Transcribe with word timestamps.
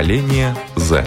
Поколение 0.00 0.56
Z. 0.76 1.04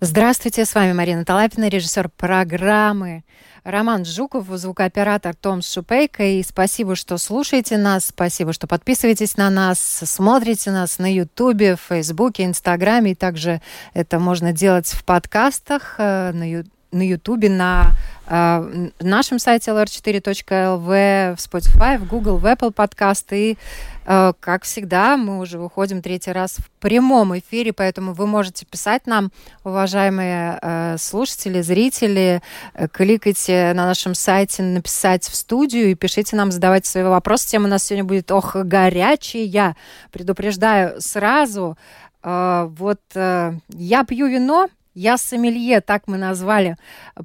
Здравствуйте, 0.00 0.64
с 0.64 0.74
вами 0.74 0.92
Марина 0.92 1.24
Талапина, 1.24 1.68
режиссер 1.68 2.08
программы 2.16 3.22
Роман 3.62 4.04
Жуков, 4.04 4.46
звукооператор 4.48 5.36
Том 5.36 5.62
Шупейко. 5.62 6.24
И 6.24 6.42
спасибо, 6.42 6.96
что 6.96 7.18
слушаете 7.18 7.78
нас, 7.78 8.06
спасибо, 8.06 8.52
что 8.52 8.66
подписываетесь 8.66 9.36
на 9.36 9.48
нас, 9.48 9.78
смотрите 9.78 10.72
нас 10.72 10.98
на 10.98 11.14
Ютубе, 11.14 11.76
Фейсбуке, 11.76 12.46
Инстаграме. 12.46 13.12
И 13.12 13.14
также 13.14 13.62
это 13.94 14.18
можно 14.18 14.52
делать 14.52 14.88
в 14.88 15.04
подкастах 15.04 15.94
э, 15.98 16.32
на 16.32 16.50
Ютубе 16.50 16.79
на 16.92 17.06
Ютубе, 17.06 17.48
на 17.48 17.92
э, 18.26 18.88
нашем 19.00 19.38
сайте 19.38 19.70
lr4.lv, 19.70 21.36
в 21.36 21.38
Spotify, 21.38 21.98
в 21.98 22.06
Google, 22.06 22.36
в 22.36 22.46
Apple 22.46 22.72
подкасты. 22.72 23.52
И, 23.52 23.58
э, 24.06 24.32
как 24.40 24.64
всегда, 24.64 25.16
мы 25.16 25.38
уже 25.38 25.58
выходим 25.58 26.02
третий 26.02 26.32
раз 26.32 26.56
в 26.58 26.70
прямом 26.80 27.38
эфире, 27.38 27.72
поэтому 27.72 28.12
вы 28.12 28.26
можете 28.26 28.66
писать 28.66 29.06
нам, 29.06 29.30
уважаемые 29.64 30.58
э, 30.60 30.96
слушатели, 30.98 31.60
зрители, 31.60 32.42
э, 32.74 32.88
кликайте 32.88 33.72
на 33.74 33.86
нашем 33.86 34.14
сайте 34.14 34.62
«Написать 34.62 35.24
в 35.24 35.34
студию» 35.34 35.90
и 35.90 35.94
пишите 35.94 36.36
нам, 36.36 36.50
задавайте 36.50 36.90
свои 36.90 37.04
вопросы. 37.04 37.48
Тема 37.48 37.66
у 37.66 37.70
нас 37.70 37.84
сегодня 37.84 38.04
будет 38.04 38.30
«Ох, 38.30 38.56
горячая». 38.56 39.76
Предупреждаю 40.10 41.00
сразу, 41.00 41.76
э, 42.22 42.68
вот 42.76 43.00
э, 43.14 43.52
я 43.68 44.04
пью 44.04 44.26
вино, 44.26 44.68
я 44.94 45.16
сомелье, 45.18 45.80
так 45.80 46.04
мы 46.06 46.16
назвали 46.18 46.76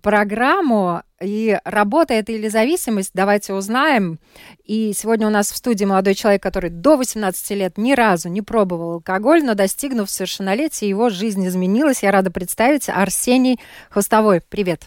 программу. 0.01 1.01
И 1.21 1.57
работа 1.63 2.13
это 2.13 2.31
или 2.31 2.47
зависимость, 2.47 3.11
давайте 3.13 3.53
узнаем. 3.53 4.19
И 4.65 4.93
сегодня 4.93 5.27
у 5.27 5.29
нас 5.29 5.51
в 5.51 5.57
студии 5.57 5.85
молодой 5.85 6.13
человек, 6.13 6.43
который 6.43 6.69
до 6.69 6.97
18 6.97 7.49
лет 7.51 7.77
ни 7.77 7.93
разу 7.93 8.29
не 8.29 8.41
пробовал 8.41 8.93
алкоголь, 8.93 9.43
но 9.43 9.55
достигнув 9.55 10.09
совершеннолетия, 10.09 10.87
его 10.87 11.09
жизнь 11.09 11.47
изменилась. 11.47 12.03
Я 12.03 12.11
рада 12.11 12.31
представить 12.31 12.89
Арсений 12.89 13.59
Хвостовой. 13.89 14.41
Привет. 14.41 14.83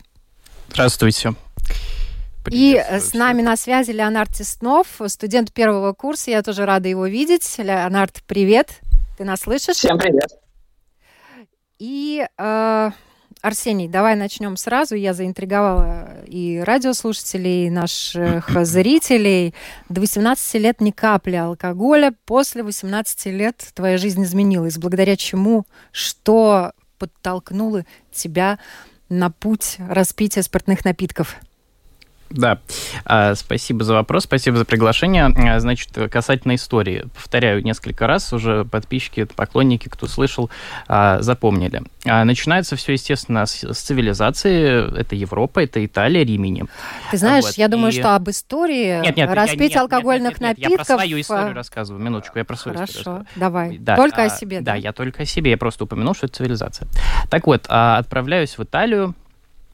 Здравствуйте. 0.70 1.34
И 2.50 2.76
с 2.76 3.12
нами 3.12 3.42
на 3.42 3.56
связи 3.56 3.90
Леонард 3.90 4.34
Теснов, 4.34 5.00
студент 5.08 5.52
первого 5.52 5.92
курса. 5.92 6.30
Я 6.30 6.42
тоже 6.42 6.64
рада 6.64 6.88
его 6.88 7.06
видеть. 7.06 7.56
Леонард, 7.58 8.22
привет. 8.26 8.80
Ты 9.18 9.24
нас 9.24 9.40
слышишь? 9.40 9.76
Всем 9.76 9.98
привет. 9.98 10.47
И 11.78 12.26
э, 12.36 12.90
Арсений, 13.40 13.86
давай 13.86 14.16
начнем 14.16 14.56
сразу. 14.56 14.96
Я 14.96 15.14
заинтриговала 15.14 16.24
и 16.26 16.60
радиослушателей, 16.64 17.66
и 17.66 17.70
наших 17.70 18.50
зрителей. 18.64 19.54
До 19.88 20.00
18 20.00 20.54
лет 20.54 20.80
ни 20.80 20.90
капли 20.90 21.36
алкоголя. 21.36 22.12
После 22.24 22.64
18 22.64 23.26
лет 23.26 23.64
твоя 23.74 23.96
жизнь 23.96 24.24
изменилась. 24.24 24.76
Благодаря 24.76 25.16
чему? 25.16 25.66
Что 25.92 26.72
подтолкнуло 26.98 27.84
тебя 28.10 28.58
на 29.08 29.30
путь 29.30 29.76
распития 29.78 30.42
спиртных 30.42 30.84
напитков? 30.84 31.36
Да, 32.30 32.58
а, 33.04 33.34
спасибо 33.34 33.84
за 33.84 33.94
вопрос, 33.94 34.24
спасибо 34.24 34.58
за 34.58 34.64
приглашение. 34.64 35.26
А, 35.26 35.60
значит, 35.60 35.90
касательно 36.10 36.54
истории, 36.54 37.06
повторяю 37.14 37.64
несколько 37.64 38.06
раз, 38.06 38.32
уже 38.32 38.64
подписчики, 38.64 39.24
поклонники, 39.24 39.88
кто 39.88 40.06
слышал, 40.06 40.50
а, 40.88 41.20
запомнили. 41.22 41.82
Начинается 42.04 42.76
все, 42.76 42.92
естественно, 42.92 43.46
с, 43.46 43.60
цивилизации. 43.60 44.98
Это 44.98 45.14
Европа, 45.14 45.62
это 45.62 45.84
Италия, 45.84 46.24
Римини. 46.24 46.64
Ты 47.10 47.16
знаешь, 47.16 47.44
вот. 47.44 47.54
я 47.54 47.68
думаю, 47.68 47.92
И... 47.92 47.98
что 47.98 48.14
об 48.14 48.28
истории 48.28 49.00
нет, 49.00 49.16
нет, 49.16 49.30
распития 49.32 49.68
нет, 49.68 49.76
алкогольных 49.76 50.32
нет, 50.32 50.40
нет, 50.40 50.58
нет, 50.58 50.70
напитков... 50.70 50.88
Я 50.88 50.94
про 50.94 51.02
свою 51.02 51.20
историю 51.20 51.54
рассказываю, 51.54 52.02
минуточку, 52.02 52.38
я 52.38 52.44
про 52.44 52.56
свою 52.56 52.76
Хорошо, 52.76 52.98
историю 52.98 53.18
рассказываю. 53.20 53.40
давай. 53.50 53.78
Да, 53.78 53.96
только 53.96 54.22
а, 54.22 54.26
о 54.26 54.30
себе. 54.30 54.60
Да? 54.60 54.72
да, 54.72 54.74
я 54.76 54.92
только 54.92 55.22
о 55.22 55.26
себе, 55.26 55.50
я 55.50 55.58
просто 55.58 55.84
упомянул, 55.84 56.14
что 56.14 56.26
это 56.26 56.36
цивилизация. 56.36 56.88
Так 57.30 57.46
вот, 57.46 57.66
отправляюсь 57.68 58.56
в 58.58 58.62
Италию, 58.62 59.14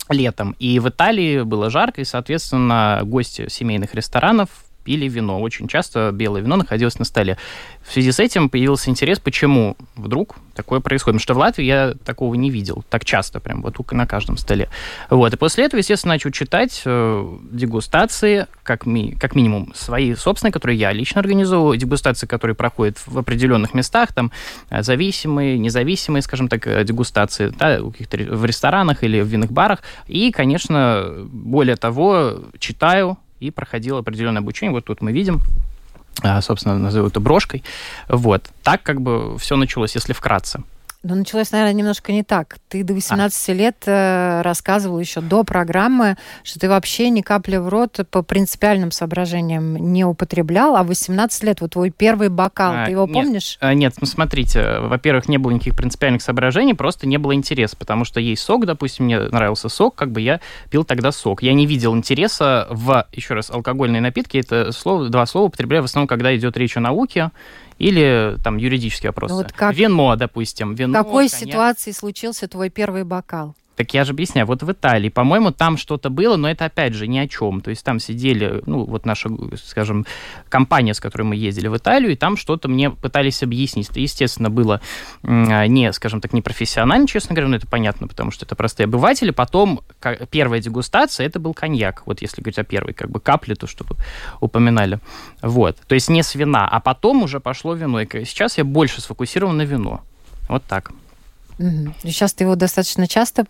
летом. 0.09 0.55
И 0.59 0.79
в 0.79 0.89
Италии 0.89 1.43
было 1.43 1.71
жарко, 1.71 2.01
и, 2.01 2.05
соответственно, 2.05 3.01
гости 3.05 3.49
семейных 3.49 3.95
ресторанов 3.95 4.51
пили 4.85 5.09
вино. 5.09 5.41
Очень 5.41 5.69
часто 5.69 6.11
белое 6.13 6.43
вино 6.43 6.57
находилось 6.57 6.99
на 6.99 7.05
столе. 7.05 7.39
В 7.87 7.93
связи 7.93 8.13
с 8.13 8.21
этим 8.21 8.49
появился 8.49 8.91
интерес, 8.91 9.19
почему 9.19 9.77
вдруг 9.97 10.37
такое 10.55 10.81
происходит. 10.81 11.15
Потому 11.15 11.21
что 11.21 11.35
в 11.35 11.39
Латвии 11.39 11.65
я 11.65 11.95
такого 12.05 12.35
не 12.35 12.51
видел 12.51 12.85
так 12.89 13.05
часто, 13.05 13.41
прям 13.41 13.63
вот 13.63 13.75
на 13.93 14.07
каждом 14.07 14.37
столе. 14.37 14.69
Вот. 15.11 15.33
И 15.33 15.37
после 15.37 15.65
этого, 15.65 15.79
естественно, 15.79 16.15
начал 16.15 16.31
читать 16.31 16.83
э, 16.85 17.37
дегустации, 17.51 18.47
как, 18.63 18.87
ми, 18.87 19.13
как 19.13 19.35
минимум 19.35 19.73
свои 19.75 20.15
собственные, 20.15 20.53
которые 20.53 20.79
я 20.79 20.93
лично 20.93 21.21
организовываю, 21.21 21.77
дегустации, 21.77 22.27
которые 22.27 22.55
проходят 22.55 22.99
в 23.07 23.19
определенных 23.19 23.75
местах, 23.75 24.13
там 24.13 24.33
э, 24.71 24.83
зависимые, 24.83 25.59
независимые, 25.59 26.23
скажем 26.23 26.49
так, 26.49 26.67
э, 26.67 26.85
дегустации 26.85 27.53
да, 27.59 27.81
в 27.81 28.45
ресторанах 28.45 29.03
или 29.03 29.21
в 29.21 29.27
винных 29.27 29.53
барах. 29.53 29.81
И, 30.07 30.31
конечно, 30.31 31.13
более 31.31 31.77
того, 31.77 32.41
читаю 32.59 33.19
и 33.41 33.51
проходил 33.51 33.97
определенное 33.97 34.41
обучение. 34.41 34.73
Вот 34.73 34.85
тут 34.85 35.01
мы 35.01 35.13
видим 35.13 35.43
а, 36.23 36.41
собственно, 36.41 36.79
назову 36.79 37.09
это 37.09 37.21
брошкой. 37.21 37.65
Вот. 38.09 38.49
Так 38.63 38.83
как 38.83 39.01
бы 39.01 39.37
все 39.39 39.57
началось, 39.57 39.95
если 39.95 40.13
вкратце. 40.13 40.63
Но 41.05 41.15
началось, 41.15 41.53
наверное, 41.53 41.75
немножко 41.75 42.13
не 42.13 42.23
так. 42.23 42.57
Ты 42.69 42.83
до 42.83 42.95
18 42.95 43.49
а. 43.49 43.53
лет 43.53 43.77
э, 43.85 44.41
рассказывал 44.41 44.99
еще 44.99 45.21
до 45.21 45.45
программы, 45.45 46.17
что 46.43 46.59
ты 46.59 46.67
вообще 46.67 47.11
ни 47.11 47.21
капли 47.21 47.57
в 47.57 47.69
рот 47.69 48.01
по 48.11 48.23
принципиальным 48.23 48.91
соображениям 48.91 49.77
не 49.77 50.07
употреблял, 50.07 50.77
а 50.77 50.83
18 50.83 51.43
лет, 51.43 51.61
вот 51.61 51.73
твой 51.73 51.91
первый 51.91 52.31
бокал, 52.31 52.73
а, 52.75 52.85
ты 52.87 52.93
его 52.93 53.05
нет, 53.05 53.13
помнишь? 53.13 53.59
А, 53.61 53.75
нет, 53.75 53.95
ну 54.01 54.07
смотрите, 54.07 54.79
во-первых, 54.81 55.29
не 55.29 55.37
было 55.37 55.51
никаких 55.51 55.77
принципиальных 55.77 56.23
соображений, 56.23 56.73
просто 56.73 57.07
не 57.07 57.19
было 57.19 57.35
интереса, 57.35 57.77
потому 57.77 58.07
что 58.07 58.19
есть 58.19 58.43
сок, 58.43 58.65
допустим, 58.65 59.05
мне 59.05 59.21
нравился 59.21 59.69
сок, 59.69 59.95
как 59.95 60.11
бы 60.11 60.23
я 60.23 60.41
пил 60.71 60.85
тогда 60.85 61.13
сок. 61.13 61.43
Я 61.43 61.53
не 61.53 61.67
видел 61.67 61.95
интереса 61.95 62.67
в, 62.71 63.07
еще 63.13 63.35
раз, 63.35 63.51
алкогольные 63.51 64.01
напитки, 64.01 64.39
это 64.39 64.73
слово, 64.73 65.11
два 65.11 65.27
слова 65.27 65.49
употребляю 65.49 65.83
в 65.83 65.85
основном, 65.85 66.09
когда 66.09 66.35
идет 66.35 66.57
речь 66.57 66.79
о 66.79 66.81
науке, 66.81 67.31
или 67.79 68.37
там 68.43 68.57
юридические 68.57 69.11
вопросы. 69.11 69.35
Ну, 69.35 69.43
вот 69.43 69.53
как... 69.53 69.75
Вино, 69.75 70.17
допустим. 70.17 70.75
Вино, 70.75 71.01
в 71.01 71.03
какой 71.03 71.29
коньяк. 71.29 71.49
ситуации 71.49 71.91
случился 71.93 72.49
твой 72.49 72.71
первый 72.71 73.05
бокал? 73.05 73.55
Так 73.77 73.93
я 73.93 74.05
же 74.05 74.13
объясняю, 74.13 74.47
вот 74.47 74.63
в 74.63 74.71
Италии, 74.71 75.09
по-моему, 75.09 75.51
там 75.51 75.77
что-то 75.77 76.09
было, 76.09 76.37
но 76.37 76.49
это 76.49 76.67
опять 76.67 76.95
же 76.95 77.09
ни 77.09 77.19
о 77.19 77.27
чем. 77.27 77.61
То 77.61 77.71
есть 77.71 77.85
там 77.85 77.99
сидели, 77.99 78.63
ну, 78.67 78.85
вот 78.85 79.05
наша, 79.05 79.29
скажем, 79.65 80.07
компания, 80.49 80.95
с 80.95 81.01
которой 81.01 81.23
мы 81.23 81.35
ездили 81.35 81.67
в 81.67 81.77
Италию, 81.77 82.13
и 82.13 82.17
там 82.17 82.37
что-то 82.37 82.69
мне 82.69 82.91
пытались 82.91 83.43
объяснить. 83.43 83.91
Естественно, 83.95 84.49
было 84.49 84.81
не, 85.23 85.93
скажем 85.93 86.21
так, 86.21 86.33
не 86.33 86.43
профессионально, 86.43 87.09
честно 87.09 87.35
говоря, 87.35 87.49
но 87.49 87.57
это 87.57 87.67
понятно, 87.67 88.07
потому 88.07 88.31
что 88.31 88.47
это 88.47 88.55
простые 88.55 88.85
обыватели. 88.85 89.31
Потом 89.31 89.81
первая 90.31 90.61
дегустация, 90.61 91.27
это 91.27 91.41
был 91.41 91.53
коньяк. 91.53 92.03
Вот 92.07 92.23
если 92.23 92.43
говорить 92.43 92.59
о 92.59 92.65
первой, 92.65 92.93
как 92.93 93.11
бы 93.11 93.19
капле, 93.19 93.57
то, 93.57 93.67
что 93.67 93.85
вы 93.85 93.97
упоминали. 94.41 95.01
Вот. 95.43 95.79
То 95.89 95.95
есть 95.97 96.09
не 96.09 96.23
с 96.23 96.37
вина, 96.37 96.69
а 96.69 96.79
потом 96.79 97.25
уже 97.25 97.41
пошло 97.41 97.75
вино. 97.75 98.01
И 98.01 98.25
сейчас 98.25 98.57
я 98.57 98.65
больше 98.65 99.01
сфокусирован 99.01 99.57
на 99.57 99.63
вино. 99.63 100.03
Вот 100.49 100.63
так. 100.65 100.93
Сейчас 101.59 102.35
ты 102.35 102.45
его 102.45 102.55
достаточно 102.57 103.07
часто 103.07 103.47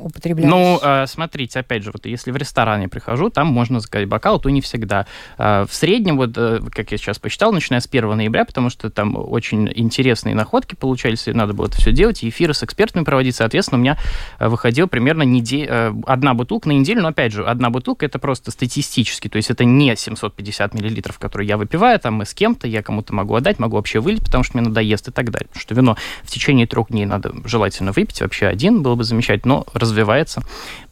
употребляешь? 0.00 0.50
Ну, 0.50 0.78
э, 0.82 1.06
смотрите, 1.06 1.60
опять 1.60 1.82
же, 1.82 1.90
вот 1.92 2.06
если 2.06 2.30
в 2.30 2.36
ресторане 2.36 2.88
прихожу, 2.88 3.30
там 3.30 3.48
можно 3.48 3.80
заказать 3.80 4.08
бокал, 4.08 4.40
то 4.40 4.48
не 4.50 4.60
всегда. 4.60 5.06
Э, 5.38 5.66
в 5.68 5.74
среднем, 5.74 6.16
вот, 6.16 6.32
э, 6.36 6.60
как 6.70 6.92
я 6.92 6.98
сейчас 6.98 7.18
посчитал, 7.18 7.52
начиная 7.52 7.80
с 7.80 7.86
1 7.86 8.16
ноября, 8.16 8.44
потому 8.44 8.70
что 8.70 8.90
там 8.90 9.16
очень 9.16 9.70
интересные 9.74 10.34
находки 10.34 10.74
получались, 10.74 11.28
и 11.28 11.32
надо 11.32 11.52
было 11.52 11.66
это 11.66 11.76
все 11.76 11.92
делать, 11.92 12.22
и 12.22 12.28
эфиры 12.28 12.54
с 12.54 12.62
экспертами 12.62 13.04
проводить, 13.04 13.36
соответственно, 13.36 13.78
у 13.78 13.82
меня 13.82 13.98
выходила 14.38 14.86
примерно 14.86 15.22
неделя, 15.22 15.94
одна 16.06 16.34
бутылка 16.34 16.68
на 16.68 16.72
неделю, 16.72 17.02
но, 17.02 17.08
опять 17.08 17.32
же, 17.32 17.44
одна 17.44 17.70
бутылка 17.70 18.06
это 18.06 18.18
просто 18.18 18.50
статистически, 18.50 19.28
то 19.28 19.36
есть 19.36 19.50
это 19.50 19.64
не 19.64 19.94
750 19.96 20.74
миллилитров, 20.74 21.18
которые 21.18 21.48
я 21.48 21.56
выпиваю, 21.56 21.98
там, 21.98 22.22
с 22.22 22.34
кем-то, 22.34 22.66
я 22.66 22.82
кому-то 22.82 23.14
могу 23.14 23.34
отдать, 23.34 23.58
могу 23.58 23.76
вообще 23.76 24.00
вылить, 24.00 24.24
потому 24.24 24.44
что 24.44 24.58
мне 24.58 24.66
надоест 24.66 25.08
и 25.08 25.12
так 25.12 25.30
далее. 25.30 25.48
Потому 25.48 25.60
что 25.60 25.74
вино 25.74 25.96
в 26.22 26.30
течение 26.30 26.66
трех 26.66 26.88
дней 26.88 27.06
надо 27.06 27.32
желательно 27.44 27.92
выпить, 27.92 28.20
вообще 28.20 28.46
один 28.46 28.82
было 28.82 28.94
бы 28.94 29.04
замечательно, 29.04 29.56
но 29.56 29.66
развивается. 29.78 30.42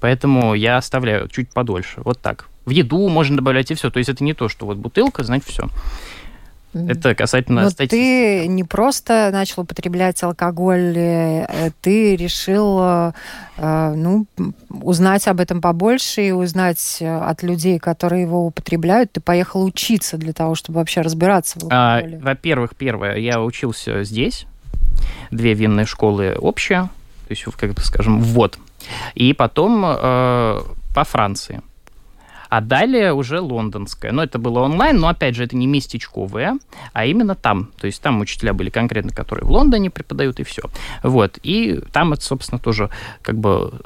Поэтому 0.01 0.55
я 0.55 0.77
оставляю 0.77 1.29
чуть 1.29 1.49
подольше. 1.51 2.01
Вот 2.05 2.21
так. 2.21 2.49
В 2.65 2.71
еду 2.71 3.09
можно 3.09 3.37
добавлять 3.37 3.71
и 3.71 3.75
все. 3.75 3.91
То 3.91 3.99
есть 3.99 4.09
это 4.09 4.25
не 4.25 4.35
то, 4.35 4.49
что 4.49 4.67
вот 4.67 4.77
бутылка, 4.79 5.25
значит, 5.25 5.49
все. 5.49 5.69
Это 6.75 7.15
касательно 7.15 7.63
Но 7.63 7.71
статистики. 7.71 8.01
ты 8.01 8.47
не 8.49 8.65
просто 8.65 9.31
начал 9.33 9.63
употреблять 9.63 10.21
алкоголь, 10.23 10.93
э, 10.97 11.71
ты 11.81 12.17
решил 12.17 12.79
э, 12.81 13.13
э, 13.59 13.95
ну, 13.97 14.27
узнать 14.69 15.29
об 15.29 15.39
этом 15.39 15.61
побольше 15.61 16.23
и 16.27 16.33
узнать 16.33 17.01
от 17.01 17.43
людей, 17.45 17.79
которые 17.79 18.23
его 18.23 18.47
употребляют. 18.47 19.13
Ты 19.13 19.21
поехал 19.21 19.65
учиться 19.65 20.17
для 20.17 20.33
того, 20.33 20.57
чтобы 20.57 20.79
вообще 20.81 21.03
разбираться 21.03 21.61
в 21.61 21.69
а, 21.71 21.97
алкоголе. 21.97 22.19
А, 22.21 22.25
во-первых, 22.25 22.75
первое, 22.77 23.17
я 23.19 23.41
учился 23.41 24.03
здесь. 24.03 24.47
Две 25.31 25.55
винные 25.55 25.87
школы 25.87 26.37
общие. 26.41 26.89
То 27.29 27.31
есть, 27.31 27.45
как 27.57 27.73
бы 27.73 27.81
скажем, 27.83 28.21
ввод 28.21 28.59
и 29.15 29.33
потом 29.33 29.85
э, 29.85 30.61
по 30.95 31.05
Франции. 31.05 31.63
А 32.55 32.61
далее 32.61 33.13
уже 33.13 33.41
лондонская. 33.41 34.13
Но 34.13 34.23
это 34.23 34.39
было 34.39 34.61
онлайн, 34.61 34.99
но, 34.99 35.09
опять 35.09 35.35
же, 35.35 35.43
это 35.43 35.57
не 35.57 35.67
местечковое, 35.67 36.59
а 36.93 37.05
именно 37.05 37.35
там. 37.35 37.73
То 37.81 37.89
есть 37.89 38.01
там 38.01 38.21
учителя 38.21 38.53
были 38.53 38.71
конкретно, 38.71 39.11
которые 39.11 39.45
в 39.45 39.51
Лондоне 39.51 39.91
преподают, 39.91 40.39
и 40.39 40.45
все. 40.45 40.63
Вот. 41.03 41.41
И 41.43 41.81
там 41.93 42.13
это, 42.13 42.23
собственно, 42.23 42.61
тоже 42.61 42.91
как 43.23 43.39
бы, 43.39 43.81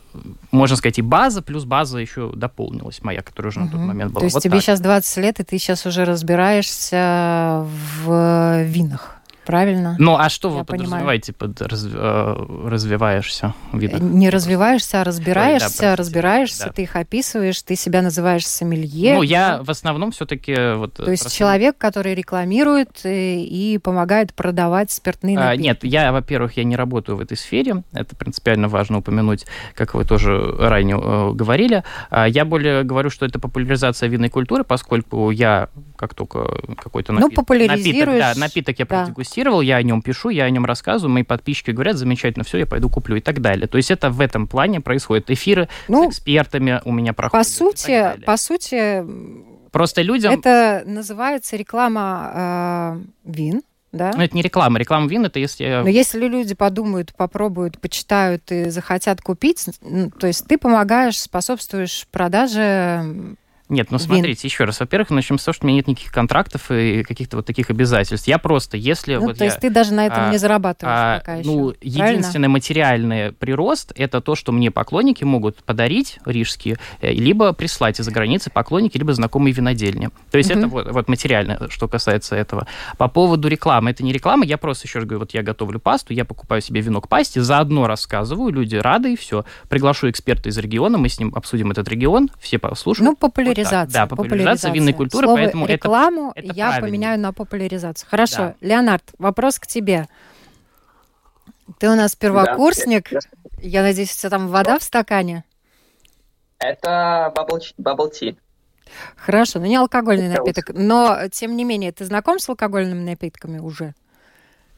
можно 0.50 0.77
сказать, 0.77 0.99
и 0.99 1.03
база, 1.03 1.41
плюс 1.41 1.65
база 1.65 1.99
еще 1.99 2.31
дополнилась 2.35 3.03
моя, 3.03 3.23
которая 3.23 3.53
уже 3.53 3.61
угу. 3.61 3.67
на 3.67 3.73
тот 3.73 3.81
момент 3.81 4.12
была. 4.12 4.21
То 4.21 4.27
есть 4.27 4.35
вот 4.35 4.43
тебе 4.43 4.56
так. 4.56 4.62
сейчас 4.62 4.81
20 4.81 5.17
лет, 5.17 5.41
и 5.41 5.45
ты 5.45 5.59
сейчас 5.59 5.87
уже 5.87 6.05
разбираешься 6.05 7.65
в 8.05 8.65
винах 8.65 9.18
правильно? 9.49 9.97
Ну, 9.99 10.15
а 10.15 10.29
что 10.29 10.50
вы 10.50 10.62
понимаю. 10.65 10.89
подразумеваете 10.91 11.33
под 11.33 11.62
раз, 11.62 11.87
э, 11.91 12.47
развиваешься? 12.67 13.55
Видно? 13.73 13.97
Не 13.97 14.29
развиваешься, 14.29 15.00
а 15.00 15.05
разбираешься, 15.05 15.69
Ой, 15.69 15.81
да, 15.91 15.97
разбираешься, 15.97 16.67
Да. 16.67 16.73
ты 16.73 16.83
их 16.83 16.95
описываешь, 16.97 17.62
ты 17.62 17.75
себя 17.75 18.03
называешь 18.03 18.47
сомелье. 18.47 19.15
Ну, 19.15 19.23
я 19.23 19.61
в 19.62 19.71
основном 19.71 20.11
все-таки 20.11 20.75
вот... 20.77 20.93
То 20.95 21.11
есть 21.11 21.23
просто- 21.25 21.39
человек, 21.39 21.79
который 21.79 22.15
рекламирует 22.15 23.00
и, 23.05 23.43
и 23.75 23.79
помогает 23.79 24.35
продавать 24.35 24.91
спиртные 24.91 25.39
А, 25.39 25.41
напитки. 25.47 25.62
Нет, 25.62 25.79
я, 25.85 26.12
во-первых, 26.12 26.56
я 26.59 26.65
не 26.65 26.77
работаю 26.77 27.17
в 27.17 27.21
этой 27.21 27.37
сфере. 27.39 27.83
Это 27.93 28.15
принципиально 28.17 28.69
важно 28.69 28.99
упомянуть, 28.99 29.47
как 29.75 29.95
вы 29.95 30.05
тоже 30.05 30.55
ранее 30.59 31.00
э, 31.03 31.33
говорили. 31.33 31.85
А, 32.11 32.27
Я 32.29 32.45
более 32.45 32.83
говорю, 32.85 33.09
что 33.09 33.25
это 33.25 33.39
популяризация 33.39 34.11
винной 34.11 34.29
культуры, 34.29 34.62
поскольку 34.62 35.31
я 35.31 35.69
как 35.97 36.15
только 36.15 36.47
какой-то 36.77 37.12
Ну, 37.12 37.21
напит- 37.21 37.35
популяризируешь, 37.35 38.06
напиток, 38.21 38.35
да, 38.35 38.41
напиток 38.41 38.79
я 38.79 38.85
да. 38.87 39.05
Продегустировал, 39.38 39.61
я 39.61 39.76
о 39.76 39.82
нем 39.82 40.02
пишу, 40.02 40.29
я 40.31 40.44
о 40.44 40.50
нем 40.50 40.64
рассказываю, 40.64 41.12
мои 41.12 41.23
подписчики 41.23 41.70
говорят, 41.70 41.96
замечательно, 41.96 42.44
все, 42.44 42.58
я 42.58 42.67
пойду 42.67 42.88
куплю 42.88 43.17
и 43.17 43.20
так 43.20 43.40
далее. 43.40 43.67
То 43.67 43.76
есть 43.76 43.90
это 43.90 44.11
в 44.11 44.20
этом 44.20 44.46
плане 44.46 44.81
происходит. 44.81 45.31
Эфиры 45.31 45.69
Ну, 45.88 46.05
с 46.11 46.14
экспертами 46.17 46.81
у 46.85 46.93
меня 46.93 47.12
проходят. 47.12 47.46
по 47.46 47.50
сути, 47.50 48.20
по 48.25 48.37
сути, 48.37 49.05
Просто 49.70 50.02
людям... 50.02 50.32
это 50.32 50.82
называется 50.87 51.56
реклама 51.56 52.96
э, 53.26 53.31
вин, 53.31 53.62
да? 53.93 54.12
Ну, 54.17 54.23
это 54.23 54.35
не 54.35 54.43
реклама. 54.43 54.79
Реклама 54.79 55.08
вин, 55.08 55.26
это 55.26 55.38
если... 55.38 55.82
Но 55.82 55.88
если 55.88 56.26
люди 56.26 56.55
подумают, 56.55 57.14
попробуют, 57.14 57.79
почитают 57.79 58.50
и 58.50 58.70
захотят 58.70 59.20
купить, 59.20 59.67
то 60.19 60.26
есть 60.26 60.46
ты 60.46 60.58
помогаешь, 60.58 61.20
способствуешь 61.20 62.06
продаже 62.11 63.37
Нет, 63.69 63.91
ну 63.91 63.99
Вин. 63.99 64.06
смотрите, 64.06 64.47
еще 64.49 64.65
раз. 64.65 64.81
Во-первых, 64.81 65.11
начнем 65.11 65.38
с 65.38 65.44
того, 65.44 65.53
что 65.55 65.67
у 65.67 65.69
меня 65.69 65.76
нет 65.76 65.88
никаких 65.88 66.12
контрактов 66.12 66.70
и 66.70 67.03
каких-то 67.03 67.37
вот 67.37 67.47
таких 67.47 67.70
обязательств. 67.70 68.26
Я 68.26 68.38
просто, 68.38 68.76
если 68.76 69.17
Ну, 69.17 69.23
вот 69.26 69.38
то 69.38 69.44
я... 69.44 69.50
есть 69.50 69.61
ты 69.61 69.70
даже 69.70 69.93
на 69.93 70.06
этом 70.06 70.25
а, 70.29 70.31
не 70.31 70.38
зарабатываешь 70.38 70.97
а, 70.99 71.19
пока 71.19 71.37
ну, 71.44 71.70
еще. 71.81 71.97
правильно? 71.99 72.19
единственный 72.19 72.49
материальный 72.49 73.32
прирост 73.32 73.93
это 73.97 74.20
то, 74.20 74.35
что 74.35 74.53
мне 74.53 74.70
поклонники 74.70 75.25
могут 75.25 75.62
подарить 75.65 76.19
рижские, 76.25 76.79
э, 77.00 77.12
либо 77.12 77.53
прислать 77.53 78.00
из-за 78.00 78.11
границы 78.11 78.50
поклонники, 78.50 78.97
либо 78.97 79.12
знакомые 79.12 79.53
винодельни. 79.53 80.11
То 80.31 80.38
есть 80.38 80.50
Мгм. 80.50 80.59
это 80.59 80.69
вот, 80.69 80.91
вот 80.91 81.09
материально, 81.09 81.69
что 81.71 81.88
касается 81.88 82.37
этого. 82.37 82.67
По 82.97 83.09
поводу 83.09 83.49
рекламы, 83.49 83.91
это 83.91 84.03
не 84.03 84.12
реклама, 84.12 84.44
я 84.44 84.56
просто 84.59 84.87
еще 84.87 85.00
раз 85.00 85.06
говорю, 85.06 85.21
вот 85.21 85.35
я 85.35 85.43
готовлю 85.43 85.79
пасту, 85.81 86.12
я 86.12 86.25
покупаю 86.25 86.62
себе 86.62 86.81
вино 86.81 87.00
к 87.00 87.09
пасте, 87.09 87.43
заодно 87.43 87.87
рассказываю, 87.87 88.53
люди 88.53 88.76
рады, 88.76 89.12
и 89.12 89.17
все. 89.17 89.44
Приглашу 89.69 90.11
эксперта 90.11 90.49
из 90.49 90.59
региона, 90.59 90.99
мы 90.99 91.09
с 91.09 91.19
ним 91.19 91.32
обсудим 91.35 91.71
этот 91.71 91.88
регион, 91.88 92.31
все 92.41 92.59
послушают. 92.59 93.05
Ну, 93.11 93.17
Вот 93.21 93.57
так. 93.64 93.70
популяризация. 93.88 93.93
Да, 93.93 94.06
популяризация 94.06 94.72
винной 94.72 94.93
культуры, 94.93 95.26
Слово 95.26 95.38
поэтому 95.38 95.64
это 95.64 95.72
рекламу 95.75 96.32
это 96.34 96.52
я 96.55 96.69
правильно. 96.69 96.87
поменяю 96.88 97.20
на 97.20 97.32
популяризацию. 97.32 98.08
Хорошо, 98.10 98.37
Да. 98.37 98.55
Леонард, 98.60 99.05
вопрос 99.19 99.58
к 99.58 99.66
тебе. 99.66 100.08
Ты 101.78 101.90
у 101.90 101.94
нас 101.94 102.16
первокурсник. 102.16 103.10
Да. 103.10 103.19
Я 103.60 103.82
надеюсь, 103.82 104.14
у 104.14 104.19
тебя 104.19 104.31
там 104.31 104.49
вода 104.49 104.78
в 104.78 104.82
стакане? 104.82 105.44
Это 106.58 107.32
bubble, 107.37 107.60
bubble 107.78 108.10
tea. 108.10 108.37
Хорошо, 109.16 109.58
ну 109.58 109.66
не 109.66 109.76
алкогольный 109.76 110.28
Это 110.28 110.38
напиток. 110.40 110.70
Но, 110.75 111.28
тем 111.31 111.56
не 111.56 111.64
менее, 111.64 111.93
ты 111.93 112.04
знаком 112.04 112.38
с 112.38 112.49
алкогольными 112.49 113.04
напитками 113.04 113.58
уже? 113.58 113.94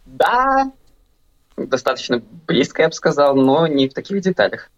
Да, 0.04 0.72
достаточно 1.56 2.22
близко, 2.46 2.82
я 2.82 2.88
бы 2.88 2.94
сказал, 2.94 3.36
но 3.36 3.66
не 3.66 3.88
в 3.88 3.94
таких 3.94 4.20
деталях. 4.20 4.70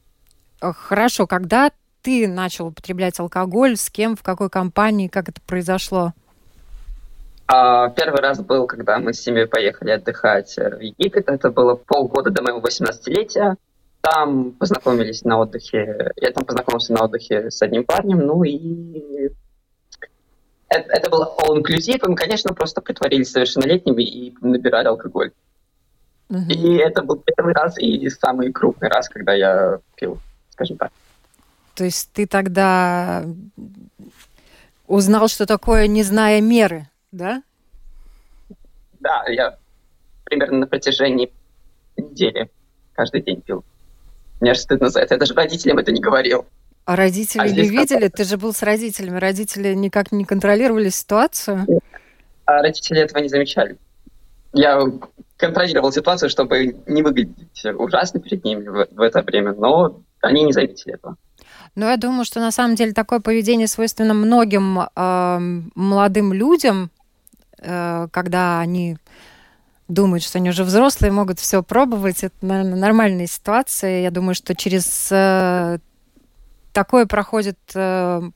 Хорошо, 0.60 1.26
когда 1.26 1.70
ты 2.02 2.28
начал 2.28 2.66
употреблять 2.66 3.18
алкоголь, 3.20 3.76
с 3.76 3.88
кем, 3.90 4.16
в 4.16 4.22
какой 4.22 4.50
компании, 4.50 5.08
как 5.08 5.28
это 5.28 5.40
произошло? 5.46 6.12
А, 7.46 7.90
первый 7.90 8.20
раз 8.20 8.40
был, 8.40 8.66
когда 8.66 8.98
мы 8.98 9.12
с 9.12 9.20
семьей 9.20 9.46
поехали 9.46 9.90
отдыхать 9.90 10.56
э, 10.58 10.76
в 10.76 10.80
Египет. 10.80 11.28
Это 11.28 11.50
было 11.50 11.74
полгода 11.74 12.30
до 12.30 12.42
моего 12.42 12.60
18-летия. 12.60 13.56
Там 14.00 14.52
познакомились 14.52 15.22
на 15.22 15.38
отдыхе. 15.38 16.12
Я 16.16 16.30
там 16.32 16.44
познакомился 16.44 16.92
на 16.92 17.04
отдыхе 17.04 17.50
с 17.50 17.60
одним 17.62 17.84
парнем. 17.84 18.18
Ну 18.18 18.42
и 18.42 19.30
это, 20.68 20.90
это 20.92 21.10
было 21.10 21.34
all-inclusive. 21.38 22.08
Мы, 22.08 22.16
конечно, 22.16 22.54
просто 22.54 22.80
притворились 22.80 23.30
совершеннолетними 23.30 24.02
и 24.02 24.34
набирали 24.40 24.88
алкоголь. 24.88 25.32
Мгм. 26.30 26.48
И 26.48 26.76
это 26.76 27.02
был 27.02 27.22
первый 27.24 27.52
раз 27.52 27.78
и 27.78 28.08
самый 28.08 28.50
крупный 28.50 28.88
раз, 28.88 29.08
когда 29.08 29.34
я 29.34 29.78
пил, 29.96 30.18
скажем 30.50 30.78
так. 30.78 30.90
То 31.74 31.84
есть 31.84 32.10
ты 32.12 32.26
тогда 32.26 33.24
узнал, 34.86 35.28
что 35.28 35.46
такое, 35.46 35.86
не 35.86 36.02
зная 36.02 36.40
меры, 36.40 36.88
да? 37.12 37.42
Да, 39.00 39.24
я 39.28 39.56
примерно 40.24 40.58
на 40.58 40.66
протяжении 40.66 41.32
недели 41.96 42.50
каждый 42.94 43.22
день 43.22 43.40
пил. 43.40 43.64
Мне 44.40 44.50
аж 44.50 44.58
стыдно 44.58 44.90
за 44.90 45.00
это. 45.00 45.14
Я 45.14 45.18
даже 45.18 45.34
родителям 45.34 45.78
это 45.78 45.92
не 45.92 46.00
говорил. 46.00 46.46
А 46.84 46.96
родители 46.96 47.40
А 47.40 47.48
не 47.48 47.68
видели? 47.68 48.08
Ты 48.08 48.24
же 48.24 48.36
был 48.36 48.52
с 48.52 48.62
родителями. 48.62 49.18
Родители 49.18 49.72
никак 49.74 50.10
не 50.12 50.24
контролировали 50.24 50.88
ситуацию. 50.88 51.64
А 52.44 52.60
родители 52.60 53.00
этого 53.00 53.22
не 53.22 53.28
замечали. 53.28 53.76
Я 54.52 54.82
контролировал 55.36 55.92
ситуацию, 55.92 56.28
чтобы 56.28 56.76
не 56.86 57.02
выглядеть 57.02 57.64
ужасно 57.76 58.20
перед 58.20 58.44
ними 58.44 58.66
в, 58.68 58.88
в 58.90 59.00
это 59.00 59.22
время, 59.22 59.54
но 59.54 60.02
они 60.20 60.44
не 60.44 60.52
заметили 60.52 60.94
этого. 60.94 61.16
Но 61.74 61.88
я 61.88 61.96
думаю, 61.96 62.24
что 62.24 62.40
на 62.40 62.50
самом 62.50 62.74
деле 62.74 62.92
такое 62.92 63.20
поведение 63.20 63.66
свойственно 63.66 64.12
многим 64.12 64.80
эм, 64.80 65.72
молодым 65.74 66.32
людям, 66.32 66.90
э, 67.58 68.08
когда 68.10 68.60
они 68.60 68.98
думают, 69.88 70.22
что 70.22 70.38
они 70.38 70.50
уже 70.50 70.64
взрослые, 70.64 71.12
могут 71.12 71.38
все 71.38 71.62
пробовать. 71.62 72.24
Это, 72.24 72.34
наверное, 72.42 72.76
нормальная 72.76 73.26
ситуация. 73.26 74.02
Я 74.02 74.10
думаю, 74.10 74.34
что 74.34 74.54
через 74.54 75.08
э, 75.10 75.78
такое 76.72 77.06
проходят 77.06 77.58
э, 77.74 78.30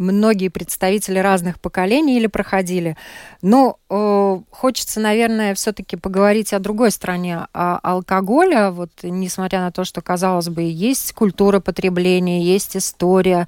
многие 0.00 0.48
представители 0.48 1.18
разных 1.18 1.60
поколений 1.60 2.16
или 2.16 2.26
проходили. 2.26 2.96
Но 3.42 3.78
э, 3.88 4.40
хочется, 4.50 5.00
наверное, 5.00 5.54
все-таки 5.54 5.96
поговорить 5.96 6.52
о 6.52 6.58
другой 6.58 6.90
стороне 6.90 7.46
о 7.52 7.78
алкоголя. 7.82 8.70
Вот, 8.70 8.90
несмотря 9.02 9.60
на 9.60 9.70
то, 9.70 9.84
что, 9.84 10.00
казалось 10.00 10.48
бы, 10.48 10.62
есть 10.62 11.12
культура 11.12 11.60
потребления, 11.60 12.42
есть 12.42 12.76
история 12.76 13.46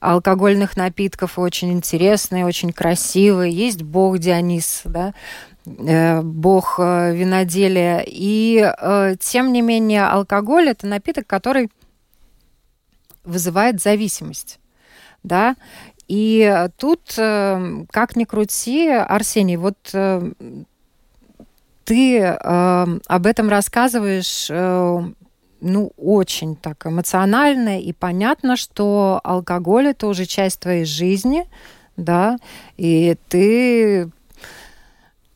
алкогольных 0.00 0.76
напитков, 0.76 1.38
очень 1.38 1.72
интересная, 1.72 2.44
очень 2.44 2.72
красивая. 2.72 3.48
Есть 3.48 3.82
бог 3.82 4.18
Дионис, 4.18 4.82
да, 4.84 5.14
э, 5.66 6.20
бог 6.20 6.76
э, 6.78 7.14
виноделия. 7.14 8.04
И, 8.06 8.62
э, 8.62 9.16
тем 9.18 9.52
не 9.52 9.62
менее, 9.62 10.04
алкоголь– 10.04 10.68
это 10.70 10.86
напиток, 10.86 11.26
который 11.26 11.70
вызывает 13.24 13.82
зависимость. 13.82 14.58
Да? 15.24 15.56
И 16.06 16.68
тут, 16.76 17.14
э, 17.16 17.84
как 17.90 18.14
ни 18.14 18.24
крути, 18.24 18.88
Арсений, 18.88 19.56
вот 19.56 19.76
э, 19.94 20.32
ты 21.84 22.18
э, 22.18 22.86
об 23.06 23.26
этом 23.26 23.48
рассказываешь 23.48 24.48
э, 24.50 25.02
ну, 25.60 25.92
очень 25.96 26.56
так 26.56 26.86
эмоционально 26.86 27.80
и 27.80 27.92
понятно, 27.92 28.56
что 28.56 29.20
алкоголь 29.24 29.88
это 29.88 30.06
уже 30.06 30.26
часть 30.26 30.60
твоей 30.60 30.84
жизни, 30.84 31.46
да, 31.96 32.38
и 32.76 33.16
ты 33.28 34.10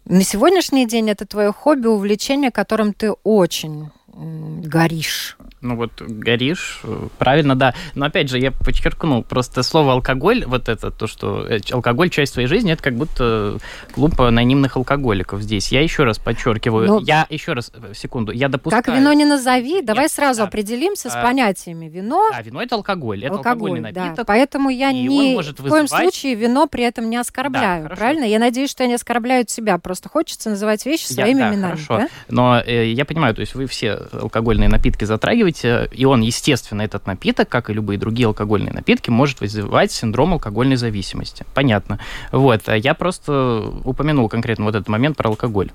на 0.04 0.22
сегодняшний 0.22 0.86
день 0.86 1.10
это 1.10 1.26
твое 1.26 1.52
хобби, 1.52 1.86
увлечение, 1.86 2.50
которым 2.50 2.92
ты 2.92 3.12
очень 3.24 3.90
горишь. 4.12 5.38
Ну 5.60 5.74
вот 5.76 6.00
горишь, 6.00 6.80
правильно, 7.18 7.56
да. 7.56 7.74
Но 7.94 8.06
опять 8.06 8.28
же, 8.28 8.38
я 8.38 8.52
подчеркну, 8.52 9.22
просто 9.22 9.62
слово 9.62 9.92
алкоголь, 9.92 10.44
вот 10.46 10.68
это, 10.68 10.90
то, 10.90 11.06
что 11.08 11.44
э, 11.48 11.58
алкоголь 11.72 12.10
часть 12.10 12.34
твоей 12.34 12.46
жизни, 12.48 12.72
это 12.72 12.82
как 12.82 12.94
будто 12.94 13.58
клуб 13.92 14.20
анонимных 14.20 14.76
алкоголиков 14.76 15.42
здесь. 15.42 15.72
Я 15.72 15.82
еще 15.82 16.04
раз 16.04 16.18
подчеркиваю, 16.18 16.86
Ну, 16.86 17.00
я 17.00 17.26
еще 17.28 17.54
раз, 17.54 17.72
э, 17.74 17.92
секунду, 17.94 18.30
я 18.30 18.48
допускаю... 18.48 18.84
Как 18.84 18.94
вино 18.94 19.12
не 19.12 19.24
назови, 19.24 19.82
давай 19.82 20.04
Нет, 20.04 20.12
сразу 20.12 20.42
да. 20.42 20.44
определимся 20.46 21.10
с 21.10 21.16
А, 21.16 21.22
понятиями. 21.22 21.88
Вино, 21.88 22.30
А, 22.32 22.40
вино 22.42 22.62
это 22.62 22.76
алкоголь, 22.76 23.24
это 23.24 23.34
алкоголь, 23.34 23.70
алкогольный 23.70 23.92
да. 23.92 24.04
напиток. 24.04 24.26
Поэтому 24.28 24.70
я 24.70 24.90
и 24.90 25.08
он 25.08 25.14
ни 25.14 25.34
может 25.34 25.58
в 25.58 25.68
коем 25.68 25.86
вызывать- 25.86 26.02
случае 26.02 26.34
вино 26.36 26.68
при 26.68 26.84
этом 26.84 27.10
не 27.10 27.16
оскорбляю, 27.16 27.82
хорошо. 27.84 27.98
правильно? 27.98 28.24
Я 28.24 28.38
надеюсь, 28.38 28.70
что 28.70 28.84
я 28.84 28.88
не 28.88 28.94
оскорбляю 28.94 29.44
тебя, 29.44 29.78
просто 29.78 30.08
хочется 30.08 30.50
называть 30.50 30.86
вещи 30.86 31.06
Я- 31.10 31.14
своими 31.24 31.38
да, 31.40 31.48
именами. 31.50 31.70
хорошо. 31.72 31.98
да? 31.98 32.08
Но 32.28 32.60
э, 32.64 32.90
я 32.92 33.04
понимаю, 33.04 33.34
то 33.34 33.40
есть 33.40 33.54
вы 33.54 33.66
все 33.66 33.94
алкогольные 34.12 34.68
напитки 34.68 35.04
затрагиваете, 35.04 35.47
выпиваете, 35.48 35.88
и 35.92 36.04
он, 36.04 36.20
естественно, 36.20 36.82
этот 36.82 37.06
напиток, 37.06 37.48
как 37.48 37.70
и 37.70 37.72
любые 37.72 37.98
другие 37.98 38.26
алкогольные 38.26 38.72
напитки, 38.72 39.10
может 39.10 39.40
вызывать 39.40 39.92
синдром 39.92 40.34
алкогольной 40.34 40.76
зависимости. 40.76 41.44
Понятно. 41.54 41.98
Вот, 42.32 42.68
а 42.68 42.76
я 42.76 42.94
просто 42.94 43.72
упомянул 43.84 44.28
конкретно 44.28 44.64
вот 44.64 44.74
этот 44.74 44.88
момент 44.88 45.16
про 45.16 45.30
алкоголь. 45.30 45.70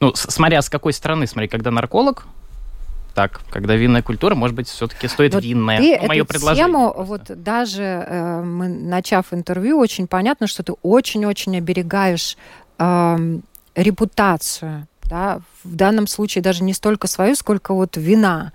Ну, 0.00 0.12
смотря 0.14 0.62
с 0.62 0.68
какой 0.68 0.92
стороны, 0.92 1.26
смотри, 1.26 1.48
когда 1.48 1.70
нарколог, 1.70 2.26
так, 3.14 3.42
когда 3.50 3.76
винная 3.76 4.02
культура, 4.02 4.34
может 4.34 4.56
быть, 4.56 4.68
все-таки 4.68 5.06
стоит 5.06 5.34
вот 5.34 5.44
винная. 5.44 5.78
Ты 5.78 5.98
ну, 6.00 6.08
мое 6.08 6.24
предложение. 6.24 6.66
Тему, 6.66 6.94
вот 6.96 7.22
даже 7.42 7.82
э, 7.82 8.42
мы, 8.42 8.68
начав 8.68 9.32
интервью, 9.32 9.78
очень 9.78 10.06
понятно, 10.06 10.46
что 10.46 10.62
ты 10.62 10.72
очень-очень 10.82 11.56
оберегаешь 11.58 12.38
э, 12.78 13.38
репутацию 13.74 14.86
да, 15.12 15.40
в 15.62 15.76
данном 15.76 16.06
случае 16.06 16.40
даже 16.40 16.64
не 16.64 16.72
столько 16.72 17.06
свою, 17.06 17.34
сколько 17.34 17.74
вот 17.74 17.98
вина. 17.98 18.52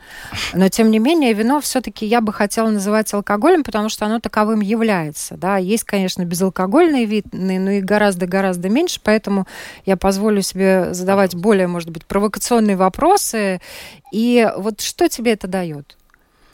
Но, 0.55 0.69
тем 0.69 0.89
не 0.89 0.97
менее, 0.97 1.33
вино 1.33 1.61
все-таки 1.61 2.03
я 2.03 2.19
бы 2.19 2.33
хотела 2.33 2.71
называть 2.71 3.13
алкоголем, 3.13 3.63
потому 3.63 3.89
что 3.89 4.07
оно 4.07 4.19
таковым 4.19 4.61
является. 4.61 5.37
Да. 5.37 5.57
Есть, 5.57 5.83
конечно, 5.83 6.25
безалкогольные 6.25 7.05
вины, 7.05 7.59
но 7.59 7.69
их 7.69 7.85
гораздо-гораздо 7.85 8.69
меньше, 8.69 8.99
поэтому 9.03 9.45
я 9.85 9.97
позволю 9.97 10.41
себе 10.41 10.95
задавать 10.95 11.35
более, 11.35 11.67
может 11.67 11.91
быть, 11.91 12.07
провокационные 12.07 12.75
вопросы. 12.75 13.61
И 14.11 14.49
вот 14.57 14.81
что 14.81 15.07
тебе 15.09 15.33
это 15.33 15.47
дает? 15.47 15.95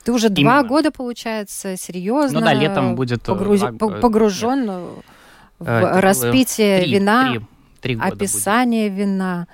Ты 0.03 0.11
уже 0.11 0.27
Именно. 0.27 0.41
два 0.41 0.63
года, 0.63 0.91
получается, 0.91 1.77
серьезно 1.77 2.41
ну, 2.41 2.45
да, 2.45 2.53
летом 2.53 2.95
будет 2.95 3.23
погруз... 3.23 3.61
погружен 3.79 4.65
нет. 4.65 5.05
в 5.59 5.69
э, 5.69 5.99
распитие 6.01 6.81
три, 6.81 6.93
вина, 6.95 7.31
три, 7.79 7.95
три 7.95 7.97
описание 8.01 8.89
будет. 8.89 8.99
вина 8.99 9.47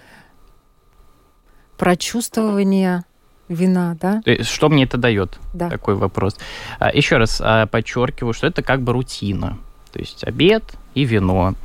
прочувствование 1.79 3.03
вина, 3.47 3.97
да? 3.99 4.21
Что 4.43 4.69
мне 4.69 4.83
это 4.83 4.97
дает? 4.97 5.39
Да. 5.53 5.69
Такой 5.69 5.95
вопрос. 5.95 6.37
А, 6.77 6.91
еще 6.93 7.17
раз 7.17 7.41
а, 7.43 7.65
подчеркиваю, 7.65 8.33
что 8.33 8.45
это 8.45 8.61
как 8.61 8.81
бы 8.81 8.93
рутина. 8.93 9.57
То 9.91 9.99
есть 9.99 10.23
обед 10.23 10.63
и 10.93 11.03
вино 11.03 11.55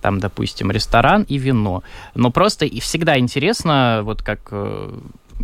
там, 0.00 0.20
допустим, 0.20 0.70
ресторан 0.70 1.24
и 1.24 1.36
вино. 1.36 1.82
Но 2.14 2.30
просто 2.30 2.64
и 2.64 2.78
всегда 2.78 3.18
интересно, 3.18 4.02
вот 4.04 4.22
как, 4.22 4.38
э, 4.52 4.92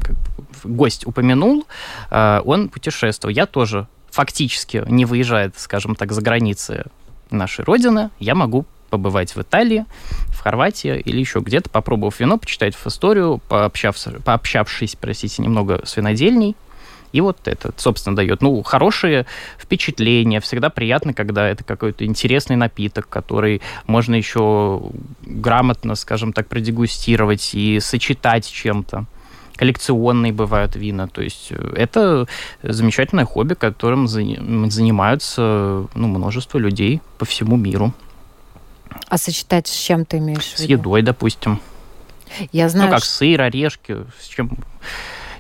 как 0.01 0.15
гость 0.63 1.05
упомянул, 1.05 1.67
э, 2.13 2.41
он 2.45 2.69
путешествовал. 2.69 3.35
Я 3.35 3.47
тоже 3.47 3.89
фактически 4.11 4.85
не 4.87 5.05
выезжает, 5.05 5.59
скажем 5.59 5.97
так, 5.97 6.13
за 6.13 6.23
границы 6.23 6.85
нашей 7.31 7.65
родины, 7.65 8.11
я 8.21 8.37
могу 8.37 8.65
побывать 8.93 9.35
в 9.35 9.41
Италии, 9.41 9.87
в 10.29 10.41
Хорватии 10.41 11.01
или 11.01 11.19
еще 11.19 11.41
где-то, 11.41 11.71
попробовав 11.71 12.21
вино, 12.21 12.37
почитать 12.37 12.75
в 12.75 12.87
историю, 12.87 13.41
пообщавшись, 13.49 14.13
пообщавшись, 14.23 14.97
простите, 15.01 15.43
немного 15.43 15.81
с 15.87 15.97
винодельней, 15.97 16.55
и 17.13 17.21
вот 17.23 17.39
это, 17.47 17.73
собственно, 17.77 18.17
дает, 18.17 18.43
ну, 18.43 18.63
хорошие 18.63 19.27
впечатления. 19.59 20.41
Всегда 20.41 20.69
приятно, 20.71 21.15
когда 21.15 21.49
это 21.49 21.65
какой-то 21.65 22.05
интересный 22.05 22.57
напиток, 22.57 23.09
который 23.09 23.63
можно 23.87 24.15
еще 24.15 24.83
грамотно, 25.23 25.95
скажем 25.95 26.33
так, 26.33 26.49
продегустировать 26.49 27.55
и 27.55 27.81
сочетать 27.81 28.51
чем-то. 28.51 29.07
Коллекционные 29.57 30.33
бывают 30.33 30.77
вина. 30.77 31.07
То 31.09 31.23
есть 31.23 31.49
э, 31.51 31.75
это 31.77 32.27
замечательное 32.63 33.27
хобби, 33.27 33.55
которым 33.55 34.09
занимаются 34.09 35.87
ну, 35.95 36.09
множество 36.09 36.59
людей 36.59 37.03
по 37.19 37.27
всему 37.27 37.57
миру. 37.57 37.93
А 39.09 39.19
сочетать 39.19 39.67
с 39.67 39.75
чем 39.75 40.05
ты 40.05 40.19
имеешь 40.19 40.45
в 40.45 40.59
виду? 40.59 40.63
С 40.63 40.67
едой, 40.67 41.03
допустим. 41.03 41.61
Я 42.53 42.69
знаю. 42.69 42.89
Ну, 42.89 42.95
как 42.95 43.05
сыр, 43.05 43.41
орешки, 43.43 43.99
с 44.21 44.27
чем 44.27 44.51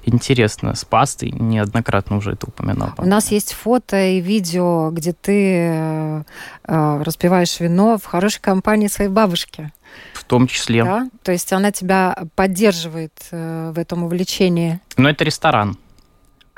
интересно, 0.05 0.75
с 0.75 0.85
пастой, 0.85 1.31
неоднократно 1.31 2.17
уже 2.17 2.33
это 2.33 2.47
упоминал. 2.47 2.91
У 2.99 3.07
нас 3.07 3.31
есть 3.31 3.53
фото 3.53 4.03
и 4.03 4.21
видео, 4.21 4.91
где 4.91 5.13
ты 5.13 5.69
э, 5.71 6.23
э, 6.67 7.03
распиваешь 7.03 7.61
вино 7.61 7.99
в 7.99 8.05
хорошей 8.05 8.41
компании 8.41 8.89
своей 8.89 9.11
бабушки. 9.11 9.73
В 10.15 10.25
том 10.25 10.47
числе. 10.47 10.85
Да? 10.85 11.09
То 11.23 11.33
есть 11.33 11.53
она 11.53 11.73
тебя 11.73 12.17
поддерживает 12.35 13.13
э, 13.31 13.73
в 13.75 13.79
этом 13.79 14.05
увлечении. 14.05 14.81
Но 14.97 15.09
это 15.09 15.25
ресторан. 15.25 15.77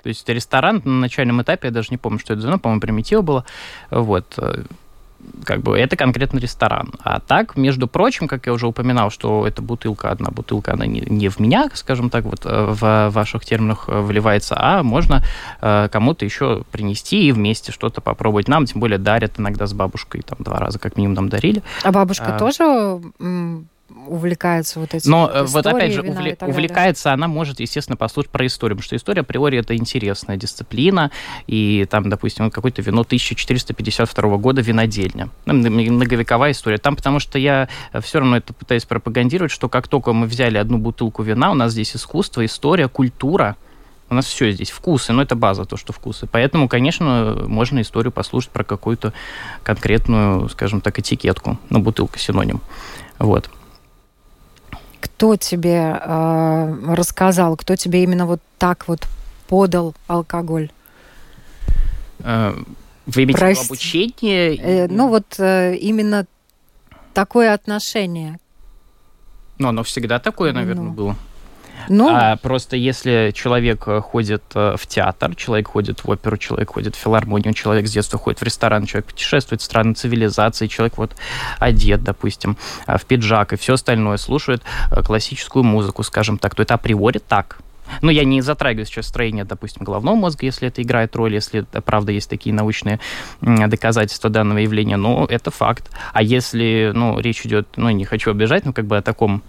То 0.03 0.09
есть 0.09 0.23
это 0.23 0.33
ресторан 0.33 0.83
на 0.85 1.01
начальном 1.01 1.43
этапе, 1.43 1.69
я 1.69 1.73
даже 1.73 1.89
не 1.91 1.97
помню, 1.97 2.19
что 2.19 2.35
это 2.35 2.43
за 2.43 2.49
вино, 2.49 2.59
по-моему, 2.59 2.81
примитива 2.81 3.23
было. 3.23 3.45
Вот 3.91 4.39
как 5.45 5.63
бы 5.63 5.79
это 5.79 5.97
конкретно 5.97 6.39
ресторан. 6.39 6.93
А 7.03 7.21
так, 7.21 7.57
между 7.57 7.87
прочим, 7.87 8.29
как 8.29 8.47
я 8.47 8.53
уже 8.53 8.67
упоминал, 8.67 9.11
что 9.11 9.47
эта 9.47 9.63
бутылка, 9.63 10.11
одна 10.11 10.31
бутылка, 10.31 10.73
она 10.73 10.87
не, 10.87 11.01
не 11.01 11.29
в 11.29 11.39
меня, 11.39 11.69
скажем 11.75 12.11
так, 12.11 12.25
вот 12.25 12.45
э, 12.45 12.67
в 12.69 13.11
ваших 13.11 13.45
терминах 13.45 13.85
э, 13.89 14.01
вливается, 14.01 14.57
а 14.59 14.83
можно 14.83 15.23
э, 15.61 15.89
кому-то 15.91 16.25
еще 16.25 16.65
принести 16.71 17.29
и 17.29 17.33
вместе 17.33 17.73
что-то 17.73 18.01
попробовать. 18.01 18.49
Нам, 18.49 18.67
тем 18.67 18.81
более, 18.81 18.99
дарят 18.99 19.39
иногда 19.39 19.67
с 19.67 19.73
бабушкой, 19.73 20.23
там 20.23 20.39
два 20.41 20.59
раза 20.59 20.79
как 20.79 20.97
минимум 20.97 21.15
нам 21.15 21.29
дарили. 21.29 21.63
А 21.83 21.93
бабушка 21.93 22.37
а, 22.37 22.39
тоже 22.39 23.01
увлекается 23.89 24.81
вот 24.81 24.95
этим. 24.95 25.11
Но 25.11 25.31
вот, 25.33 25.51
вот 25.51 25.67
опять 25.67 25.93
же, 25.93 26.03
увле- 26.03 26.37
увлекается 26.45 27.13
она 27.13 27.29
может, 27.29 27.61
естественно, 27.61 27.97
послушать 27.97 28.31
про 28.31 28.47
историю, 28.47 28.77
потому 28.77 28.87
что 28.87 28.97
история 28.97 29.21
априори 29.21 29.59
это 29.59 29.77
интересная 29.77 30.37
дисциплина, 30.37 31.11
и 31.47 31.87
там, 31.91 32.09
допустим, 32.09 32.51
какое-то 32.51 32.83
вино 32.83 33.03
1452 33.03 34.37
года 34.39 34.63
винодельня. 34.63 35.29
Ну, 35.47 35.55
многовековая 35.55 36.53
история. 36.53 36.79
Там, 36.79 36.97
потому 36.97 37.21
что 37.21 37.39
я 37.39 37.69
все 38.01 38.21
равно 38.21 38.39
это 38.39 38.53
пытаюсь 38.53 38.85
пропагандировать, 38.85 39.53
что 39.53 39.69
как 39.69 39.89
только 39.89 40.13
мы 40.13 40.27
взяли 40.27 40.57
одну 40.57 40.79
бутылку 40.79 41.23
вина, 41.23 41.51
у 41.51 41.55
нас 41.55 41.73
здесь 41.73 41.95
искусство, 41.95 42.45
история, 42.45 42.89
культура, 42.89 43.57
у 44.11 44.15
нас 44.15 44.27
все 44.27 44.51
здесь, 44.53 44.71
вкусы, 44.71 45.13
но 45.13 45.23
это 45.23 45.35
база, 45.35 45.65
то, 45.65 45.77
что 45.77 45.93
вкусы. 45.93 46.27
Поэтому, 46.27 46.69
конечно, 46.69 47.45
можно 47.47 47.81
историю 47.81 48.13
послушать 48.13 48.51
про 48.51 48.65
какую-то 48.65 49.13
конкретную, 49.63 50.49
скажем 50.51 50.81
так, 50.81 50.99
этикетку. 50.99 51.59
Ну, 51.71 51.81
бутылка 51.81 52.19
синоним. 52.19 52.61
Вот 53.19 53.51
кто 55.17 55.37
тебе 55.37 55.97
э, 56.01 56.85
рассказал, 56.89 57.57
кто 57.57 57.77
тебе 57.77 58.03
именно 58.03 58.27
вот 58.27 58.41
так 58.59 58.89
вот 58.89 59.07
подал 59.47 59.95
алкоголь? 60.09 60.71
Э, 62.19 62.53
вы 63.07 63.23
имеете 63.23 63.39
Прости. 63.39 63.67
обучение? 63.67 64.57
Э, 64.57 64.89
ну 64.89 65.09
вот 65.09 65.39
э, 65.39 65.77
именно 65.77 66.27
такое 67.13 67.55
отношение. 67.55 68.39
Ну, 69.59 69.69
оно 69.69 69.85
всегда 69.85 70.19
такое, 70.19 70.53
наверное, 70.53 70.87
ну. 70.87 70.93
было. 70.93 71.17
Ну, 71.89 72.09
а 72.11 72.37
просто 72.37 72.77
если 72.77 73.33
человек 73.35 73.87
э, 73.87 74.01
ходит 74.01 74.43
э, 74.55 74.77
в 74.79 74.87
театр, 74.87 75.35
человек 75.35 75.69
ходит 75.69 76.05
в 76.05 76.09
оперу, 76.09 76.37
человек 76.37 76.71
ходит 76.71 76.97
в 76.97 76.99
филармонию, 76.99 77.55
человек 77.55 77.87
с 77.87 77.93
детства 77.93 78.19
ходит 78.19 78.41
в 78.41 78.45
ресторан, 78.45 78.87
человек 78.87 79.07
путешествует 79.07 79.61
в 79.61 79.65
страны 79.65 79.95
цивилизации, 79.95 80.67
человек 80.67 80.99
вот 80.99 81.17
одет, 81.59 82.03
допустим, 82.03 82.57
э, 82.87 82.97
в 82.97 83.05
пиджак 83.05 83.53
и 83.53 83.57
все 83.57 83.75
остальное, 83.75 84.17
слушает 84.17 84.63
классическую 85.05 85.65
музыку, 85.65 86.03
скажем 86.03 86.39
так, 86.39 86.55
то 86.55 86.63
это 86.63 86.75
априори 86.75 87.19
так. 87.19 87.59
Ну, 88.03 88.11
я 88.11 88.25
не 88.25 88.41
затрагиваю 88.41 88.87
сейчас 88.87 89.07
строение, 89.07 89.45
допустим, 89.45 89.85
головного 89.85 90.17
мозга, 90.17 90.47
если 90.47 90.69
это 90.69 90.83
играет 90.83 91.15
роль, 91.17 91.35
если, 91.35 91.67
правда, 91.85 92.13
есть 92.13 92.31
такие 92.31 92.55
научные 92.55 92.99
доказательства 93.41 94.31
данного 94.31 94.59
явления, 94.59 94.97
но 94.97 95.27
это 95.29 95.51
факт. 95.51 95.91
А 96.13 96.23
если, 96.23 96.93
ну, 96.95 97.19
речь 97.21 97.45
идет, 97.45 97.69
ну, 97.77 97.91
не 97.91 98.05
хочу 98.05 98.31
обижать, 98.31 98.65
но 98.65 98.73
как 98.73 98.87
бы 98.87 98.97
о 98.97 99.03
таком 99.03 99.43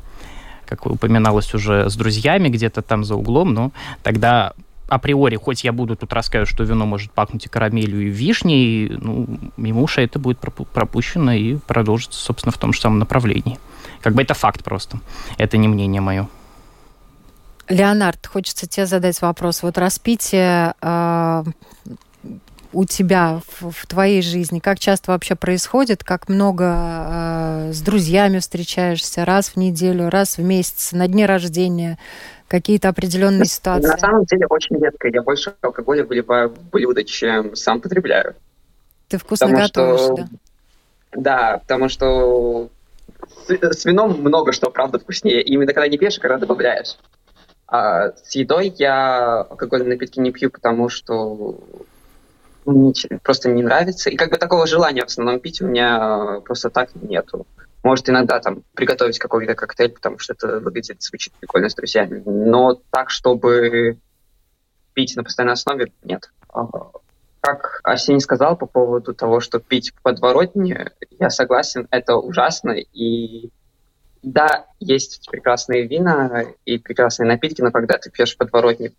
как 0.66 0.86
упоминалось 0.86 1.54
уже, 1.54 1.90
с 1.90 1.96
друзьями 1.96 2.50
где-то 2.50 2.82
там 2.82 3.04
за 3.04 3.16
углом, 3.16 3.54
но 3.54 3.72
тогда 4.04 4.54
априори, 4.88 5.36
хоть 5.36 5.64
я 5.64 5.72
буду 5.72 5.96
тут 5.96 6.14
рассказывать, 6.14 6.50
что 6.50 6.64
вино 6.64 6.86
может 6.86 7.12
пахнуть 7.12 7.46
и 7.46 7.50
карамелью, 7.50 8.08
и 8.08 8.10
вишней, 8.10 8.90
ну, 8.90 9.28
мимо 9.58 9.82
ушей 9.82 10.06
это 10.06 10.20
будет 10.20 10.40
пропущено 10.40 11.34
и 11.34 11.56
продолжится, 11.56 12.20
собственно, 12.20 12.52
в 12.52 12.58
том 12.58 12.74
же 12.74 12.82
самом 12.82 13.00
направлении. 13.00 13.58
Как 14.02 14.14
бы 14.14 14.22
это 14.22 14.34
факт 14.34 14.64
просто. 14.64 15.00
Это 15.38 15.58
не 15.58 15.68
мнение 15.68 16.02
мое. 16.02 16.28
Леонард, 17.68 18.28
хочется 18.28 18.68
тебе 18.68 18.86
задать 18.86 19.20
вопрос. 19.22 19.64
Вот 19.64 19.80
распитие 19.80 20.76
э, 20.82 21.44
у 22.76 22.86
тебя 22.86 23.40
в, 23.48 23.72
в 23.72 23.88
твоей 23.88 24.22
жизни? 24.22 24.60
Как 24.60 24.80
часто 24.80 25.12
вообще 25.12 25.36
происходит? 25.36 26.04
Как 26.04 26.28
много 26.28 26.66
э, 26.66 27.72
с 27.74 27.82
друзьями 27.82 28.40
встречаешься? 28.40 29.24
Раз 29.24 29.50
в 29.50 29.56
неделю, 29.56 30.10
раз 30.10 30.38
в 30.38 30.44
месяц, 30.44 30.92
на 30.92 31.08
дне 31.08 31.26
рождения? 31.26 31.98
Какие-то 32.48 32.90
определенные 32.90 33.46
ситуации? 33.46 33.88
На 33.88 33.98
самом 33.98 34.26
деле 34.26 34.46
очень 34.48 34.78
редко. 34.78 35.08
Я 35.08 35.24
больше 35.24 35.54
алкоголя 35.62 36.04
выливаю 36.04 36.50
в 36.50 36.70
блюдо, 36.70 37.04
чем 37.06 37.56
сам 37.56 37.80
потребляю. 37.80 38.36
Ты 39.08 39.18
вкусно 39.18 39.48
потому 39.48 39.66
готовишь, 39.66 40.00
что... 40.02 40.16
да? 40.16 40.28
Да, 41.16 41.58
потому 41.60 41.90
что 41.90 42.70
с, 43.48 43.50
с 43.50 43.86
вином 43.86 44.20
много 44.20 44.52
что, 44.52 44.70
правда, 44.70 45.00
вкуснее. 45.00 45.42
И 45.42 45.54
именно 45.54 45.74
когда 45.74 45.88
не 45.88 45.98
пьешь, 45.98 46.18
а 46.18 46.22
когда 46.22 46.38
добавляешь. 46.38 46.98
А 47.68 48.12
с 48.12 48.36
едой 48.36 48.74
я 48.78 49.42
алкогольные 49.50 49.90
напитки 49.90 50.20
не 50.20 50.32
пью, 50.32 50.52
потому 50.52 50.90
что 50.90 51.58
просто 53.24 53.50
не 53.50 53.64
нравится. 53.64 54.10
И 54.10 54.16
как 54.16 54.32
бы 54.32 54.38
такого 54.38 54.68
желания 54.68 55.02
в 55.02 55.06
основном 55.06 55.40
пить 55.40 55.62
у 55.62 55.68
меня 55.68 56.42
просто 56.46 56.70
так 56.70 56.90
нету. 56.96 57.46
Может, 57.84 58.10
иногда 58.10 58.40
там 58.40 58.64
приготовить 58.74 59.20
какой-то 59.20 59.54
коктейль, 59.54 59.92
потому 59.92 60.18
что 60.18 60.34
это 60.34 60.60
выглядит, 60.60 61.04
звучит 61.04 61.34
прикольно 61.34 61.70
с 61.70 61.76
друзьями. 61.76 62.24
Но 62.26 62.82
так, 62.90 63.12
чтобы 63.12 64.00
пить 64.94 65.16
на 65.16 65.24
постоянной 65.24 65.54
основе 65.54 65.92
нет. 66.04 66.32
А, 66.50 66.66
как 67.42 67.82
Арсений 67.84 68.22
сказал 68.22 68.58
по 68.58 68.66
поводу 68.66 69.14
того, 69.14 69.40
что 69.40 69.60
пить 69.60 69.92
в 69.92 70.02
подворотне, 70.02 70.92
я 71.20 71.30
согласен, 71.30 71.88
это 71.92 72.16
ужасно. 72.16 72.72
И 72.72 73.52
да, 74.24 74.66
есть 74.80 75.28
прекрасные 75.30 75.86
вина 75.86 76.46
и 76.66 76.80
прекрасные 76.80 77.28
напитки, 77.28 77.62
но 77.62 77.70
когда 77.72 78.00
ты 78.00 78.10
пьешь 78.10 78.34
в 78.34 78.38
подворотне 78.38 78.94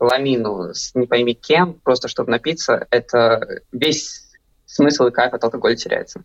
ламину 0.00 0.74
с 0.74 0.94
не 0.94 1.06
пойми 1.06 1.34
кем, 1.34 1.74
просто 1.74 2.08
чтобы 2.08 2.30
напиться, 2.30 2.86
это 2.90 3.60
весь 3.72 4.28
смысл 4.66 5.06
и 5.06 5.10
кайф 5.10 5.34
от 5.34 5.44
алкоголя 5.44 5.76
теряется. 5.76 6.22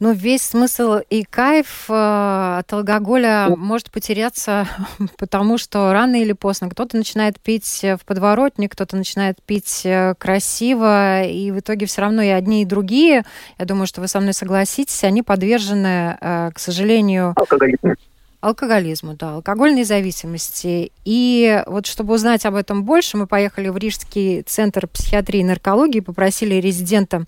Ну, 0.00 0.12
весь 0.12 0.40
смысл 0.40 1.00
и 1.10 1.24
кайф 1.24 1.84
э, 1.90 2.56
от 2.60 2.72
алкоголя 2.72 3.48
ну. 3.50 3.56
может 3.56 3.90
потеряться, 3.90 4.66
потому 5.18 5.58
что 5.58 5.92
рано 5.92 6.16
или 6.16 6.32
поздно 6.32 6.70
кто-то 6.70 6.96
начинает 6.96 7.38
пить 7.38 7.80
в 7.82 8.00
подворотне, 8.06 8.70
кто-то 8.70 8.96
начинает 8.96 9.42
пить 9.42 9.82
э, 9.84 10.14
красиво, 10.16 11.22
и 11.24 11.50
в 11.50 11.58
итоге 11.58 11.84
все 11.84 12.00
равно 12.00 12.22
и 12.22 12.28
одни, 12.28 12.62
и 12.62 12.64
другие, 12.64 13.24
я 13.58 13.64
думаю, 13.66 13.86
что 13.86 14.00
вы 14.00 14.08
со 14.08 14.20
мной 14.20 14.32
согласитесь, 14.32 15.04
они 15.04 15.22
подвержены, 15.22 16.16
э, 16.18 16.50
к 16.54 16.58
сожалению... 16.58 17.34
Алкоголизму. 17.36 17.94
Алкоголизму, 18.40 19.14
да, 19.14 19.34
алкогольной 19.34 19.84
зависимости. 19.84 20.92
И 21.04 21.62
вот 21.66 21.86
чтобы 21.86 22.14
узнать 22.14 22.46
об 22.46 22.54
этом 22.54 22.84
больше, 22.84 23.18
мы 23.18 23.26
поехали 23.26 23.68
в 23.68 23.76
Рижский 23.76 24.42
центр 24.42 24.86
психиатрии 24.86 25.40
и 25.40 25.44
наркологии, 25.44 26.00
попросили 26.00 26.54
резидента 26.54 27.26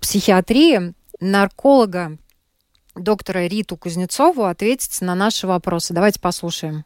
психиатрии 0.00 0.92
нарколога 1.20 2.18
доктора 2.96 3.46
Риту 3.46 3.76
Кузнецову 3.76 4.44
ответить 4.44 5.00
на 5.00 5.14
наши 5.14 5.46
вопросы. 5.46 5.94
Давайте 5.94 6.18
послушаем. 6.18 6.84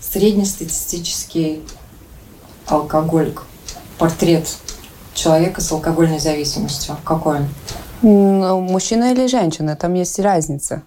Среднестатистический 0.00 1.62
алкоголик. 2.66 3.42
Портрет 3.98 4.48
человека 5.14 5.60
с 5.60 5.70
алкогольной 5.70 6.18
зависимостью. 6.18 6.96
Какой 7.04 7.38
он? 7.38 7.48
Ну, 8.02 8.60
мужчина 8.60 9.12
или 9.12 9.26
женщина, 9.26 9.76
там 9.76 9.94
есть 9.94 10.18
разница. 10.18 10.82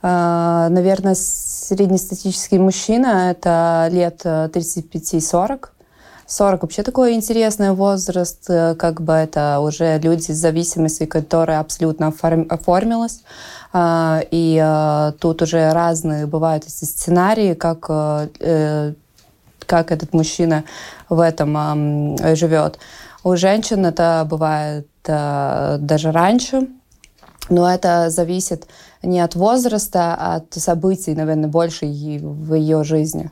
А, 0.00 0.68
наверное, 0.68 1.14
среднестатистический 1.14 2.58
мужчина– 2.58 3.30
это 3.32 3.88
лет 3.90 4.24
35-40. 4.24 5.70
40 6.28 6.62
вообще 6.62 6.82
такой 6.82 7.14
интересный 7.14 7.72
возраст, 7.72 8.50
э, 8.50 8.74
как 8.74 9.00
бы 9.00 9.14
это 9.14 9.60
уже 9.60 9.98
люди 9.98 10.30
с 10.30 10.36
зависимостью, 10.36 11.08
которая 11.08 11.58
абсолютно 11.58 12.08
оформилась. 12.08 13.22
И 13.74 14.62
э, 14.62 15.12
тут 15.18 15.42
уже 15.42 15.72
разные 15.72 16.26
бывают 16.26 16.64
сценарии, 16.68 17.54
как, 17.54 17.86
э, 17.88 18.92
как 19.60 19.90
этот 19.90 20.12
мужчина 20.12 20.64
в 21.08 21.18
этом 21.18 22.16
живет. 22.36 22.78
У 23.24 23.34
женщин 23.36 23.86
это 23.86 24.26
бывает 24.28 24.86
даже 25.04 26.12
раньше, 26.12 26.68
но 27.48 27.70
это 27.70 28.10
зависит 28.10 28.66
не 29.02 29.20
от 29.20 29.34
возраста, 29.34 30.16
а 30.18 30.36
от 30.36 30.54
событий, 30.54 31.14
наверное, 31.14 31.48
больше 31.48 31.86
в 31.86 32.54
ее 32.54 32.84
жизни. 32.84 33.30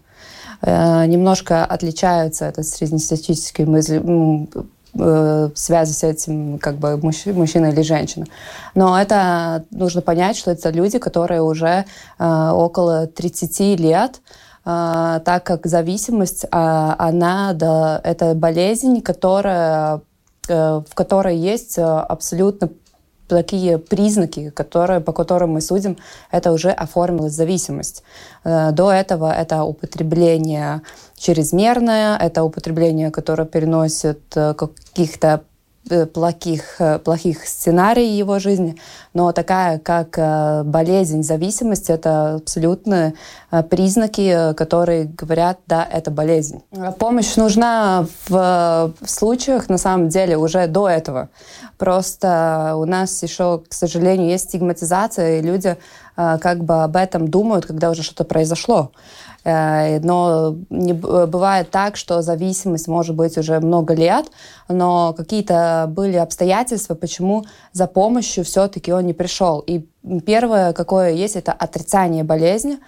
Э, 0.62 1.04
немножко 1.06 1.64
отличаются 1.64 2.46
это 2.46 2.62
среднестатистические 2.62 3.66
мысли, 3.66 4.02
э, 4.98 5.50
связи 5.54 5.92
с 5.92 6.02
этим 6.02 6.58
как 6.58 6.76
бы 6.76 6.96
мужчина 6.96 7.66
или 7.66 7.82
женщина. 7.82 8.26
Но 8.74 8.98
это 8.98 9.64
нужно 9.70 10.00
понять, 10.00 10.36
что 10.36 10.50
это 10.50 10.70
люди, 10.70 10.98
которые 10.98 11.42
уже 11.42 11.84
э, 12.18 12.50
около 12.52 13.06
30 13.06 13.78
лет, 13.80 14.20
так 14.64 15.44
как 15.44 15.64
зависимость, 15.64 16.44
а, 16.50 16.96
она, 16.98 17.52
да, 17.52 18.00
это 18.02 18.34
болезнь, 18.34 19.00
которая, 19.00 20.00
в 20.48 20.92
которой 20.92 21.36
есть 21.36 21.78
абсолютно 21.78 22.70
такие 23.28 23.78
признаки, 23.78 24.50
которые, 24.50 25.00
по 25.00 25.12
которым 25.12 25.50
мы 25.50 25.60
судим, 25.60 25.96
это 26.30 26.52
уже 26.52 26.70
оформилась 26.70 27.32
зависимость. 27.32 28.02
Э, 28.44 28.72
до 28.72 28.90
этого 28.90 29.32
это 29.32 29.64
употребление 29.64 30.82
чрезмерное, 31.16 32.16
это 32.16 32.42
употребление, 32.44 33.10
которое 33.10 33.46
переносит 33.46 34.20
э, 34.36 34.54
каких-то 34.54 35.42
плохих, 36.12 36.80
э, 36.80 36.98
плохих 36.98 37.46
сценариев 37.46 38.18
его 38.18 38.38
жизни, 38.38 38.76
но 39.14 39.32
такая, 39.32 39.78
как 39.78 40.18
э, 40.18 40.62
болезнь, 40.64 41.22
зависимость, 41.22 41.90
это 41.90 42.36
абсолютно 42.36 43.14
признаки, 43.70 44.52
которые 44.54 45.04
говорят, 45.04 45.58
да, 45.66 45.86
это 45.90 46.10
болезнь. 46.10 46.62
Помощь 46.98 47.36
нужна 47.36 48.06
в, 48.28 48.92
в 49.00 49.10
случаях, 49.10 49.68
на 49.68 49.78
самом 49.78 50.08
деле, 50.08 50.36
уже 50.36 50.66
до 50.66 50.88
этого. 50.88 51.28
Просто 51.78 52.74
у 52.76 52.84
нас 52.84 53.22
еще, 53.22 53.62
к 53.66 53.72
сожалению, 53.72 54.28
есть 54.28 54.48
стигматизация, 54.48 55.38
и 55.38 55.42
люди 55.42 55.76
как 56.16 56.64
бы 56.64 56.82
об 56.82 56.96
этом 56.96 57.28
думают, 57.28 57.66
когда 57.66 57.90
уже 57.90 58.02
что-то 58.02 58.24
произошло. 58.24 58.90
Э, 59.46 60.00
но 60.00 60.56
не, 60.70 60.92
бывает 60.92 61.70
так, 61.70 61.96
что 61.96 62.20
зависимость 62.20 62.88
может 62.88 63.14
быть 63.14 63.38
уже 63.38 63.60
много 63.60 63.94
лет, 63.94 64.26
но 64.68 65.14
какие-то 65.16 65.86
были 65.88 66.16
обстоятельства, 66.16 66.96
почему 66.96 67.44
за 67.72 67.86
помощью 67.86 68.44
все-таки 68.44 68.92
он 68.92 69.06
не 69.06 69.12
пришел. 69.12 69.60
И 69.60 69.86
первое, 70.26 70.72
какое 70.72 71.12
есть, 71.12 71.36
это 71.36 71.52
отрицание 71.52 72.24
болезни. 72.24 72.78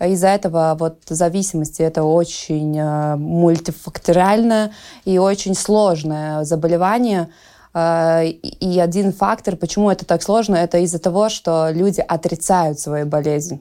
Из-за 0.00 0.28
этого 0.28 0.76
вот 0.76 0.98
зависимости 1.08 1.82
это 1.82 2.02
очень 2.02 2.76
э, 2.76 3.14
мультифакториальное 3.14 4.72
и 5.04 5.18
очень 5.18 5.54
сложное 5.54 6.42
заболевание. 6.42 7.28
Э, 7.72 8.26
и 8.26 8.80
один 8.80 9.12
фактор, 9.12 9.54
почему 9.54 9.92
это 9.92 10.04
так 10.04 10.24
сложно, 10.24 10.56
это 10.56 10.78
из-за 10.78 10.98
того, 10.98 11.28
что 11.28 11.70
люди 11.70 12.00
отрицают 12.00 12.80
свою 12.80 13.06
болезнь. 13.06 13.60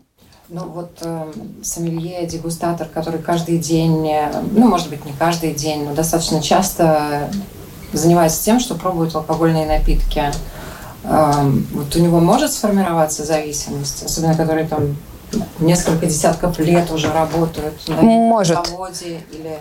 Ну 0.52 0.66
вот 0.66 0.90
э, 1.02 1.32
сомелье, 1.62 2.26
дегустатор, 2.26 2.88
который 2.88 3.22
каждый 3.22 3.60
день, 3.60 4.10
э, 4.10 4.32
ну 4.52 4.68
может 4.68 4.90
быть 4.90 5.06
не 5.06 5.14
каждый 5.14 5.54
день, 5.54 5.86
но 5.86 5.94
достаточно 5.94 6.42
часто 6.42 7.30
занимается 7.94 8.44
тем, 8.44 8.60
что 8.60 8.74
пробует 8.74 9.14
алкогольные 9.14 9.68
напитки. 9.68 10.24
Э, 11.04 11.34
вот 11.72 11.96
у 11.96 12.00
него 12.00 12.20
может 12.20 12.52
сформироваться 12.52 13.26
зависимость, 13.26 14.04
особенно 14.04 14.36
который 14.36 14.66
там 14.66 14.98
несколько 15.60 16.08
десятков 16.08 16.58
лет 16.58 16.90
уже 16.90 17.12
работают 17.14 17.76
на 17.88 18.02
может. 18.02 18.66
заводе 18.66 19.22
или 19.32 19.60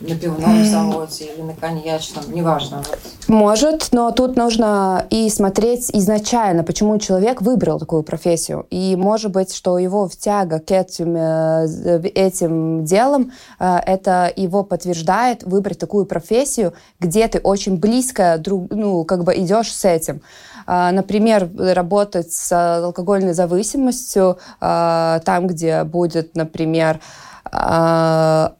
на 0.00 0.14
пивном 0.14 0.64
заводе 0.64 1.24
или 1.24 1.42
на 1.42 1.54
коньячном, 1.54 2.24
неважно. 2.32 2.82
Может, 3.26 3.88
но 3.92 4.10
тут 4.12 4.36
нужно 4.36 5.06
и 5.10 5.28
смотреть 5.28 5.90
изначально, 5.92 6.62
почему 6.62 6.98
человек 6.98 7.42
выбрал 7.42 7.78
такую 7.78 8.02
профессию. 8.02 8.66
И 8.70 8.96
может 8.96 9.32
быть, 9.32 9.54
что 9.54 9.78
его 9.78 10.08
тяга 10.08 10.60
к 10.60 10.70
этим, 10.70 11.16
э, 11.16 12.00
этим 12.14 12.84
делам, 12.84 13.32
э, 13.58 13.78
это 13.86 14.32
его 14.34 14.62
подтверждает 14.62 15.42
выбрать 15.42 15.78
такую 15.78 16.06
профессию, 16.06 16.74
где 17.00 17.26
ты 17.26 17.38
очень 17.40 17.76
близко 17.76 18.38
друг, 18.38 18.70
ну, 18.70 19.04
как 19.04 19.24
бы 19.24 19.34
идешь 19.36 19.72
с 19.72 19.84
этим. 19.84 20.22
Э, 20.66 20.90
например, 20.92 21.50
работать 21.58 22.32
с 22.32 22.52
алкогольной 22.84 23.32
зависимостью, 23.34 24.38
там, 24.60 25.46
где 25.46 25.84
будет, 25.84 26.36
например, 26.36 27.00
Э, 27.52 28.50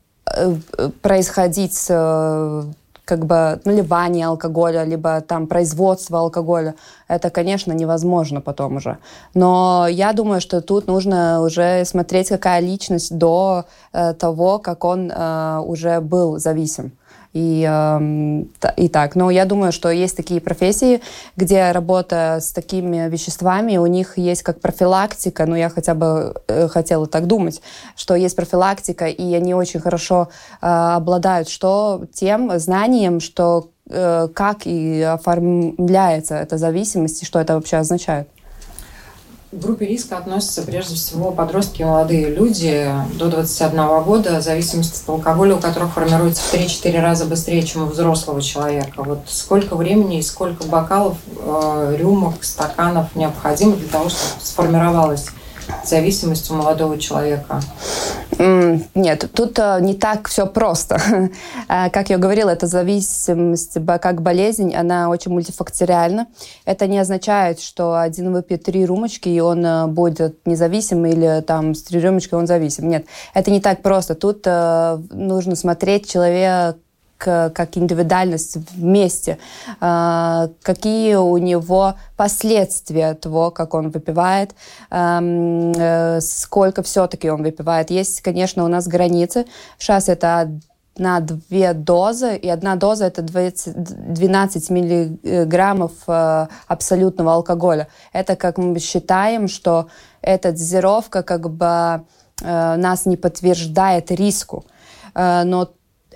происходить 1.02 1.86
э, 1.88 2.62
как 3.08 3.24
бы 3.24 3.58
наливание 3.64 4.26
алкоголя, 4.26 4.84
либо 4.84 5.20
там 5.20 5.46
производство 5.46 6.18
алкоголя, 6.18 6.74
это, 7.08 7.30
конечно, 7.30 7.72
невозможно 7.72 8.40
потом 8.40 8.76
уже. 8.76 8.98
Но 9.34 9.86
я 9.88 10.12
думаю, 10.12 10.40
что 10.40 10.60
тут 10.60 10.86
нужно 10.86 11.40
уже 11.40 11.84
смотреть, 11.86 12.28
какая 12.28 12.60
личность 12.60 13.16
до 13.16 13.64
э, 13.92 14.12
того, 14.12 14.58
как 14.58 14.84
он 14.84 15.10
э, 15.10 15.60
уже 15.64 16.00
был 16.00 16.38
зависим 16.38 16.92
и, 17.32 17.66
э, 17.68 18.44
и 18.76 18.88
так. 18.88 19.14
Но 19.14 19.30
я 19.30 19.44
думаю, 19.44 19.72
что 19.72 19.90
есть 19.90 20.16
такие 20.16 20.40
профессии, 20.40 21.00
где 21.36 21.72
работа 21.72 22.38
с 22.40 22.52
такими 22.52 23.08
веществами, 23.08 23.76
у 23.76 23.86
них 23.86 24.18
есть 24.18 24.42
как 24.42 24.60
профилактика, 24.60 25.46
ну 25.46 25.54
я 25.54 25.68
хотя 25.68 25.94
бы 25.94 26.34
э, 26.48 26.68
хотела 26.68 27.06
так 27.06 27.26
думать, 27.26 27.60
что 27.96 28.14
есть 28.14 28.36
профилактика, 28.36 29.06
и 29.06 29.34
они 29.34 29.54
очень 29.54 29.80
хорошо 29.80 30.28
э, 30.60 30.66
обладают 30.66 31.48
что 31.48 32.04
тем 32.12 32.58
знанием, 32.58 33.20
что 33.20 33.70
э, 33.90 34.28
как 34.34 34.66
и 34.66 35.02
оформляется 35.02 36.36
эта 36.36 36.58
зависимость, 36.58 37.22
и 37.22 37.26
что 37.26 37.40
это 37.40 37.54
вообще 37.54 37.76
означает. 37.76 38.28
В 39.50 39.60
группе 39.62 39.86
риска 39.86 40.18
относятся 40.18 40.60
прежде 40.60 40.94
всего 40.94 41.30
подростки 41.30 41.80
и 41.80 41.84
молодые 41.84 42.28
люди 42.28 42.86
до 43.14 43.28
21 43.28 44.02
года, 44.02 44.42
зависимость 44.42 45.02
от 45.02 45.08
алкоголя, 45.08 45.54
у 45.54 45.58
которых 45.58 45.94
формируется 45.94 46.42
в 46.42 46.52
3-4 46.52 47.00
раза 47.00 47.24
быстрее, 47.24 47.62
чем 47.62 47.84
у 47.84 47.86
взрослого 47.86 48.42
человека. 48.42 49.02
Вот 49.02 49.20
сколько 49.26 49.74
времени 49.74 50.18
и 50.18 50.22
сколько 50.22 50.64
бокалов, 50.64 51.16
э, 51.38 51.96
рюмок, 51.98 52.44
стаканов 52.44 53.16
необходимо 53.16 53.76
для 53.76 53.88
того, 53.88 54.10
чтобы 54.10 54.42
сформировалась 54.42 55.28
зависимость 55.84 56.50
у 56.50 56.54
молодого 56.54 56.98
человека? 56.98 57.60
Нет, 58.38 59.28
тут 59.34 59.58
э, 59.58 59.78
не 59.80 59.94
так 59.94 60.28
все 60.28 60.46
просто. 60.46 60.98
Э, 61.68 61.90
как 61.90 62.08
я 62.08 62.18
говорила, 62.18 62.50
эта 62.50 62.66
зависимость 62.66 63.76
как 64.00 64.22
болезнь, 64.22 64.74
она 64.74 65.10
очень 65.10 65.32
мультифакториальна. 65.32 66.28
Это 66.64 66.86
не 66.86 66.98
означает, 66.98 67.60
что 67.60 67.98
один 67.98 68.32
выпьет 68.32 68.62
три 68.62 68.86
рюмочки, 68.86 69.28
и 69.28 69.40
он 69.40 69.64
э, 69.64 69.86
будет 69.86 70.46
независим, 70.46 71.04
или 71.04 71.42
там 71.42 71.74
с 71.74 71.82
три 71.82 72.00
рюмочки 72.00 72.34
он 72.34 72.46
зависим. 72.46 72.88
Нет, 72.88 73.06
это 73.34 73.50
не 73.50 73.60
так 73.60 73.82
просто. 73.82 74.14
Тут 74.14 74.46
нужно 74.46 75.56
смотреть 75.56 76.10
человека 76.10 76.76
как 77.18 77.76
индивидуальность 77.76 78.56
вместе, 78.72 79.38
а, 79.80 80.48
какие 80.62 81.16
у 81.16 81.36
него 81.36 81.94
последствия 82.16 83.14
того, 83.14 83.50
как 83.50 83.74
он 83.74 83.90
выпивает, 83.90 84.54
э, 84.90 86.20
сколько 86.20 86.82
все-таки 86.82 87.30
он 87.30 87.42
выпивает. 87.42 87.90
Есть, 87.90 88.20
конечно, 88.22 88.64
у 88.64 88.68
нас 88.68 88.86
границы. 88.86 89.46
Сейчас 89.78 90.08
это 90.08 90.50
на 90.96 91.20
две 91.20 91.74
дозы, 91.74 92.36
и 92.36 92.48
одна 92.48 92.74
доза 92.76 93.06
это 93.06 93.22
20, 93.22 94.12
12 94.14 94.70
миллиграммов 94.70 95.92
э, 96.06 96.46
абсолютного 96.66 97.34
алкоголя. 97.34 97.88
Это 98.12 98.36
как 98.36 98.58
мы 98.58 98.78
считаем, 98.78 99.48
что 99.48 99.88
эта 100.22 100.50
дозировка 100.52 101.22
как 101.22 101.50
бы 101.50 102.04
э, 102.42 102.76
нас 102.76 103.06
не 103.06 103.16
подтверждает 103.16 104.10
риску. 104.10 104.64
Но 105.14 105.68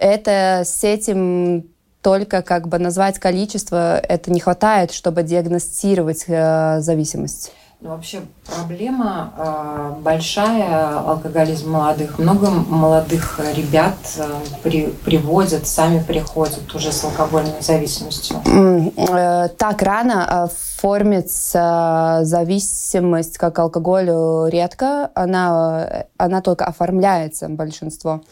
это 0.02 0.62
с 0.64 0.82
этим 0.82 1.70
только 2.02 2.42
как 2.42 2.66
бы 2.66 2.78
назвать 2.78 3.20
количество, 3.20 3.98
это 3.98 4.32
не 4.32 4.40
хватает, 4.40 4.90
чтобы 4.90 5.22
диагностировать 5.22 6.24
э, 6.26 6.80
зависимость. 6.80 7.52
Ну, 7.84 7.90
вообще 7.90 8.20
проблема 8.46 9.32
э, 9.36 9.94
большая, 10.02 11.00
алкоголизм 11.00 11.72
молодых. 11.72 12.16
Много 12.20 12.48
молодых 12.48 13.40
ребят 13.56 13.96
э, 14.18 14.22
при, 14.62 14.86
приводят, 15.04 15.66
сами 15.66 16.00
приходят 16.00 16.72
уже 16.76 16.92
с 16.92 17.02
алкогольной 17.02 17.60
зависимостью. 17.60 18.36
Э, 18.46 19.48
так 19.48 19.82
рано 19.82 20.44
оформится 20.44 22.20
зависимость 22.22 23.36
как 23.36 23.58
алкоголю 23.58 24.46
редко, 24.46 25.10
она, 25.16 26.04
она 26.18 26.40
только 26.40 26.64
оформляется 26.66 27.48
большинство. 27.48 28.22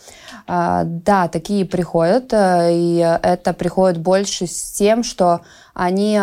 Да, 0.47 1.27
такие 1.27 1.65
приходят, 1.65 2.33
э, 2.33 2.69
и 2.73 3.19
это 3.21 3.53
приходит 3.53 3.99
больше 3.99 4.47
с 4.47 4.71
тем, 4.71 5.03
что 5.03 5.41
они 5.75 6.21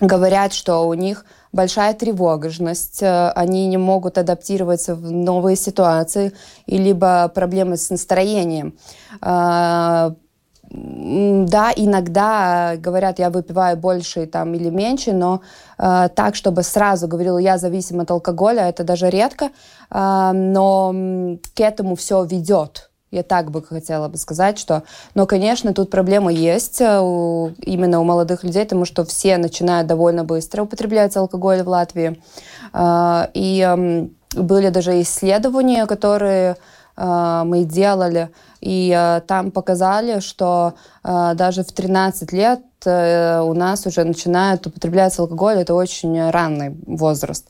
говорят, 0.00 0.54
что 0.54 0.88
у 0.88 0.94
них 0.94 1.26
большая 1.52 1.94
тревожность, 1.94 3.02
э, 3.02 3.30
они 3.30 3.66
не 3.66 3.76
могут 3.76 4.18
адаптироваться 4.18 4.94
в 4.94 5.10
новые 5.12 5.56
ситуации, 5.56 6.32
и 6.66 6.78
либо 6.78 7.28
проблемы 7.28 7.76
с 7.76 7.90
настроением. 7.90 8.74
А, 9.20 10.14
да, 10.74 11.72
иногда 11.76 12.76
говорят, 12.78 13.18
я 13.18 13.28
выпиваю 13.28 13.76
больше 13.76 14.26
там, 14.26 14.54
или 14.54 14.70
меньше, 14.70 15.12
но 15.12 15.42
э, 15.78 16.08
так, 16.14 16.34
чтобы 16.34 16.62
сразу 16.62 17.08
говорил, 17.08 17.36
я 17.36 17.58
зависим 17.58 18.00
от 18.00 18.10
алкоголя, 18.10 18.68
это 18.68 18.82
даже 18.82 19.10
редко, 19.10 19.50
э, 19.90 20.32
но 20.32 20.94
к 21.54 21.60
этому 21.60 21.94
все 21.94 22.24
ведет. 22.24 22.91
Я 23.12 23.22
так 23.22 23.50
бы 23.50 23.62
хотела 23.62 24.08
бы 24.08 24.16
сказать, 24.16 24.58
что... 24.58 24.84
Но, 25.14 25.26
конечно, 25.26 25.74
тут 25.74 25.90
проблема 25.90 26.32
есть 26.32 26.80
э, 26.80 26.98
у, 26.98 27.50
именно 27.60 28.00
у 28.00 28.04
молодых 28.04 28.42
людей, 28.42 28.64
потому 28.64 28.86
что 28.86 29.04
все 29.04 29.36
начинают 29.36 29.86
довольно 29.86 30.24
быстро 30.24 30.62
употреблять 30.62 31.14
алкоголь 31.14 31.62
в 31.62 31.68
Латвии. 31.68 32.20
А, 32.72 33.28
и 33.34 34.08
были 34.34 34.70
даже 34.70 34.98
исследования, 35.02 35.84
которые 35.84 36.56
мы 36.96 37.64
делали, 37.64 38.30
и 38.60 38.94
э, 38.96 39.22
там 39.26 39.50
показали, 39.50 40.20
что 40.20 40.74
э, 41.02 41.32
даже 41.34 41.64
в 41.64 41.72
13 41.72 42.32
лет 42.32 42.60
у 42.84 43.54
нас 43.54 43.86
уже 43.86 44.02
начинают 44.02 44.66
употреблять 44.66 45.16
алкоголь, 45.16 45.58
это 45.58 45.72
очень 45.72 46.30
ранний 46.30 46.76
возраст. 46.84 47.46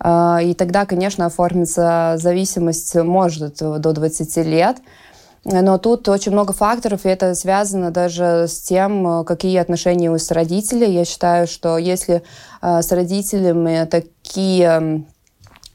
И 0.00 0.54
тогда, 0.56 0.86
конечно, 0.86 1.26
оформиться 1.26 2.14
зависимость 2.18 2.94
может 2.94 3.56
до 3.56 3.92
20 3.92 4.36
лет. 4.46 4.76
Но 5.44 5.78
тут 5.78 6.08
очень 6.08 6.32
много 6.32 6.52
факторов, 6.52 7.06
и 7.06 7.08
это 7.08 7.34
связано 7.34 7.90
даже 7.90 8.46
с 8.46 8.60
тем, 8.60 9.24
какие 9.24 9.56
отношения 9.56 10.10
у 10.10 10.18
с 10.18 10.30
родителями. 10.30 10.92
Я 10.92 11.04
считаю, 11.06 11.46
что 11.46 11.78
если 11.78 12.22
э, 12.60 12.82
с 12.82 12.92
родителями 12.92 13.86
такие 13.86 15.06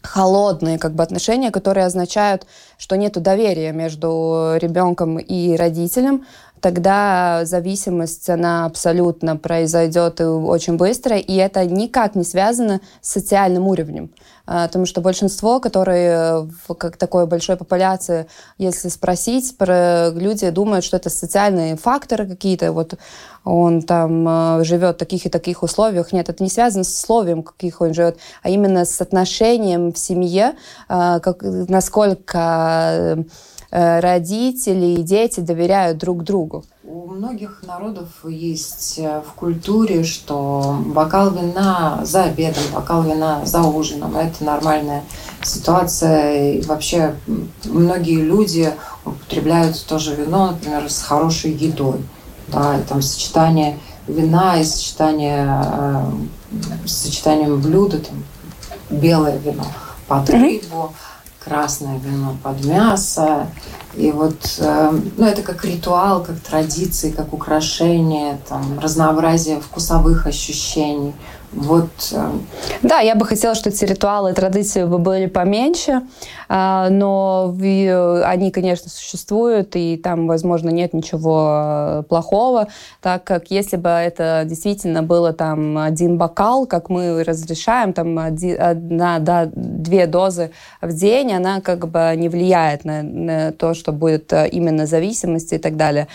холодные 0.06 0.78
как 0.78 0.94
бы 0.94 1.04
отношения, 1.04 1.52
которые 1.52 1.86
означают, 1.86 2.48
что 2.78 2.96
нет 2.96 3.14
доверия 3.22 3.72
между 3.72 4.54
ребенком 4.62 5.18
и 5.18 5.56
родителем, 5.56 6.26
тогда 6.66 7.46
зависимость, 7.46 8.28
она 8.28 8.66
абсолютно 8.66 9.38
произойдет 9.38 10.20
очень 10.20 10.78
быстро, 10.78 11.16
и 11.16 11.36
это 11.36 11.64
никак 11.64 12.16
не 12.16 12.24
связано 12.24 12.82
с 13.02 13.12
социальным 13.12 13.68
уровнем. 13.68 14.10
А, 14.48 14.66
потому 14.66 14.88
что 14.88 15.02
большинство, 15.02 15.60
которые 15.60 16.50
в 16.66 16.74
как 16.74 16.98
такой 16.98 17.28
большой 17.28 17.56
популяции, 17.56 18.26
если 18.58 18.90
спросить, 18.90 19.56
про 19.58 20.10
люди 20.10 20.50
думают, 20.50 20.84
что 20.84 20.98
это 20.98 21.12
социальные 21.12 21.78
факторы 21.78 22.28
какие-то, 22.28 22.72
вот 22.72 22.96
он 23.44 23.84
там 23.84 24.26
а, 24.28 24.64
живет 24.64 24.96
в 24.96 25.00
таких 25.00 25.28
и 25.28 25.30
таких 25.30 25.62
условиях. 25.62 26.14
Нет, 26.14 26.30
это 26.30 26.44
не 26.44 26.50
связано 26.50 26.84
с 26.84 26.90
условием, 26.90 27.44
каких 27.44 27.80
он 27.80 27.94
живет, 27.94 28.18
а 28.42 28.50
именно 28.50 28.86
с 28.86 29.00
отношением 29.02 29.94
в 29.94 30.00
семье, 30.00 30.56
а, 30.88 31.20
как, 31.20 31.44
насколько 31.44 32.86
Э, 32.96 33.24
родители 33.76 35.00
и 35.00 35.04
дети 35.04 35.42
доверяют 35.42 35.98
друг 35.98 36.24
другу. 36.24 36.64
У 36.84 37.08
многих 37.08 37.62
народов 37.68 38.08
есть 38.24 39.00
э, 39.00 39.22
в 39.28 39.34
культуре, 39.34 40.04
что 40.04 40.78
бокал 40.86 41.32
вина 41.32 42.00
за 42.04 42.24
обедом, 42.24 42.64
бокал 42.74 43.04
вина 43.04 43.46
за 43.46 43.64
ужином– 43.64 44.16
это 44.18 44.44
нормальная 44.44 45.04
ситуация. 45.44 46.54
И 46.54 46.62
вообще 46.62 47.16
многие 47.66 48.22
люди 48.22 48.72
употребляют 49.04 49.84
тоже 49.86 50.16
вино, 50.16 50.52
например, 50.52 50.90
с 50.90 51.02
хорошей 51.02 51.52
едой. 51.52 52.00
Да, 52.48 52.78
и 52.78 52.84
там 52.84 53.02
сочетание 53.02 53.80
вина 54.08 54.62
и 54.62 54.64
сочетание, 54.64 55.64
э, 55.64 56.04
сочетанием 56.86 57.60
блюда, 57.60 58.00
там, 58.00 58.24
белое 58.90 59.38
вино 59.38 59.66
под 60.08 60.30
рыбу. 60.30 60.76
Mm-hmm 60.76 61.15
красное 61.46 62.00
вино 62.00 62.36
под 62.42 62.66
мясо. 62.66 63.48
И 63.94 64.12
вот, 64.12 64.58
э, 64.58 65.00
ну, 65.18 65.26
это 65.26 65.42
как 65.42 65.64
ритуал, 65.64 66.24
как 66.24 66.40
традиции, 66.40 67.12
как 67.12 67.34
украшение, 67.34 68.40
там, 68.50 68.80
разнообразие 68.80 69.62
вкусовых 69.62 70.26
ощущений. 70.26 71.14
Вот. 71.56 71.90
Э, 72.12 72.32
да, 72.82 73.00
я 73.00 73.16
бы 73.16 73.26
хотела, 73.26 73.56
чтобы 73.56 73.76
эти 73.76 73.86
ритуалы 73.86 74.32
и 74.32 74.34
традиции 74.34 74.84
бы 74.84 75.00
были 75.00 75.28
поменьше, 75.28 76.02
а, 76.50 76.90
но 76.90 77.56
они, 78.26 78.52
конечно, 78.52 78.90
существуют, 78.90 79.76
и 79.76 79.96
там, 79.98 80.28
возможно, 80.28 80.70
нет 80.70 80.94
ничего 80.94 82.02
э, 82.02 82.04
плохого, 82.10 82.68
так 83.02 83.24
как 83.24 83.52
если 83.52 83.78
бы 83.78 83.90
это 83.90 84.44
действительно 84.46 85.02
было 85.02 85.32
там 85.32 85.78
один 85.78 86.18
бокал, 86.18 86.66
как 86.66 86.90
мы 86.90 87.24
разрешаем, 87.24 87.94
там 87.94 88.20
одна, 88.20 89.20
да, 89.20 89.50
две 89.56 90.08
дозы 90.08 90.52
в 90.82 90.92
день, 90.94 91.32
она 91.32 91.62
как 91.62 91.88
бы 91.88 92.14
не 92.18 92.28
влияет 92.28 92.84
на, 92.84 93.02
на 93.02 93.52
то, 93.54 93.74
что 93.74 93.94
будет 93.94 94.32
э, 94.34 94.50
именно 94.50 94.86
зависимость 94.86 95.54
и 95.54 95.58
так 95.58 95.78
далее. 95.78 96.10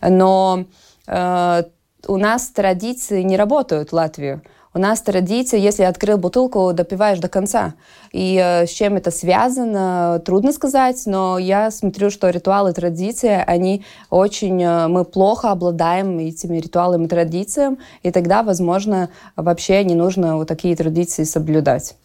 Но 0.00 0.64
э, 1.06 1.62
у 2.08 2.16
нас 2.16 2.48
традиции 2.48 3.22
не 3.22 3.36
работают 3.36 3.90
в 3.90 3.92
Латвии. 3.92 4.40
У 4.76 4.78
нас 4.78 5.00
традиция, 5.00 5.58
если 5.58 5.84
открыл 5.84 6.18
бутылку, 6.18 6.70
допиваешь 6.74 7.18
до 7.18 7.28
конца. 7.28 7.72
И 8.12 8.36
э, 8.36 8.66
с 8.66 8.70
чем 8.70 8.96
это 8.96 9.10
связано, 9.10 10.20
трудно 10.22 10.52
сказать, 10.52 11.02
но 11.06 11.38
я 11.38 11.70
смотрю, 11.70 12.10
что 12.10 12.28
ритуалы, 12.28 12.74
традиции, 12.74 13.42
они 13.46 13.86
очень, 14.10 14.62
э, 14.62 14.86
мы 14.88 15.06
плохо 15.06 15.50
обладаем 15.50 16.18
этими 16.18 16.58
ритуалами, 16.58 17.06
традициями, 17.06 17.78
и 18.02 18.10
тогда, 18.10 18.42
возможно, 18.42 19.08
вообще 19.34 19.82
не 19.82 19.94
нужно 19.94 20.36
вот 20.36 20.48
такие 20.48 20.76
традиции 20.76 21.24
соблюдать. 21.24 21.96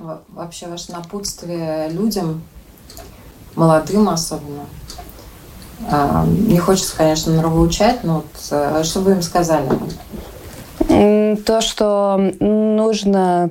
Вообще 0.00 0.66
ваше 0.66 0.90
напутствие 0.90 1.90
людям, 1.90 2.42
молодым 3.54 4.08
особенно, 4.08 4.64
а, 5.88 6.26
не 6.26 6.58
хочется, 6.58 6.96
конечно, 6.96 7.32
нравоучать, 7.32 8.02
но 8.02 8.14
вот, 8.14 8.48
э, 8.50 8.82
что 8.82 8.98
вы 8.98 9.12
им 9.12 9.22
сказали? 9.22 9.68
То, 10.88 11.60
что 11.60 12.32
нужно 12.40 13.50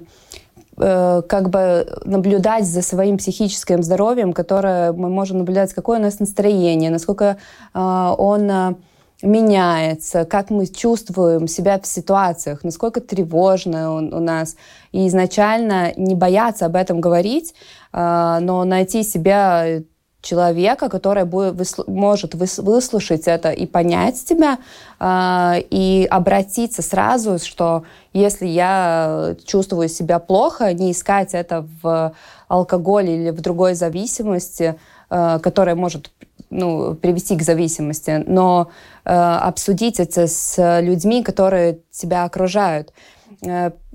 э, 0.77 1.21
как 1.27 1.49
бы 1.49 1.87
наблюдать 2.05 2.65
за 2.65 2.81
своим 2.81 3.17
психическим 3.17 3.83
здоровьем, 3.83 4.33
которое 4.33 4.93
мы 4.93 5.09
можем 5.09 5.39
наблюдать, 5.39 5.73
какое 5.73 5.99
у 5.99 6.01
нас 6.01 6.19
настроение, 6.19 6.89
насколько 6.89 7.37
э, 7.73 8.13
он 8.17 8.77
меняется, 9.23 10.25
как 10.25 10.49
мы 10.49 10.65
чувствуем 10.65 11.47
себя 11.47 11.79
в 11.79 11.85
ситуациях, 11.85 12.63
насколько 12.63 13.01
тревожно 13.01 13.93
у, 13.93 13.97
у 13.97 14.19
нас. 14.19 14.55
И 14.91 15.07
изначально 15.07 15.93
не 15.95 16.15
бояться 16.15 16.65
об 16.65 16.75
этом 16.75 17.01
говорить, 17.01 17.53
э, 17.93 18.39
но 18.41 18.63
найти 18.63 19.03
себя 19.03 19.83
человека, 20.21 20.89
который 20.89 21.25
будет, 21.25 21.55
выслу, 21.55 21.83
может 21.87 22.35
выслушать 22.35 23.27
это 23.27 23.51
и 23.51 23.65
понять 23.65 24.23
тебя, 24.23 24.59
э, 24.99 25.61
и 25.69 26.07
обратиться 26.09 26.81
сразу, 26.81 27.39
что 27.39 27.83
если 28.13 28.45
я 28.47 29.35
чувствую 29.45 29.89
себя 29.89 30.19
плохо, 30.19 30.73
не 30.73 30.91
искать 30.91 31.33
это 31.33 31.67
в 31.81 32.13
алкоголе 32.47 33.15
или 33.15 33.29
в 33.31 33.41
другой 33.41 33.73
зависимости, 33.73 34.75
э, 35.09 35.39
которая 35.41 35.75
может 35.75 36.11
ну, 36.49 36.95
привести 36.95 37.37
к 37.37 37.43
зависимости, 37.43 38.23
но 38.27 38.69
э, 39.05 39.13
обсудить 39.13 39.99
это 39.99 40.27
с 40.27 40.81
людьми, 40.81 41.23
которые 41.23 41.79
тебя 41.91 42.25
окружают. 42.25 42.93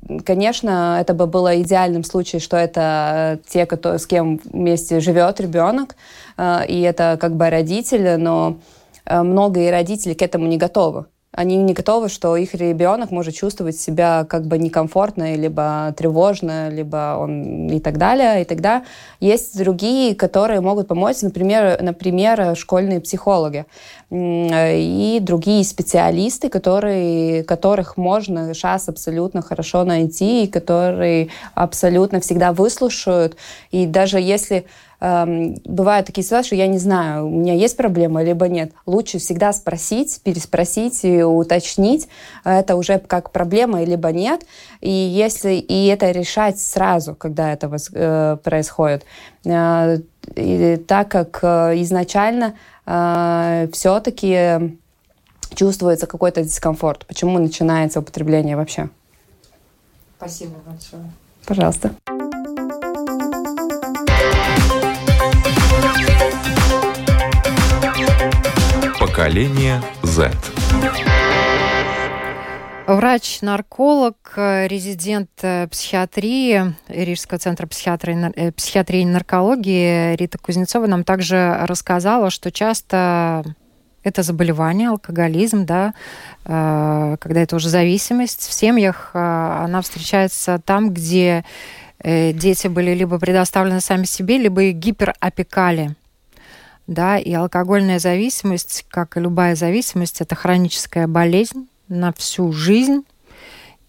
Э, 0.09 0.19
конечно, 0.25 0.99
это 1.01 1.15
бы 1.15 1.27
было 1.27 1.61
идеальным 1.61 2.05
случаем, 2.05 2.41
что 2.41 2.57
это 2.57 3.41
те, 3.49 3.67
кто, 3.67 3.99
с 3.99 4.07
кем 4.07 4.41
вместе 4.45 5.01
живет 5.01 5.41
ребенок, 5.41 5.97
э, 6.37 6.67
и 6.69 6.81
это 6.81 7.19
как 7.21 7.37
бы 7.37 7.51
родители, 7.51 8.17
но 8.17 8.59
э, 9.05 9.23
многие 9.23 9.71
родители 9.71 10.15
к 10.15 10.23
этому 10.23 10.47
не 10.47 10.57
готовы 10.57 11.07
они 11.37 11.57
не 11.57 11.75
готовы, 11.75 12.09
что 12.09 12.35
их 12.37 12.55
ребенок 12.55 13.11
может 13.11 13.35
чувствовать 13.35 13.79
себя 13.79 14.25
как 14.29 14.47
бы 14.47 14.57
некомфортно, 14.57 15.37
либо 15.37 15.95
тревожно, 15.97 16.71
либо 16.71 17.19
он 17.21 17.69
и 17.69 17.79
так 17.79 17.99
далее. 17.99 18.41
И 18.43 18.45
тогда 18.45 18.85
есть 19.21 19.57
другие, 19.57 20.15
которые 20.15 20.63
могут 20.63 20.89
помочь, 20.89 21.21
например, 21.21 21.81
например 21.83 22.57
школьные 22.57 23.01
психологи 23.01 23.67
и 24.11 25.19
другие 25.21 25.63
специалисты, 25.65 26.49
которые, 26.49 27.45
которых 27.45 27.99
можно 27.99 28.55
сейчас 28.55 28.89
абсолютно 28.89 29.43
хорошо 29.43 29.85
найти, 29.85 30.45
и 30.45 30.47
которые 30.47 31.29
абсолютно 31.55 32.21
всегда 32.21 32.53
выслушают. 32.53 33.37
И 33.71 33.85
даже 33.85 34.19
если 34.19 34.65
бывают 34.99 36.07
такие 36.07 36.25
ситуации, 36.25 36.47
что 36.47 36.57
я 36.57 36.67
не 36.67 36.79
знаю, 36.79 37.27
у 37.27 37.31
меня 37.31 37.55
есть 37.55 37.77
проблема, 37.77 38.23
либо 38.23 38.49
нет. 38.49 38.73
Лучше 38.87 39.19
всегда 39.19 39.53
спросить, 39.53 40.21
переспросить 40.23 41.05
и 41.05 41.23
уточнить, 41.23 42.09
это 42.45 42.77
уже 42.77 42.99
как 42.99 43.31
проблема, 43.31 43.85
либо 43.85 44.11
нет. 44.13 44.47
И 44.81 44.91
если 44.91 45.55
и 45.55 45.87
это 45.87 46.11
решать 46.11 46.59
сразу, 46.61 47.15
когда 47.15 47.53
это 47.53 47.71
э, 47.95 48.37
происходит. 48.43 49.05
Э, 49.45 49.99
и 50.35 50.77
так 50.77 51.09
как 51.09 51.41
э, 51.43 51.83
изначально 51.83 52.55
все-таки 53.73 54.79
чувствуется 55.57 56.07
какой-то 56.07 56.45
дискомфорт. 56.45 57.05
Почему 57.07 57.41
начинается 57.41 57.99
употребление 57.99 58.55
вообще? 58.55 58.91
Спасибо 60.17 60.55
большое. 60.65 61.11
Пожалуйста. 61.45 61.91
Поколение 69.17 69.81
Z. 70.03 70.31
Врач-нарколог, 72.87 74.35
резидент 74.37 75.31
э, 75.41 75.67
психиатрии 75.69 76.75
Рижского 76.89 77.39
центра 77.39 77.67
психиатрии, 77.67 78.31
э, 78.37 78.53
психиатрии 78.53 79.01
и 79.01 79.07
наркологии 79.07 80.17
Рита 80.17 80.37
Кузнецова 80.37 80.87
нам 80.87 81.03
также 81.03 81.57
рассказала, 81.63 82.29
что 82.29 82.53
часто 82.53 83.43
это 84.03 84.23
заболевание, 84.23 84.91
алкоголизм, 84.91 85.65
да, 85.65 85.95
э, 86.45 87.17
когда 87.19 87.41
это 87.41 87.57
уже 87.57 87.71
зависимость. 87.71 88.47
В 88.47 88.53
семьях 88.53 89.13
она 89.15 89.81
встречается 89.81 90.61
там, 90.63 90.93
где 90.93 91.43
дети 92.05 92.67
были 92.69 92.91
либо 92.91 93.19
предоставлены 93.19 93.81
сами 93.81 94.05
себе, 94.05 94.37
либо 94.37 94.65
их 94.65 94.75
гиперопекали 94.75 95.97
да, 96.87 97.19
и 97.19 97.33
алкогольная 97.33 97.99
зависимость, 97.99 98.87
как 98.89 99.17
и 99.17 99.21
любая 99.21 99.57
зависимость, 99.57 100.21
это 100.21 100.35
хроническая 100.35 101.07
болезнь 101.07 101.69
на 101.89 102.13
всю 102.13 102.53
жизнь, 102.53 103.03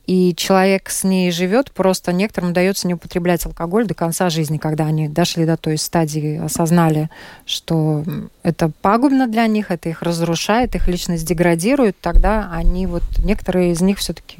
и 0.07 0.33
человек 0.35 0.89
с 0.89 1.03
ней 1.03 1.31
живет, 1.31 1.71
просто 1.71 2.13
некоторым 2.13 2.51
удается 2.51 2.87
не 2.87 2.93
употреблять 2.93 3.45
алкоголь 3.45 3.85
до 3.85 3.93
конца 3.93 4.29
жизни, 4.29 4.57
когда 4.57 4.85
они 4.85 5.09
дошли 5.09 5.45
до 5.45 5.57
той 5.57 5.77
стадии, 5.77 6.37
осознали, 6.37 7.09
что 7.45 8.05
это 8.41 8.71
пагубно 8.81 9.27
для 9.27 9.45
них, 9.47 9.69
это 9.69 9.89
их 9.89 10.01
разрушает, 10.01 10.75
их 10.75 10.87
личность 10.87 11.27
деградирует, 11.27 11.99
тогда 11.99 12.49
они 12.53 12.87
вот, 12.87 13.03
некоторые 13.17 13.73
из 13.73 13.81
них 13.81 13.97
все-таки 13.97 14.37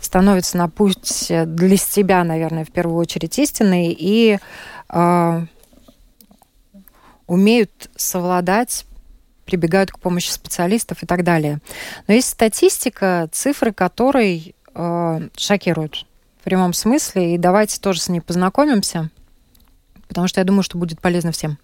становятся 0.00 0.56
на 0.56 0.68
путь 0.68 1.26
для 1.28 1.76
себя, 1.76 2.22
наверное, 2.22 2.64
в 2.64 2.70
первую 2.70 2.98
очередь 2.98 3.36
истинный, 3.40 3.96
и 3.98 4.38
э, 4.88 5.46
умеют 7.28 7.88
совладать 7.94 8.84
прибегают 9.48 9.90
к 9.90 9.98
помощи 9.98 10.30
специалистов 10.30 11.02
и 11.02 11.06
так 11.06 11.24
далее. 11.24 11.60
Но 12.06 12.12
есть 12.12 12.28
статистика, 12.28 13.30
цифры 13.32 13.72
которой 13.72 14.54
э, 14.74 15.20
шокируют 15.36 16.04
в 16.40 16.44
прямом 16.44 16.74
смысле, 16.74 17.34
и 17.34 17.38
давайте 17.38 17.80
тоже 17.80 18.00
с 18.00 18.10
ней 18.10 18.20
познакомимся, 18.20 19.10
потому 20.06 20.28
что 20.28 20.40
я 20.40 20.44
думаю, 20.44 20.62
что 20.62 20.76
будет 20.76 21.00
полезно 21.00 21.32
всем. 21.32 21.56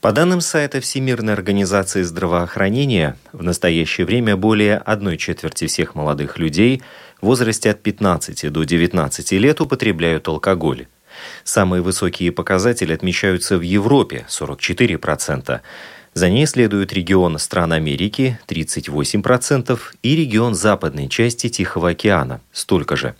По 0.00 0.12
данным 0.12 0.40
сайта 0.40 0.80
Всемирной 0.80 1.32
организации 1.32 2.02
здравоохранения, 2.02 3.16
в 3.32 3.42
настоящее 3.42 4.06
время 4.06 4.36
более 4.36 4.76
одной 4.78 5.18
четверти 5.18 5.66
всех 5.66 5.96
молодых 5.96 6.38
людей 6.38 6.82
в 7.20 7.26
возрасте 7.26 7.70
от 7.70 7.82
15 7.82 8.50
до 8.52 8.62
19 8.62 9.32
лет 9.32 9.60
употребляют 9.60 10.28
алкоголь. 10.28 10.86
Самые 11.44 11.82
высокие 11.82 12.32
показатели 12.32 12.92
отмечаются 12.92 13.58
в 13.58 13.62
Европе– 13.62 14.26
44%. 14.28 15.60
За 16.14 16.30
ней 16.30 16.46
следует 16.46 16.92
регион 16.92 17.38
стран 17.38 17.72
Америки– 17.72 18.38
38% 18.48 19.78
и 20.02 20.16
регион 20.16 20.54
западной 20.54 21.08
части 21.08 21.48
Тихого 21.48 21.90
океана– 21.90 22.40
столько 22.52 22.96
же. 22.96 23.14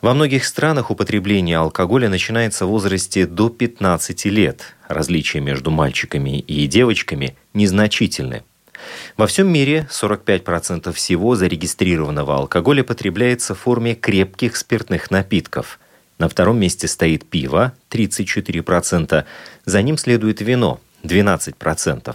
Во 0.00 0.14
многих 0.14 0.44
странах 0.44 0.90
употребление 0.90 1.58
алкоголя 1.58 2.08
начинается 2.08 2.66
в 2.66 2.68
возрасте 2.68 3.26
до 3.26 3.48
15 3.48 4.26
лет. 4.26 4.76
Различия 4.86 5.40
между 5.40 5.70
мальчиками 5.70 6.38
и 6.38 6.66
девочками 6.66 7.36
незначительны. 7.52 8.44
Во 9.16 9.26
всем 9.26 9.52
мире 9.52 9.88
45% 9.90 10.92
всего 10.92 11.34
зарегистрированного 11.34 12.36
алкоголя 12.36 12.84
потребляется 12.84 13.56
в 13.56 13.58
форме 13.58 13.94
крепких 13.96 14.56
спиртных 14.56 15.10
напитков– 15.10 15.80
на 16.18 16.28
втором 16.28 16.58
месте 16.58 16.88
стоит 16.88 17.24
пиво 17.24 17.72
34%, 17.90 19.24
за 19.64 19.82
ним 19.82 19.98
следует 19.98 20.40
вино 20.40 20.80
12%. 21.04 22.14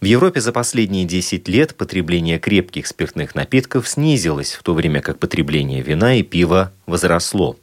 В 0.00 0.04
Европе 0.04 0.40
за 0.40 0.52
последние 0.52 1.04
10 1.04 1.48
лет 1.48 1.74
потребление 1.74 2.38
крепких 2.38 2.86
спиртных 2.86 3.34
напитков 3.34 3.88
снизилось, 3.88 4.54
в 4.54 4.62
то 4.62 4.74
время 4.74 5.00
как 5.00 5.18
потребление 5.18 5.82
вина 5.82 6.16
и 6.16 6.22
пива 6.22 6.72
возросло. 6.86 7.56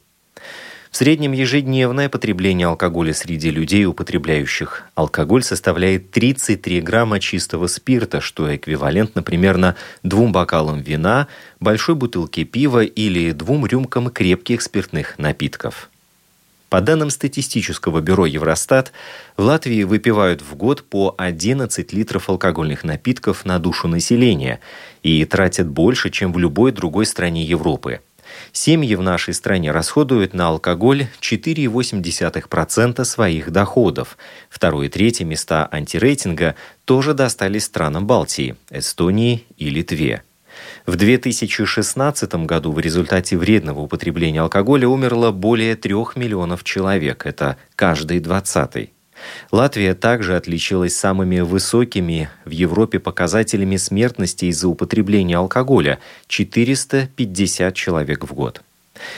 В 0.94 0.96
среднем 0.96 1.32
ежедневное 1.32 2.08
потребление 2.08 2.68
алкоголя 2.68 3.12
среди 3.12 3.50
людей, 3.50 3.84
употребляющих 3.84 4.84
алкоголь, 4.94 5.42
составляет 5.42 6.12
33 6.12 6.80
грамма 6.82 7.18
чистого 7.18 7.66
спирта, 7.66 8.20
что 8.20 8.54
эквивалентно 8.54 9.24
примерно 9.24 9.74
двум 10.04 10.30
бокалам 10.30 10.82
вина, 10.82 11.26
большой 11.58 11.96
бутылке 11.96 12.44
пива 12.44 12.84
или 12.84 13.32
двум 13.32 13.66
рюмкам 13.66 14.08
крепких 14.08 14.62
спиртных 14.62 15.18
напитков. 15.18 15.90
По 16.68 16.80
данным 16.80 17.10
статистического 17.10 18.00
бюро 18.00 18.26
Евростат, 18.26 18.92
в 19.36 19.42
Латвии 19.42 19.82
выпивают 19.82 20.42
в 20.42 20.54
год 20.54 20.84
по 20.84 21.12
11 21.18 21.92
литров 21.92 22.28
алкогольных 22.28 22.84
напитков 22.84 23.44
на 23.44 23.58
душу 23.58 23.88
населения 23.88 24.60
и 25.02 25.24
тратят 25.24 25.66
больше, 25.66 26.10
чем 26.10 26.32
в 26.32 26.38
любой 26.38 26.70
другой 26.70 27.04
стране 27.04 27.42
Европы– 27.42 27.98
Семьи 28.56 28.94
в 28.94 29.02
нашей 29.02 29.34
стране 29.34 29.72
расходуют 29.72 30.32
на 30.32 30.46
алкоголь 30.46 31.08
4,8% 31.20 33.04
своих 33.04 33.50
доходов. 33.50 34.16
Второе 34.48 34.86
и 34.86 34.88
третье 34.88 35.24
места 35.24 35.68
антирейтинга 35.72 36.54
тоже 36.84 37.14
достались 37.14 37.64
странам 37.64 38.06
Балтии, 38.06 38.54
Эстонии 38.70 39.44
и 39.56 39.70
Литве. 39.70 40.22
В 40.86 40.94
2016 40.94 42.32
году 42.46 42.70
в 42.70 42.78
результате 42.78 43.36
вредного 43.36 43.80
употребления 43.80 44.40
алкоголя 44.40 44.86
умерло 44.86 45.32
более 45.32 45.74
трех 45.74 46.14
миллионов 46.14 46.62
человек. 46.62 47.26
Это 47.26 47.56
каждый 47.74 48.20
двадцатый. 48.20 48.93
Латвия 49.50 49.94
также 49.94 50.36
отличилась 50.36 50.96
самыми 50.96 51.40
высокими 51.40 52.28
в 52.44 52.50
Европе 52.50 52.98
показателями 52.98 53.76
смертности 53.76 54.46
из-за 54.46 54.68
употребления 54.68 55.36
алкоголя– 55.36 55.98
450 56.28 57.74
человек 57.74 58.24
в 58.24 58.34
год. 58.34 58.62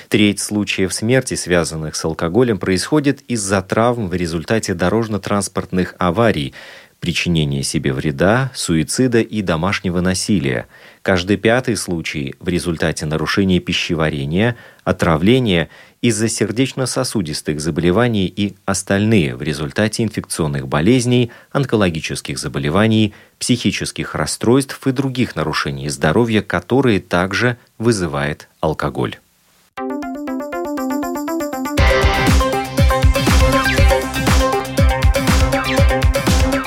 Треть 0.09 0.41
случаев 0.41 0.93
смерти, 0.93 1.35
связанных 1.35 1.97
с 1.97 2.05
алкоголем, 2.05 2.59
происходит 2.59 3.21
из-за 3.29 3.63
травм 3.63 4.09
в 4.09 4.15
результате 4.15 4.75
дорожно-транспортных 4.75 5.95
аварий. 5.99 6.55
причинения 6.99 7.63
себе 7.63 7.93
вреда, 7.93 8.51
суицида 8.55 9.21
и 9.21 9.43
домашнего 9.43 10.01
насилия. 10.01 10.67
Каждый 11.03 11.37
пятый 11.37 11.77
случай 11.77 12.35
в 12.41 12.49
результате 12.49 13.05
нарушения 13.05 13.61
пищеварения, 13.61 14.57
отравления 14.83 15.69
из-за 16.03 16.29
сердечно-сосудистых 16.29 17.61
заболеваний 17.61 18.27
и 18.27 18.55
остальные 18.65 19.37
в 19.37 19.43
результате 19.43 20.03
инфекционных 20.03 20.69
болезней, 20.69 21.31
онкологических 21.53 22.39
заболеваний, 22.39 23.15
психических 23.39 24.15
расстройств 24.15 24.87
и 24.87 24.93
других 24.93 25.37
нарушений 25.37 25.89
здоровья, 25.89 26.43
которые 26.43 27.01
также 27.01 27.57
вызывает 27.79 28.49
алкоголь. 28.61 29.19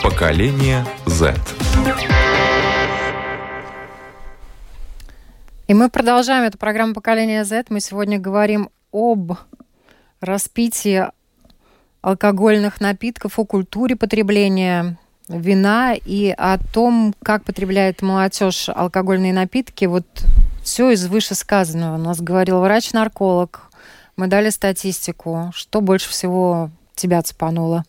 Поколение 0.04 0.86
Z. 1.06 1.36
И 5.68 5.74
мы 5.76 5.89
продолжаем 5.89 6.46
эту 6.46 6.58
программу 6.58 6.96
«Поколение 6.96 7.46
Z». 7.46 7.65
Мы 7.70 7.80
сегодня 7.80 8.18
говорим 8.20 8.70
об 8.91 9.34
распитии 10.21 11.06
алкогольных 12.02 12.82
напитков, 12.82 13.39
о 13.39 13.45
культуре 13.45 13.95
потребления 13.95 14.97
вина 15.28 15.93
и 15.93 16.34
о 16.36 16.58
том, 16.58 17.13
как 17.21 17.43
потребляет 17.43 18.02
молодежь 18.02 18.69
алкогольные 18.69 19.34
напитки. 19.34 19.86
Вот 19.86 20.06
все 20.63 20.91
из 20.91 21.06
вышесказанного. 21.08 21.95
У 21.95 21.99
нас 21.99 22.19
говорил 22.19 22.60
врач-нарколог. 22.60 23.69
Мы 24.15 24.28
дали 24.28 24.49
статистику. 24.49 25.52
Что 25.54 25.82
больше 25.82 26.10
всего 26.10 26.71
тебя 26.95 27.21
цепануло? 27.21 27.86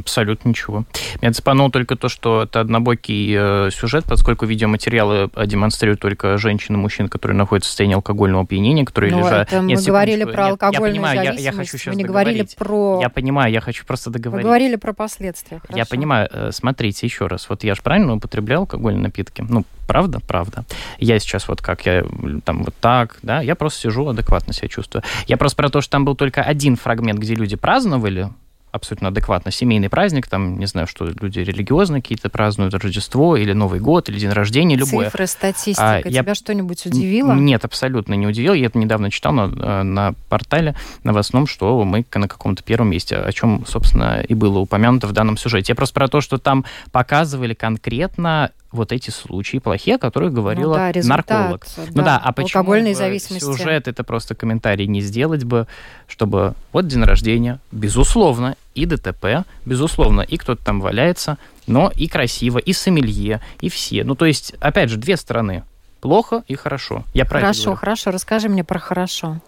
Абсолютно 0.00 0.48
ничего. 0.48 0.84
Меня 1.22 1.32
цепануло 1.32 1.70
только 1.70 1.94
то, 1.94 2.08
что 2.08 2.42
это 2.42 2.60
однобокий 2.60 3.34
э, 3.36 3.70
сюжет, 3.70 4.04
поскольку 4.06 4.44
видеоматериалы 4.44 5.30
э, 5.34 5.46
демонстрируют 5.46 6.00
только 6.00 6.36
женщин 6.36 6.74
и 6.74 6.78
мужчин, 6.78 7.08
которые 7.08 7.36
находятся 7.36 7.68
в 7.68 7.70
состоянии 7.70 7.94
алкогольного 7.94 8.42
опьянения, 8.42 8.84
которые 8.84 9.12
Но 9.12 9.20
лежат... 9.20 9.48
Это 9.48 9.62
мы 9.62 9.68
Нет, 9.68 9.84
говорили 9.84 10.24
про 10.24 10.44
Нет, 10.44 10.50
алкогольную 10.52 10.86
я 10.86 10.90
понимаю, 10.90 11.16
зависимость. 11.16 11.44
Я, 11.44 11.50
я 11.50 11.56
хочу 11.56 11.78
сейчас 11.78 11.94
мы 11.94 11.96
не 11.96 12.02
договорить. 12.04 12.34
говорили 12.34 12.54
про... 12.58 13.00
Я 13.00 13.08
понимаю, 13.08 13.52
я 13.52 13.60
хочу 13.60 13.86
просто 13.86 14.10
договорить. 14.10 14.44
Мы 14.44 14.48
говорили 14.48 14.76
про 14.76 14.92
последствия. 14.92 15.60
Я 15.68 15.70
хорошо. 15.70 15.90
понимаю, 15.90 16.28
э, 16.32 16.50
смотрите 16.52 17.06
еще 17.06 17.26
раз. 17.28 17.48
Вот 17.48 17.62
я 17.62 17.74
же 17.74 17.82
правильно 17.82 18.14
употреблял 18.14 18.62
алкогольные 18.62 19.02
напитки? 19.02 19.44
Ну, 19.48 19.64
правда? 19.86 20.18
Правда. 20.26 20.64
Я 20.98 21.20
сейчас 21.20 21.46
вот 21.46 21.62
как, 21.62 21.86
я 21.86 22.04
там 22.44 22.64
вот 22.64 22.74
так, 22.80 23.16
да, 23.22 23.40
я 23.42 23.54
просто 23.54 23.80
сижу, 23.82 24.08
адекватно 24.08 24.52
себя 24.52 24.68
чувствую. 24.68 25.04
Я 25.28 25.36
просто 25.36 25.56
про 25.56 25.68
то, 25.68 25.80
что 25.80 25.92
там 25.92 26.04
был 26.04 26.16
только 26.16 26.42
один 26.42 26.74
фрагмент, 26.74 27.20
где 27.20 27.34
люди 27.34 27.54
праздновали, 27.56 28.30
абсолютно 28.78 29.08
адекватно. 29.08 29.50
Семейный 29.50 29.88
праздник, 29.88 30.26
там, 30.26 30.58
не 30.58 30.66
знаю, 30.66 30.86
что 30.86 31.04
люди 31.06 31.40
религиозные 31.40 32.02
какие-то 32.02 32.28
празднуют, 32.30 32.74
Рождество 32.74 33.36
или 33.36 33.52
Новый 33.52 33.80
год, 33.80 34.08
или 34.08 34.18
день 34.18 34.30
рождения, 34.30 34.76
любое. 34.76 35.06
Цифры, 35.10 35.26
статистика. 35.26 35.96
А, 35.96 35.96
я- 36.04 36.22
Тебя 36.22 36.34
что-нибудь 36.34 36.84
удивило? 36.86 37.32
Нет, 37.34 37.64
абсолютно 37.64 38.14
не 38.14 38.26
удивил. 38.26 38.54
Я 38.54 38.66
это 38.66 38.78
недавно 38.78 39.10
читал 39.10 39.32
на, 39.32 39.42
э, 39.54 39.82
на 39.82 40.14
портале 40.28 40.74
новостном, 41.04 41.46
что 41.46 41.84
мы 41.84 42.04
на 42.14 42.28
каком-то 42.28 42.62
первом 42.62 42.90
месте, 42.90 43.16
о 43.16 43.30
чем, 43.32 43.64
собственно, 43.66 44.20
и 44.26 44.34
было 44.34 44.58
упомянуто 44.58 45.06
в 45.06 45.12
данном 45.12 45.36
сюжете. 45.36 45.72
Я 45.72 45.76
просто 45.76 45.94
про 45.94 46.08
то, 46.08 46.20
что 46.20 46.38
там 46.38 46.64
показывали 46.92 47.54
конкретно 47.54 48.50
вот 48.70 48.92
эти 48.92 49.10
случаи 49.10 49.58
плохие, 49.58 49.96
о 49.96 49.98
которых 49.98 50.32
говорила 50.32 50.72
ну, 50.72 50.78
да, 50.78 50.92
результат, 50.92 51.28
нарколог. 51.28 51.66
Ну 51.94 52.02
да, 52.02 52.20
а 52.22 52.32
почему 52.32 52.60
алкогольной 52.60 52.94
зависимости. 52.94 53.44
сюжет 53.44 53.88
это 53.88 54.04
просто 54.04 54.34
комментарий 54.34 54.86
не 54.86 55.00
сделать 55.00 55.44
бы, 55.44 55.66
чтобы 56.06 56.54
вот 56.72 56.86
день 56.86 57.02
рождения, 57.02 57.60
безусловно, 57.72 58.56
и 58.74 58.84
ДТП, 58.84 59.44
безусловно, 59.64 60.20
и 60.20 60.36
кто-то 60.36 60.62
там 60.62 60.80
валяется, 60.80 61.38
но 61.66 61.90
и 61.94 62.08
красиво, 62.08 62.58
и 62.58 62.72
сомелье, 62.72 63.40
и 63.60 63.68
все. 63.70 64.04
Ну, 64.04 64.14
то 64.14 64.26
есть, 64.26 64.54
опять 64.60 64.90
же, 64.90 64.96
две 64.98 65.16
стороны. 65.16 65.64
Плохо 66.00 66.44
и 66.46 66.54
хорошо. 66.54 67.02
Я 67.12 67.22
это 67.24 67.30
Хорошо, 67.32 67.62
говорю. 67.64 67.78
хорошо. 67.80 68.10
Расскажи 68.12 68.48
мне 68.48 68.62
про 68.62 68.78
хорошо. 68.78 69.40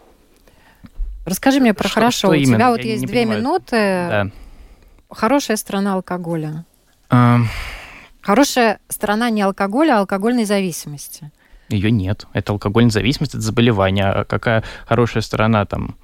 Расскажи 1.25 1.61
мне 1.61 1.75
про 1.75 1.85
Что- 1.89 1.95
хорошо. 1.95 2.19
что 2.19 2.29
У 2.31 2.33
именно? 2.33 2.57
тебя 2.57 2.71
вот 2.71 2.81
Я 2.81 2.91
есть 2.91 3.03
не 3.03 3.07
две 3.07 3.21
понимаю. 3.21 3.41
минуты. 3.41 3.71
Да. 3.71 4.27
Хорошая 5.11 5.57
сторона 5.57 5.95
алкоголя. 5.95 6.65
Эм, 7.11 7.49
Хорошая 8.23 8.81
сторона 8.89 9.31
не 9.31 9.43
алкоголя, 9.43 9.97
а 9.97 10.01
алкогольной 10.01 10.45
зависимости. 10.45 11.31
Ее 11.69 11.91
нет. 11.91 12.27
Это 12.33 12.53
алкогольная 12.53 12.91
зависимость, 12.91 13.35
это 13.35 13.43
заболевание. 13.43 14.07
А 14.07 14.25
какая 14.25 14.65
хорошая 14.87 15.23
сторона 15.23 15.65
там? 15.65 15.97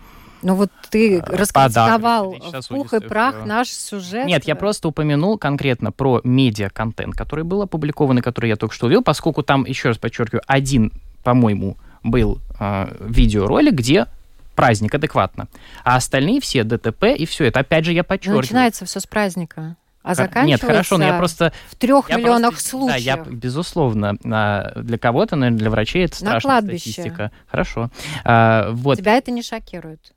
Ну 0.43 0.55
вот 0.55 0.71
ты 0.91 1.19
Э, 1.19 1.23
раскритиковал 1.27 2.33
в 2.33 2.69
пух 2.69 2.95
и 2.95 3.01
прах 3.01 3.45
наш 3.45 3.69
сюжет. 3.69 4.27
Нет, 4.27 4.45
я 4.45 4.55
просто 4.55 4.89
упомянул 4.89 5.39
конкретно 5.39 5.93
про 5.93 6.21
медиа-контент, 6.23 7.15
который 7.15 7.45
был 7.45 7.63
опубликован 7.63 8.19
и 8.19 8.23
который 8.23 8.49
я 8.49 8.57
только 8.57 8.75
что 8.75 8.87
увидел, 8.87 9.03
поскольку 9.03 9.43
там, 9.43 9.65
еще 9.65 9.89
раз 9.89 9.99
подчеркиваю, 9.99 10.43
один, 10.47 10.93
по-моему, 11.25 11.77
был 12.03 12.39
э, 12.61 12.97
видеоролик, 13.01 13.75
где 13.75 14.07
праздник 14.55 14.95
адекватно. 14.95 15.49
А 15.85 15.97
остальные 15.97 16.41
все 16.41 16.65
ДТП 16.65 17.05
и 17.17 17.27
все 17.27 17.45
это. 17.47 17.61
Опять 17.61 17.85
же, 17.85 17.93
я 17.93 18.05
подчеркиваю. 18.05 18.43
Начинается 18.43 18.85
все 18.85 19.01
с 19.01 19.07
праздника. 19.07 19.77
А 20.07 20.15
заканчивается 20.15 20.67
Нет, 20.67 20.75
хорошо, 20.77 20.99
но 20.99 21.05
я 21.05 21.19
просто... 21.19 21.53
в 21.69 21.75
трех 21.75 22.09
миллионах 22.11 22.51
просто- 22.53 22.69
случаев. 22.71 22.91
Да, 22.93 22.97
я, 22.97 23.17
безусловно, 23.17 24.17
на- 24.23 24.73
для 24.77 24.99
кого-то, 24.99 25.37
наверное, 25.37 25.59
для 25.59 25.71
врачей 25.71 26.05
это 26.05 26.25
На 26.25 26.39
страшная 26.39 26.61
статистика. 26.63 27.31
Хорошо. 27.49 27.91
А, 28.25 28.71
вот, 28.71 28.99
Тебя 28.99 29.17
это 29.17 29.31
не 29.31 29.43
шокирует? 29.43 30.13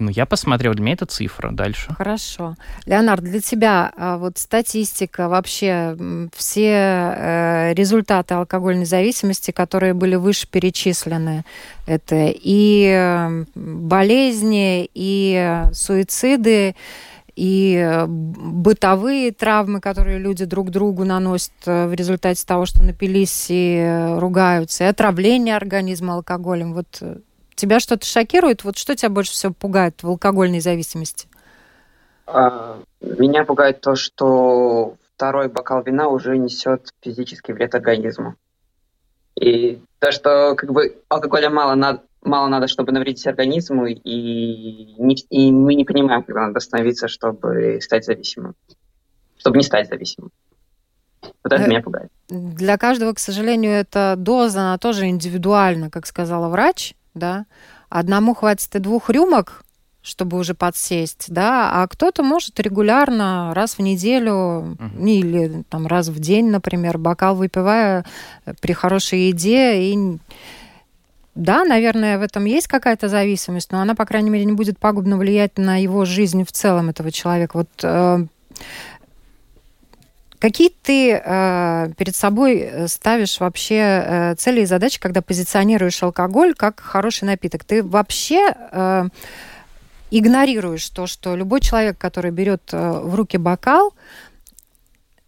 ну, 0.00 0.10
я 0.10 0.26
посмотрел, 0.26 0.74
для 0.74 0.82
меня 0.82 0.94
это 0.94 1.06
цифра. 1.06 1.50
Дальше. 1.52 1.94
Хорошо. 1.96 2.56
Леонард, 2.84 3.22
для 3.22 3.40
тебя 3.40 3.92
а, 3.96 4.16
вот 4.18 4.38
статистика, 4.38 5.28
вообще 5.28 5.96
все 6.36 7.14
э, 7.16 7.74
результаты 7.74 8.34
алкогольной 8.34 8.86
зависимости, 8.86 9.50
которые 9.52 9.94
были 9.94 10.16
выше 10.16 10.48
перечислены, 10.48 11.44
это 11.86 12.28
и 12.34 13.44
болезни, 13.54 14.88
и 14.94 15.34
э, 15.68 15.72
суициды, 15.72 16.74
и 17.36 17.76
э, 17.76 18.06
бытовые 18.06 19.32
травмы, 19.32 19.80
которые 19.80 20.18
люди 20.18 20.44
друг 20.44 20.70
другу 20.70 21.04
наносят 21.04 21.52
э, 21.66 21.86
в 21.86 21.94
результате 21.94 22.44
того, 22.46 22.66
что 22.66 22.82
напились 22.82 23.46
и 23.50 23.78
э, 23.78 24.18
ругаются, 24.18 24.84
и 24.84 24.86
отравление 24.86 25.56
организма 25.56 26.14
алкоголем. 26.14 26.74
Вот 26.74 27.02
тебя 27.54 27.80
что-то 27.80 28.06
шокирует? 28.06 28.64
Вот 28.64 28.76
что 28.76 28.94
тебя 28.94 29.10
больше 29.10 29.32
всего 29.32 29.52
пугает 29.52 30.02
в 30.02 30.08
алкогольной 30.08 30.60
зависимости? 30.60 31.28
А, 32.26 32.78
Меня 33.00 33.44
пугает 33.44 33.80
то, 33.80 33.96
что 33.96 34.96
второй 35.14 35.48
бокал 35.48 35.82
вина 35.82 36.08
уже 36.08 36.36
несет 36.36 36.92
физический 37.00 37.52
вред 37.52 37.74
организму. 37.74 38.36
И 39.40 39.80
то, 39.98 40.12
что 40.12 40.54
как 40.56 40.72
бы 40.72 40.96
алкоголя 41.08 41.50
мало 41.50 41.74
надо, 41.74 42.02
мало 42.24 42.48
надо, 42.48 42.66
чтобы 42.68 42.92
навредить 42.92 43.26
организму, 43.26 43.86
и, 43.86 44.94
не- 44.98 45.26
и 45.30 45.52
мы 45.52 45.74
не 45.74 45.84
понимаем, 45.84 46.22
когда 46.22 46.46
надо 46.46 46.58
остановиться, 46.58 47.08
чтобы 47.08 47.78
стать 47.80 48.04
зависимым. 48.04 48.54
Чтобы 49.38 49.58
не 49.58 49.62
стать 49.64 49.88
зависимым. 49.88 50.30
Вот 51.22 51.52
это 51.52 51.62
Э, 51.62 51.68
меня 51.68 51.82
пугает. 51.82 52.10
Для 52.28 52.76
каждого, 52.78 53.12
к 53.12 53.18
сожалению, 53.18 53.72
эта 53.72 54.14
доза, 54.16 54.60
она 54.60 54.78
тоже 54.78 55.06
индивидуальна, 55.06 55.90
как 55.90 56.06
сказала 56.06 56.48
врач, 56.48 56.94
да. 57.14 57.46
Одному 57.88 58.34
хватит 58.34 58.74
и 58.74 58.78
двух 58.78 59.10
рюмок, 59.10 59.62
чтобы 60.02 60.38
уже 60.38 60.54
подсесть, 60.54 61.26
да, 61.28 61.70
а 61.82 61.86
кто-то 61.88 62.22
может 62.22 62.58
регулярно, 62.60 63.52
раз 63.54 63.78
в 63.78 63.80
неделю 63.80 64.76
Мгм. 64.78 65.06
или 65.06 65.64
там 65.70 65.86
раз 65.86 66.08
в 66.08 66.18
день, 66.18 66.50
например, 66.50 66.98
бокал 66.98 67.34
выпивая 67.36 68.04
э, 68.44 68.52
при 68.60 68.72
хорошей 68.72 69.28
еде 69.28 69.76
и 69.82 70.18
да, 71.34 71.64
наверное, 71.64 72.18
в 72.18 72.22
этом 72.22 72.44
есть 72.44 72.68
какая-то 72.68 73.08
зависимость, 73.08 73.72
но 73.72 73.80
она, 73.80 73.94
по 73.94 74.06
крайней 74.06 74.30
мере, 74.30 74.44
не 74.44 74.52
будет 74.52 74.78
пагубно 74.78 75.16
влиять 75.16 75.58
на 75.58 75.82
его 75.82 76.04
жизнь 76.04 76.44
в 76.44 76.52
целом 76.52 76.90
этого 76.90 77.10
человека. 77.10 77.56
Вот 77.56 77.68
э, 77.82 78.26
Какие 80.44 80.68
ты 80.68 81.12
э, 81.12 81.92
перед 81.96 82.14
собой 82.14 82.58
э, 82.58 82.86
ставишь 82.88 83.40
вообще 83.40 83.76
э, 83.76 84.34
цели 84.34 84.60
и 84.60 84.66
задачи, 84.66 85.00
когда 85.00 85.22
позиционируешь 85.22 86.02
алкоголь 86.02 86.52
как 86.52 86.80
хороший 86.80 87.24
напиток? 87.24 87.64
Ты 87.64 87.82
вообще 87.82 88.52
э, 88.54 89.08
игнорируешь 90.10 90.86
то, 90.90 91.06
что 91.06 91.34
любой 91.34 91.62
человек, 91.62 91.96
который 91.96 92.30
берет 92.30 92.60
э, 92.72 93.00
в 93.00 93.14
руки 93.14 93.38
бокал, 93.38 93.94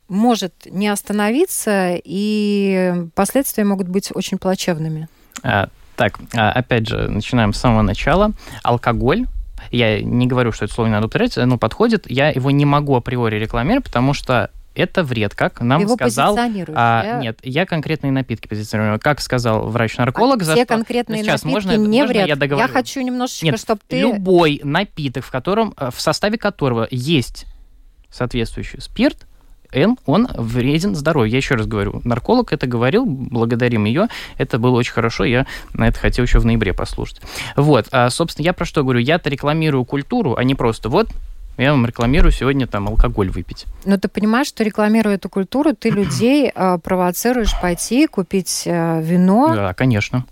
может 0.08 0.52
не 0.66 0.88
остановиться, 0.88 1.98
и 2.04 3.06
последствия 3.14 3.64
могут 3.64 3.88
быть 3.88 4.10
очень 4.14 4.36
плачевными. 4.36 5.08
А, 5.42 5.70
так, 5.96 6.18
а, 6.34 6.52
опять 6.52 6.86
же, 6.88 7.08
начинаем 7.08 7.52
с 7.52 7.58
самого 7.58 7.82
начала. 7.82 8.32
Алкоголь. 8.62 9.26
Я 9.70 10.00
не 10.00 10.26
говорю, 10.26 10.52
что 10.52 10.66
это 10.66 10.74
слово 10.74 10.88
не 10.88 10.92
надо 10.92 11.06
употреблять, 11.06 11.36
оно 11.38 11.58
подходит. 11.58 12.08
Я 12.10 12.28
его 12.30 12.50
не 12.50 12.64
могу 12.64 12.94
априори 12.94 13.36
рекламировать, 13.36 13.84
потому 13.86 14.12
что 14.14 14.50
это 14.74 15.02
вред, 15.02 15.34
как 15.34 15.60
нам 15.62 15.80
Его 15.80 15.94
сказал... 15.94 16.36
А, 16.38 17.02
я- 17.04 17.18
Нет, 17.18 17.38
я 17.42 17.64
конкретные 17.64 18.12
напитки 18.12 18.46
позиционирую. 18.46 19.00
Как 19.00 19.20
сказал 19.22 19.68
врач-нарколог, 19.68 20.42
А 20.42 20.44
за 20.44 20.54
те 20.54 20.64
что- 20.64 20.74
конкретные 20.74 21.22
Сейчас 21.24 21.44
напитки 21.44 21.66
можно- 21.68 21.80
не 21.88 22.00
можно 22.02 22.12
вред. 22.14 22.28
я 22.28 22.36
договорю? 22.36 22.68
хочу 22.72 23.00
немножечко, 23.00 23.46
Нет, 23.46 23.58
чтобы 23.58 23.80
ты... 23.88 23.98
Любой 24.00 24.60
напиток, 24.62 25.24
в 25.24 25.30
котором, 25.30 25.72
э, 25.78 25.90
в 25.92 25.98
составе 26.00 26.36
которого 26.36 26.86
есть 26.90 27.46
соответствующий 28.10 28.80
спирт, 28.80 29.26
N, 29.72 29.96
он 30.06 30.28
вреден 30.34 30.94
здоровью. 30.94 31.30
Я 31.30 31.38
еще 31.38 31.54
раз 31.54 31.66
говорю, 31.66 32.00
нарколог 32.04 32.52
это 32.52 32.66
говорил, 32.66 33.06
благодарим 33.06 33.84
ее. 33.84 34.08
Это 34.38 34.58
было 34.58 34.76
очень 34.76 34.92
хорошо, 34.92 35.24
я 35.24 35.46
на 35.72 35.88
это 35.88 35.98
хотел 35.98 36.24
еще 36.24 36.38
в 36.38 36.46
ноябре 36.46 36.72
послушать. 36.72 37.20
Вот, 37.56 37.86
а, 37.92 38.10
собственно, 38.10 38.44
я 38.44 38.52
про 38.52 38.64
что 38.64 38.82
говорю? 38.82 39.00
Я-то 39.00 39.30
рекламирую 39.30 39.84
культуру, 39.84 40.36
а 40.36 40.44
не 40.44 40.54
просто 40.54 40.88
вот 40.88 41.08
я 41.58 41.70
вам 41.70 41.86
рекламирую 41.86 42.32
сегодня 42.32 42.66
там 42.66 42.88
алкоголь 42.88 43.30
выпить. 43.30 43.64
Но 43.86 43.96
ты 43.96 44.08
понимаешь, 44.08 44.46
что 44.46 44.62
рекламируя 44.62 45.14
эту 45.14 45.28
культуру, 45.28 45.74
ты 45.74 45.90
людей 45.90 46.50
э, 46.54 46.78
провоцируешь 46.78 47.58
пойти 47.60 48.06
купить 48.06 48.64
э, 48.66 49.00
вино. 49.02 49.54
Да, 49.54 49.74
конечно. 49.74 50.26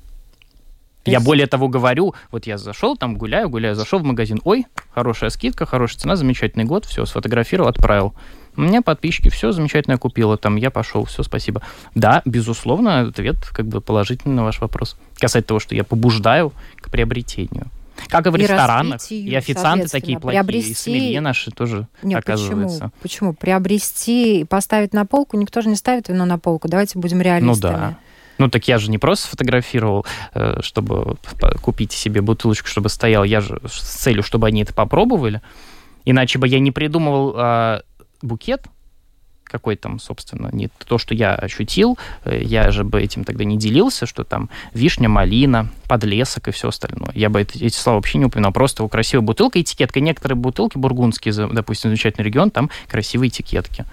Я 1.07 1.21
более 1.21 1.47
того 1.47 1.69
говорю, 1.69 2.15
вот 2.31 2.47
я 2.47 2.57
зашел, 2.57 2.97
там 2.97 3.17
гуляю, 3.17 3.51
гуляю, 3.51 3.75
зашел 3.75 3.99
в 3.99 4.05
магазин, 4.05 4.41
ой, 4.45 4.67
хорошая 4.95 5.29
скидка, 5.29 5.67
хорошая 5.67 6.01
цена, 6.01 6.17
замечательный 6.17 6.65
год, 6.65 6.87
все, 6.87 7.05
сфотографировал, 7.05 7.69
отправил. 7.69 8.15
У 8.57 8.63
меня 8.63 8.83
подписчики, 8.83 9.29
все 9.29 9.53
замечательно 9.53 9.99
купила, 9.99 10.37
там 10.37 10.57
я 10.57 10.71
пошел, 10.71 11.05
все, 11.05 11.23
спасибо. 11.23 11.63
Да, 11.95 12.23
безусловно, 12.25 13.01
ответ 13.01 13.37
как 13.53 13.67
бы 13.67 13.81
положительный 13.81 14.35
на 14.35 14.45
ваш 14.45 14.61
вопрос. 14.61 14.97
Касательно 15.19 15.49
того, 15.49 15.61
что 15.61 15.75
я 15.75 15.85
побуждаю 15.85 16.53
к 16.77 16.91
приобретению. 16.91 17.67
Как 18.09 18.27
и 18.27 18.31
в 18.31 18.37
и 18.37 18.39
ресторанах. 18.39 19.11
И 19.11 19.35
официанты 19.35 19.89
такие 19.89 20.19
плохие, 20.19 20.43
приобрести... 20.43 20.71
и 20.71 20.75
сомелье 20.75 21.21
наши 21.21 21.51
тоже, 21.51 21.87
Нет, 22.03 22.19
оказывается. 22.19 22.79
Почему? 22.79 22.93
почему? 23.03 23.35
Приобрести 23.35 24.41
и 24.41 24.45
поставить 24.45 24.93
на 24.93 25.07
полку, 25.07 25.37
никто 25.37 25.61
же 25.61 25.69
не 25.69 25.77
ставит 25.77 26.09
вино 26.09 26.25
на 26.25 26.39
полку. 26.39 26.69
Давайте 26.69 26.99
будем 26.99 27.21
реалистами. 27.21 27.73
Ну 27.73 27.79
да. 27.79 27.99
Ну, 28.39 28.51
так 28.51 28.67
я 28.67 28.79
же 28.79 28.91
не 28.91 28.99
просто 28.99 29.27
сфотографировал, 29.29 30.05
э, 30.35 30.59
чтобы 30.61 31.17
купить 31.63 31.93
себе 31.93 32.21
бутылочку, 32.21 32.67
чтобы 32.67 32.89
стоял. 32.89 33.23
Я 33.23 33.41
же 33.41 33.61
с 33.67 33.81
целью, 33.81 34.25
чтобы 34.25 34.49
они 34.49 34.63
это 34.63 34.75
попробовали. 34.75 35.41
Иначе 36.05 36.39
бы 36.39 36.49
я 36.49 36.59
не 36.59 36.73
придумывал 36.73 37.35
а, 37.37 37.83
букет, 38.25 38.67
какой 39.55 39.77
там, 39.77 40.01
собственно, 40.01 40.49
не 40.53 40.69
то, 40.69 40.99
что 40.99 41.15
я 41.15 41.35
ощутил, 41.35 41.97
э, 42.25 42.41
я 42.43 42.73
же 42.73 42.83
бы 42.83 43.01
этим 43.01 43.23
тогда 43.23 43.45
не 43.45 43.57
делился, 43.57 44.05
что 44.05 44.25
там 44.25 44.51
вишня, 44.73 45.09
малина, 45.09 45.71
подлесок 45.87 46.49
и 46.49 46.51
все 46.51 46.69
остальное. 46.69 47.13
Я 47.15 47.31
бы 47.31 47.43
эти, 47.43 47.63
эти 47.63 47.77
слова 47.77 47.99
вообще 47.99 48.19
не 48.19 48.25
упоминал. 48.25 48.53
Просто 48.53 48.87
красивая 48.89 49.25
бутылка, 49.25 49.61
этикетка. 49.61 50.01
Некоторые 50.01 50.37
бутылки 50.37 50.77
бургундские, 50.77 51.33
допустим, 51.53 51.91
замечательный 51.91 52.25
регион, 52.25 52.51
там 52.51 52.71
красивые 52.89 53.29
этикетки. 53.29 53.85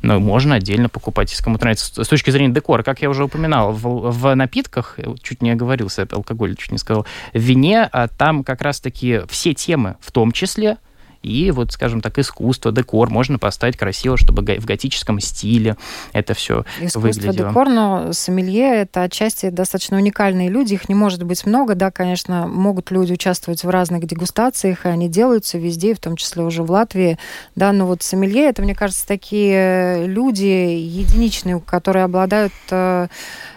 Но 0.00 0.20
можно 0.20 0.54
отдельно 0.54 0.88
покупать, 0.88 1.30
если 1.30 1.44
кому-то 1.44 1.64
нравится. 1.64 2.02
С 2.02 2.08
точки 2.08 2.30
зрения 2.30 2.54
декора, 2.54 2.82
как 2.82 3.02
я 3.02 3.10
уже 3.10 3.24
упоминал, 3.24 3.72
в, 3.72 4.10
в 4.10 4.34
напитках, 4.34 4.94
э, 4.96 5.14
чуть 5.22 5.42
не 5.42 5.50
оговорился, 5.50 6.08
алкоголь 6.10 6.56
чуть 6.56 6.72
не 6.72 6.78
сказал, 6.78 7.04
в 7.34 7.38
вине 7.38 7.88
а 7.92 8.08
там 8.08 8.42
как 8.42 8.62
раз-таки 8.62 9.20
все 9.28 9.52
темы, 9.54 9.96
в 10.00 10.12
том 10.12 10.32
числе 10.32 10.78
и 11.22 11.50
вот, 11.50 11.72
скажем 11.72 12.00
так, 12.00 12.18
искусство, 12.18 12.72
декор 12.72 13.10
можно 13.10 13.38
поставить 13.38 13.76
красиво, 13.76 14.16
чтобы 14.16 14.42
в 14.42 14.64
готическом 14.64 15.20
стиле 15.20 15.76
это 16.12 16.34
все 16.34 16.64
искусство, 16.80 17.00
выглядело. 17.00 17.48
декор, 17.50 17.68
но 17.68 18.12
сомелье— 18.12 18.74
это 18.82 19.02
отчасти 19.02 19.50
достаточно 19.50 19.96
уникальные 19.96 20.48
люди, 20.48 20.74
их 20.74 20.88
не 20.88 20.94
может 20.94 21.22
быть 21.22 21.44
много, 21.46 21.74
да, 21.74 21.90
конечно, 21.90 22.46
могут 22.46 22.90
люди 22.90 23.12
участвовать 23.12 23.64
в 23.64 23.68
разных 23.68 24.06
дегустациях, 24.06 24.86
и 24.86 24.88
они 24.88 25.08
делаются 25.08 25.58
везде, 25.58 25.94
в 25.94 26.00
том 26.00 26.16
числе 26.16 26.42
уже 26.42 26.62
в 26.62 26.70
Латвии, 26.70 27.18
да, 27.54 27.72
но 27.72 27.86
вот 27.86 28.02
сомелье— 28.02 28.44
это, 28.48 28.62
мне 28.62 28.74
кажется, 28.74 29.06
такие 29.06 30.06
люди 30.06 30.44
единичные, 30.44 31.60
которые 31.60 32.04
обладают 32.04 32.52
э, 32.70 33.08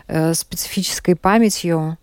э 0.07 0.33
специфической 0.33 1.15
памятью, 1.15 1.97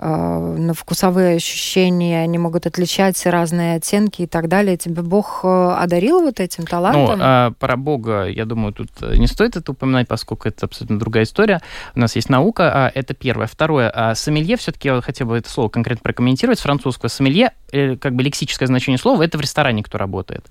на 0.00 0.74
вкусовые 0.74 1.36
ощущения, 1.36 2.22
они 2.22 2.38
могут 2.38 2.66
отличать 2.66 3.26
разные 3.26 3.76
оттенки 3.76 4.22
и 4.22 4.26
так 4.26 4.48
далее. 4.48 4.76
Тебе 4.76 5.02
Бог 5.02 5.40
э, 5.42 5.74
одарил 5.76 6.20
вот 6.20 6.38
этим 6.38 6.66
талантом? 6.66 7.18
Ну, 7.18 7.24
а 7.24 7.50
про 7.58 7.76
Бога, 7.76 8.26
я 8.26 8.44
думаю, 8.44 8.72
тут 8.72 8.90
э, 9.00 9.16
не 9.16 9.26
стоит 9.26 9.56
это 9.56 9.72
упоминать, 9.72 10.06
поскольку 10.06 10.46
это 10.46 10.66
абсолютно 10.66 11.00
другая 11.00 11.24
история. 11.24 11.60
У 11.96 12.00
нас 12.00 12.14
есть 12.14 12.28
наука, 12.28 12.70
а 12.72 12.92
это 12.94 13.12
первое. 13.12 13.48
Второе, 13.48 13.90
а 13.90 14.14
сомелье, 14.14 14.56
все-таки 14.56 14.86
я 14.86 15.00
хотел 15.00 15.26
бы 15.26 15.36
это 15.36 15.50
слово 15.50 15.68
конкретно 15.68 16.02
прокомментировать. 16.02 16.60
С 16.60 16.62
французского 16.62 17.08
сомелье, 17.08 17.50
как 17.72 18.14
бы 18.14 18.22
лексическое 18.22 18.68
значение 18.68 18.98
слова, 18.98 19.22
это 19.22 19.36
в 19.36 19.40
ресторане, 19.40 19.82
кто 19.82 19.98
работает. 19.98 20.46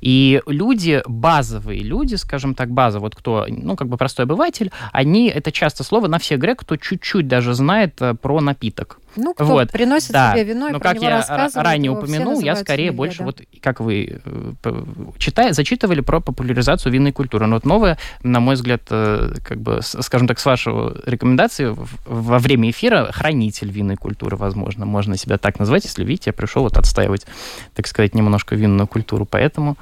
И 0.00 0.40
люди, 0.46 1.02
базовые 1.06 1.80
люди, 1.80 2.14
скажем 2.14 2.54
так, 2.54 2.70
база, 2.70 2.98
вот 2.98 3.14
кто, 3.14 3.44
ну, 3.48 3.76
как 3.76 3.88
бы 3.88 3.98
простой 3.98 4.24
обыватель, 4.24 4.72
они, 4.92 5.28
это 5.28 5.52
часто 5.52 5.84
слово 5.84 6.06
на 6.06 6.18
всех 6.18 6.40
грек, 6.40 6.60
кто 6.60 6.76
чуть-чуть 6.76 7.28
даже 7.28 7.52
знает 7.52 8.00
про 8.22 8.40
напиток 8.40 8.85
напиток. 8.86 9.00
Ну, 9.16 9.32
кто 9.32 9.46
вот. 9.46 9.70
приносит 9.70 10.12
да. 10.12 10.32
себе 10.32 10.44
вино 10.44 10.68
и 10.68 10.72
Но, 10.72 10.80
как 10.80 11.00
я 11.00 11.24
ранее 11.54 11.90
упомянул, 11.90 12.40
я 12.40 12.54
скорее 12.54 12.88
сомелье, 12.88 12.92
больше, 12.92 13.18
да? 13.18 13.24
вот 13.24 13.40
как 13.62 13.80
вы 13.80 14.20
э, 14.24 14.84
читая, 15.16 15.52
зачитывали 15.52 16.00
про 16.00 16.20
популяризацию 16.20 16.92
винной 16.92 17.12
культуры. 17.12 17.46
Но 17.46 17.56
вот 17.56 17.64
новое, 17.64 17.96
на 18.22 18.40
мой 18.40 18.56
взгляд, 18.56 18.82
э, 18.90 19.34
как 19.42 19.58
бы, 19.58 19.80
скажем 19.82 20.28
так, 20.28 20.38
с 20.38 20.44
вашего 20.44 21.00
рекомендации, 21.06 21.74
во 22.04 22.38
время 22.38 22.70
эфира 22.70 23.10
хранитель 23.10 23.70
винной 23.70 23.96
культуры, 23.96 24.36
возможно, 24.36 24.84
можно 24.84 25.16
себя 25.16 25.38
так 25.38 25.58
назвать, 25.58 25.84
если 25.84 26.04
видите, 26.04 26.30
я 26.30 26.32
пришел 26.32 26.62
вот 26.62 26.76
отстаивать, 26.76 27.26
так 27.74 27.86
сказать, 27.86 28.14
немножко 28.14 28.54
винную 28.54 28.86
культуру. 28.86 29.24
Поэтому 29.24 29.76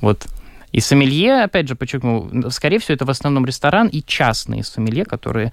вот 0.00 0.26
и 0.74 0.80
сомелье, 0.80 1.44
опять 1.44 1.68
же, 1.68 1.76
подчеркну, 1.76 2.50
скорее 2.50 2.80
всего, 2.80 2.96
это 2.96 3.04
в 3.04 3.10
основном 3.10 3.46
ресторан 3.46 3.86
и 3.86 4.02
частные 4.02 4.64
сомелье, 4.64 5.04
которые 5.04 5.52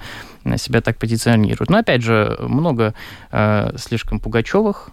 себя 0.57 0.82
так 0.82 0.97
позиционируют. 0.97 1.69
Но, 1.69 1.78
опять 1.78 2.01
же, 2.01 2.38
много 2.39 2.95
э, 3.32 3.78
слишком 3.78 4.19
Пугачевых, 4.19 4.89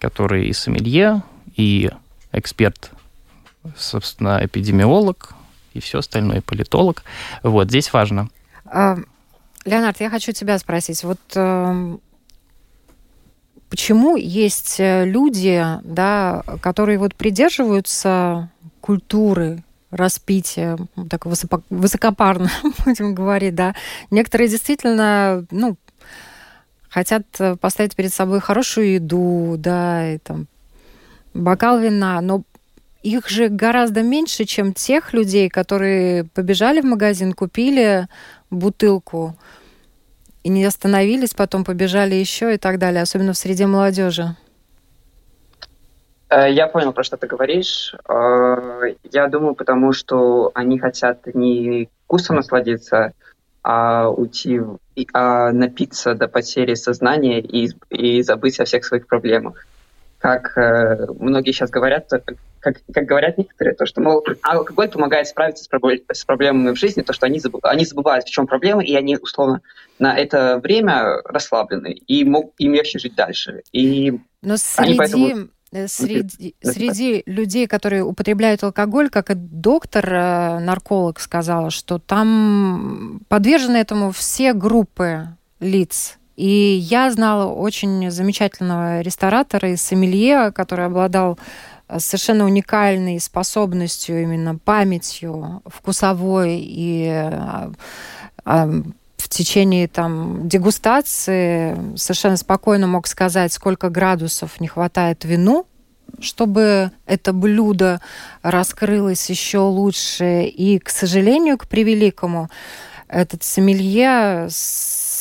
которые 0.00 0.48
и 0.48 0.52
сомелье, 0.52 1.22
и 1.54 1.88
эксперт, 2.32 2.90
собственно, 3.76 4.40
эпидемиолог, 4.44 5.34
и 5.72 5.78
все 5.78 6.00
остальное, 6.00 6.40
политолог. 6.40 7.04
Вот, 7.44 7.68
здесь 7.68 7.92
важно. 7.92 8.28
А, 8.64 8.98
Леонард, 9.64 10.00
я 10.00 10.10
хочу 10.10 10.32
тебя 10.32 10.58
спросить. 10.58 11.04
Вот 11.04 11.20
э, 11.36 11.96
почему 13.68 14.16
есть 14.16 14.80
э, 14.80 15.04
люди, 15.04 15.64
да, 15.84 16.42
которые 16.60 16.98
вот 16.98 17.14
придерживаются 17.14 18.50
культуры 18.90 19.62
распития, 19.92 20.76
так 21.08 21.26
высоко, 21.26 21.62
высокопарно 21.70 22.50
будем 22.84 23.14
говорить, 23.14 23.54
да. 23.54 23.76
Некоторые 24.10 24.48
действительно, 24.48 25.46
ну, 25.52 25.76
хотят 26.88 27.24
поставить 27.60 27.94
перед 27.94 28.12
собой 28.12 28.40
хорошую 28.40 28.94
еду, 28.94 29.54
да, 29.58 30.12
и 30.12 30.18
там 30.18 30.48
бокал 31.34 31.78
вина, 31.78 32.20
но 32.20 32.42
их 33.04 33.28
же 33.28 33.48
гораздо 33.48 34.02
меньше, 34.02 34.44
чем 34.44 34.72
тех 34.72 35.12
людей, 35.12 35.48
которые 35.48 36.24
побежали 36.24 36.80
в 36.80 36.86
магазин, 36.86 37.32
купили 37.32 38.08
бутылку 38.50 39.36
и 40.42 40.48
не 40.48 40.64
остановились, 40.64 41.34
потом 41.34 41.64
побежали 41.64 42.16
еще 42.16 42.54
и 42.54 42.58
так 42.58 42.80
далее, 42.80 43.02
особенно 43.02 43.34
в 43.34 43.38
среде 43.38 43.68
молодежи. 43.68 44.36
Э, 46.30 46.50
я 46.50 46.68
понял, 46.68 46.92
про 46.92 47.02
что 47.02 47.16
ты 47.16 47.26
говоришь. 47.26 47.94
Э, 48.08 48.94
я 49.10 49.28
думаю, 49.28 49.54
потому 49.54 49.92
что 49.92 50.52
они 50.54 50.78
хотят 50.78 51.26
не 51.34 51.88
вкусом 52.04 52.36
насладиться, 52.36 53.12
а 53.62 54.08
уйти, 54.08 54.60
а 55.12 55.52
напиться 55.52 56.14
до 56.14 56.28
потери 56.28 56.74
сознания 56.74 57.40
и, 57.40 57.70
и 57.90 58.22
забыть 58.22 58.58
о 58.60 58.64
всех 58.64 58.84
своих 58.84 59.06
проблемах. 59.06 59.66
Как 60.18 60.56
э, 60.56 61.06
многие 61.18 61.52
сейчас 61.52 61.70
говорят, 61.70 62.08
как, 62.60 62.76
как 62.92 63.04
говорят 63.04 63.38
некоторые, 63.38 63.74
то, 63.74 63.86
что, 63.86 64.00
мол, 64.00 64.24
алкоголь 64.42 64.88
помогает 64.88 65.26
справиться 65.26 65.64
с, 65.64 65.68
проблем, 65.68 66.00
с 66.12 66.24
проблемами 66.24 66.74
в 66.74 66.78
жизни, 66.78 67.02
то, 67.02 67.12
что 67.12 67.26
они, 67.26 67.40
забы, 67.40 67.58
они 67.62 67.84
забывают, 67.84 68.26
в 68.26 68.30
чем 68.30 68.46
проблема, 68.46 68.84
и 68.84 68.94
они, 68.94 69.16
условно, 69.16 69.62
на 69.98 70.16
это 70.16 70.60
время 70.62 71.22
расслаблены, 71.24 71.92
и 71.92 72.24
мог, 72.24 72.52
им 72.58 72.74
легче 72.74 72.98
жить 72.98 73.14
дальше. 73.14 73.62
И 73.72 74.18
Но 74.42 74.56
среди... 74.58 74.90
они 74.90 74.98
поэтому 74.98 75.48
среди, 75.86 76.54
среди 76.62 77.22
людей, 77.26 77.66
которые 77.66 78.04
употребляют 78.04 78.62
алкоголь, 78.64 79.08
как 79.08 79.30
и 79.30 79.34
доктор, 79.34 80.12
э, 80.12 80.58
нарколог 80.58 81.20
сказала, 81.20 81.70
что 81.70 81.98
там 81.98 83.20
подвержены 83.28 83.76
этому 83.76 84.10
все 84.10 84.52
группы 84.52 85.28
лиц. 85.60 86.18
И 86.36 86.48
я 86.48 87.10
знала 87.10 87.52
очень 87.52 88.10
замечательного 88.10 89.00
ресторатора 89.00 89.72
из 89.72 89.82
Сомелье, 89.82 90.52
который 90.52 90.86
обладал 90.86 91.38
э, 91.88 92.00
совершенно 92.00 92.46
уникальной 92.46 93.20
способностью, 93.20 94.22
именно 94.22 94.56
памятью 94.56 95.62
вкусовой 95.66 96.58
и 96.60 97.30
в 99.20 99.28
течение 99.28 99.88
там 99.88 100.48
дегустации 100.48 101.96
совершенно 101.96 102.36
спокойно 102.36 102.86
мог 102.86 103.06
сказать, 103.06 103.52
сколько 103.52 103.88
градусов 103.90 104.60
не 104.60 104.68
хватает 104.68 105.24
вину, 105.24 105.66
чтобы 106.20 106.90
это 107.06 107.32
блюдо 107.32 108.00
раскрылось 108.42 109.30
еще 109.30 109.58
лучше. 109.58 110.44
И, 110.44 110.78
к 110.78 110.90
сожалению, 110.90 111.58
к 111.58 111.68
превеликому, 111.68 112.50
этот 113.08 113.42
сомелье 113.42 114.46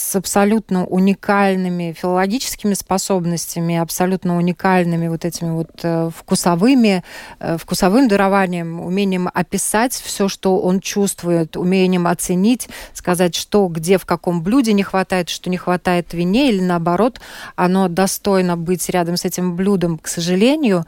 с 0.10 0.16
абсолютно 0.16 0.86
уникальными 0.86 1.94
филологическими 1.94 2.74
способностями, 2.74 3.78
абсолютно 3.78 4.38
уникальными 4.38 5.08
вот 5.08 5.24
этими 5.24 5.52
вот 5.52 5.70
э, 5.84 6.10
вкусовыми, 6.10 7.04
э, 7.40 7.58
вкусовым 7.60 8.08
дарованием, 8.08 8.80
умением 8.82 9.30
описать 9.32 9.94
все, 9.94 10.28
что 10.28 10.58
он 10.58 10.80
чувствует, 10.80 11.56
умением 11.56 12.08
оценить, 12.08 12.70
сказать, 12.94 13.36
что 13.36 13.68
где, 13.68 14.00
в 14.00 14.08
каком 14.08 14.42
блюде 14.42 14.74
не 14.74 14.82
хватает, 14.82 15.30
что 15.30 15.52
не 15.52 15.58
хватает 15.58 16.12
вине, 16.12 16.50
или 16.50 16.62
наоборот, 16.62 17.22
оно 17.56 17.88
достойно 17.88 18.58
быть 18.58 18.90
рядом 18.90 19.16
с 19.16 19.26
этим 19.26 19.56
блюдом. 19.56 20.00
К 20.00 20.08
сожалению, 20.08 20.88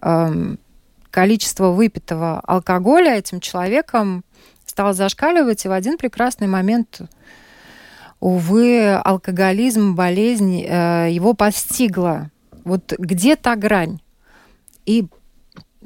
эм, 0.00 0.58
количество 1.10 1.72
выпитого 1.72 2.40
алкоголя 2.40 3.18
этим 3.18 3.40
человеком 3.40 4.24
стало 4.64 4.94
зашкаливать, 4.94 5.66
и 5.66 5.68
в 5.68 5.72
один 5.72 5.98
прекрасный 5.98 6.46
момент, 6.46 7.02
увы, 8.22 8.94
алкоголизм, 8.94 9.96
болезнь 9.96 10.62
э, 10.64 11.08
его 11.10 11.34
постигла. 11.34 12.30
Вот 12.64 12.94
где 12.96 13.34
та 13.34 13.56
грань? 13.56 14.00
И 14.86 15.06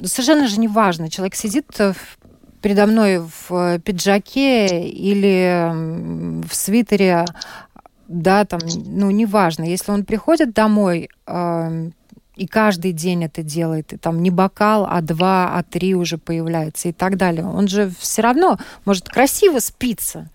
совершенно 0.05 0.47
же 0.47 0.61
не 0.61 0.69
важно, 0.69 1.09
человек 1.09 1.35
сидит 1.35 1.67
передо 2.61 2.87
мной 2.87 3.21
в 3.21 3.79
пиджаке 3.79 4.87
или 4.87 6.43
в 6.47 6.55
свитере, 6.55 7.25
да, 8.07 8.45
там, 8.45 8.61
ну, 8.85 9.11
неважно. 9.11 9.65
Если 9.65 9.91
он 9.91 10.05
приходит 10.05 10.53
домой, 10.53 11.09
э, 11.27 11.91
и 12.37 12.47
каждый 12.47 12.93
день 12.93 13.25
это 13.25 13.43
делает, 13.43 13.95
и 13.95 13.97
там 13.97 14.23
не 14.23 14.31
бокал, 14.31 14.87
а 14.87 15.01
два, 15.01 15.57
а 15.57 15.63
три 15.63 15.95
уже 15.95 16.19
появляется 16.19 16.91
и 16.91 16.93
так 16.93 17.17
далее. 17.17 17.47
Он 17.47 17.67
же 17.67 17.91
все 17.99 18.21
равно 18.21 18.59
может 18.85 19.09
красиво 19.09 19.59
спиться. 19.59 20.29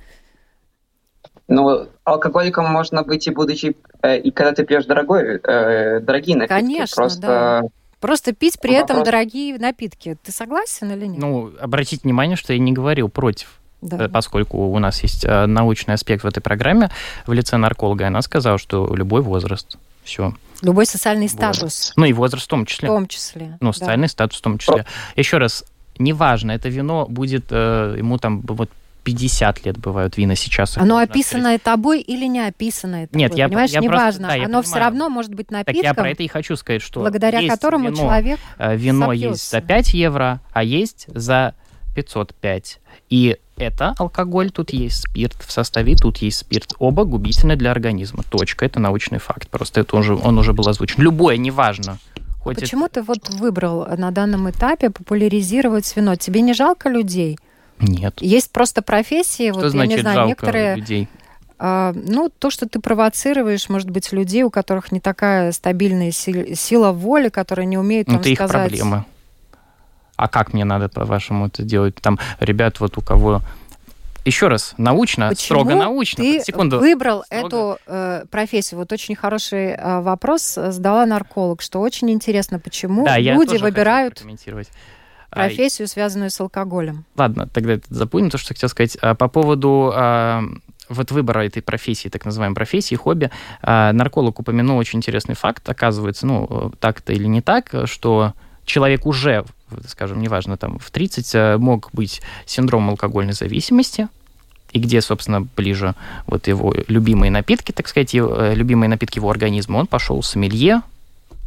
Ну, 1.47 1.87
алкоголиком 2.03 2.65
можно 2.65 3.03
быть 3.03 3.27
и 3.27 3.31
будучи, 3.31 3.75
э, 4.01 4.19
и 4.19 4.31
когда 4.31 4.53
ты 4.53 4.63
пьешь 4.63 4.85
дорогой, 4.85 5.39
э, 5.43 5.99
дорогие 5.99 6.37
напитки. 6.37 6.53
Конечно, 6.53 6.95
Просто... 6.95 7.21
да. 7.21 7.61
Просто 7.99 8.33
пить 8.33 8.59
при 8.59 8.71
Вопрос... 8.71 8.89
этом 8.89 9.03
дорогие 9.03 9.59
напитки. 9.59 10.17
Ты 10.23 10.31
согласен 10.31 10.91
или 10.91 11.05
нет? 11.05 11.19
Ну, 11.19 11.51
обратите 11.59 12.01
внимание, 12.03 12.35
что 12.35 12.53
я 12.53 12.59
не 12.59 12.71
говорил 12.71 13.09
против 13.09 13.61
да. 13.81 14.05
Э, 14.05 14.09
поскольку 14.09 14.57
у 14.57 14.79
нас 14.79 15.01
есть 15.03 15.25
э, 15.25 15.45
научный 15.45 15.95
аспект 15.95 16.23
в 16.23 16.27
этой 16.27 16.39
программе 16.39 16.89
в 17.25 17.33
лице 17.33 17.57
нарколога, 17.57 18.07
она 18.07 18.21
сказала, 18.21 18.57
что 18.57 18.93
любой 18.93 19.21
возраст, 19.21 19.77
все. 20.03 20.33
Любой 20.61 20.85
социальный 20.85 21.27
статус. 21.27 21.89
Вот. 21.89 21.97
Ну 21.97 22.05
и 22.05 22.13
возраст 22.13 22.45
в 22.45 22.49
том 22.49 22.65
числе. 22.65 22.89
В 22.89 22.93
том 22.93 23.07
числе. 23.07 23.57
Ну, 23.59 23.73
социальный 23.73 24.07
да. 24.07 24.11
статус 24.11 24.37
в 24.37 24.41
том 24.41 24.59
числе. 24.59 24.85
Еще 25.15 25.37
раз, 25.37 25.65
неважно, 25.97 26.51
это 26.51 26.69
вино 26.69 27.07
будет 27.09 27.45
э, 27.49 27.95
ему 27.97 28.17
там 28.19 28.41
вот 28.41 28.69
50 29.03 29.65
лет 29.65 29.77
бывают 29.77 30.17
вина 30.17 30.35
сейчас. 30.35 30.77
Оно 30.77 30.97
описанное 30.97 31.55
открыть. 31.55 31.63
тобой 31.63 32.01
или 32.01 32.25
не 32.25 32.39
описанное 32.39 33.07
тобой? 33.07 33.21
Нет, 33.21 33.35
я, 33.35 33.47
понимаешь, 33.47 33.71
я 33.71 33.79
неважно. 33.79 34.27
Просто, 34.27 34.39
да, 34.39 34.45
Оно 34.45 34.61
все 34.61 34.79
равно 34.79 35.09
может 35.09 35.33
быть 35.33 35.51
напитком. 35.51 35.75
Так 35.75 35.83
я 35.83 35.93
про 35.93 36.09
это 36.09 36.23
и 36.23 36.27
хочу 36.27 36.55
сказать, 36.55 36.81
что 36.81 37.01
благодаря 37.01 37.47
которому 37.47 37.85
вино, 37.89 37.97
человек 37.97 38.39
э, 38.57 38.75
Вино 38.75 39.07
сопьется. 39.07 39.27
есть 39.29 39.51
за 39.51 39.61
5 39.61 39.93
евро, 39.93 40.41
а 40.53 40.63
есть 40.63 41.05
за 41.07 41.55
505. 41.95 42.79
И 43.09 43.37
это 43.57 43.93
алкоголь, 43.97 44.51
тут 44.51 44.71
есть 44.71 45.03
спирт, 45.07 45.35
в 45.41 45.51
составе 45.51 45.95
тут 45.95 46.17
есть 46.17 46.37
спирт. 46.37 46.73
Оба 46.79 47.03
губительны 47.03 47.55
для 47.55 47.71
организма. 47.71 48.23
Точка. 48.23 48.65
Это 48.65 48.79
научный 48.79 49.19
факт. 49.19 49.49
Просто 49.49 49.81
это 49.81 49.97
уже, 49.97 50.15
он 50.15 50.37
уже 50.37 50.53
был 50.53 50.67
озвучен. 50.67 51.01
Любое, 51.01 51.37
неважно. 51.37 51.97
Хоть 52.39 52.59
Почему 52.59 52.85
это... 52.85 52.95
ты 52.95 53.03
вот 53.03 53.29
выбрал 53.29 53.85
на 53.97 54.11
данном 54.11 54.49
этапе 54.49 54.89
популяризировать 54.89 55.95
вино? 55.95 56.15
Тебе 56.15 56.41
не 56.41 56.53
жалко 56.53 56.89
людей? 56.89 57.37
Нет. 57.81 58.21
Есть 58.21 58.51
просто 58.51 58.81
профессии, 58.81 59.51
что 59.51 59.61
вот 59.61 59.71
значит 59.71 59.91
я 59.91 59.97
не 59.97 60.01
знаю, 60.01 60.27
некоторые. 60.27 60.75
Людей? 60.75 61.07
А, 61.59 61.93
ну, 61.93 62.29
то, 62.29 62.49
что 62.49 62.67
ты 62.67 62.79
провоцируешь, 62.79 63.69
может 63.69 63.89
быть, 63.89 64.11
людей, 64.11 64.43
у 64.43 64.49
которых 64.49 64.91
не 64.91 64.99
такая 64.99 65.51
стабильная 65.51 66.11
сила 66.11 66.91
воли, 66.91 67.29
которые 67.29 67.65
не 67.65 67.77
умеют 67.77 68.07
ну, 68.07 68.13
там, 68.13 68.21
это 68.21 68.33
сказать... 68.33 68.71
их 68.71 68.79
проблемы 68.79 69.05
а 70.21 70.27
как 70.27 70.53
мне 70.53 70.65
надо, 70.65 70.87
по-вашему, 70.87 71.47
это 71.47 71.63
делать? 71.63 71.95
Там, 71.95 72.19
ребят, 72.39 72.79
вот 72.79 72.95
у 72.95 73.01
кого 73.01 73.41
еще 74.23 74.49
раз, 74.49 74.75
научно, 74.77 75.29
Почему 75.29 75.61
строго 75.61 75.73
научно. 75.73 76.23
Ты 76.23 76.43
Секунду. 76.43 76.77
выбрал 76.77 77.23
строго. 77.23 77.47
эту 77.47 77.79
э, 77.87 78.25
профессию. 78.29 78.79
Вот 78.79 78.91
очень 78.91 79.15
хороший 79.15 79.69
э, 79.69 80.01
вопрос 80.01 80.43
задала 80.53 81.07
нарколог, 81.07 81.63
что 81.63 81.79
очень 81.79 82.11
интересно, 82.11 82.59
почему 82.59 83.03
да, 83.03 83.17
люди 83.17 83.57
выбирают 83.57 84.21
а, 84.23 84.27
профессию, 85.31 85.87
связанную 85.87 86.29
с 86.29 86.39
алкоголем. 86.39 87.05
Ладно, 87.15 87.47
тогда 87.47 87.73
это 87.73 87.85
забудем 87.89 88.29
то, 88.29 88.37
что 88.37 88.49
хотел 88.49 88.69
сказать. 88.69 88.97
А, 89.01 89.15
по 89.15 89.27
поводу 89.27 89.91
а, 89.93 90.43
вот 90.89 91.11
выбора 91.11 91.45
этой 91.45 91.61
профессии, 91.61 92.09
так 92.09 92.25
называемой 92.25 92.55
профессии, 92.55 92.95
хобби, 92.95 93.31
а, 93.61 93.93
нарколог 93.93 94.39
упомянул 94.39 94.77
очень 94.77 94.99
интересный 94.99 95.35
факт. 95.35 95.67
Оказывается, 95.69 96.27
ну, 96.27 96.71
так-то 96.79 97.13
или 97.13 97.25
не 97.25 97.41
так, 97.41 97.73
что 97.85 98.33
человек 98.65 99.05
уже, 99.05 99.45
скажем, 99.87 100.21
неважно, 100.21 100.57
там, 100.57 100.79
в 100.79 100.91
30 100.91 101.35
э, 101.35 101.57
мог 101.57 101.89
быть 101.93 102.21
синдром 102.45 102.89
алкогольной 102.89 103.33
зависимости, 103.33 104.07
и 104.71 104.79
где, 104.79 105.01
собственно, 105.01 105.41
ближе 105.41 105.95
вот 106.27 106.47
его 106.47 106.73
любимые 106.87 107.31
напитки, 107.31 107.71
так 107.71 107.87
сказать, 107.87 108.13
его, 108.13 108.33
э, 108.33 108.55
любимые 108.55 108.89
напитки 108.89 109.17
его 109.17 109.29
организма, 109.29 109.77
он 109.77 109.87
пошел 109.87 110.21
сомелье, 110.23 110.81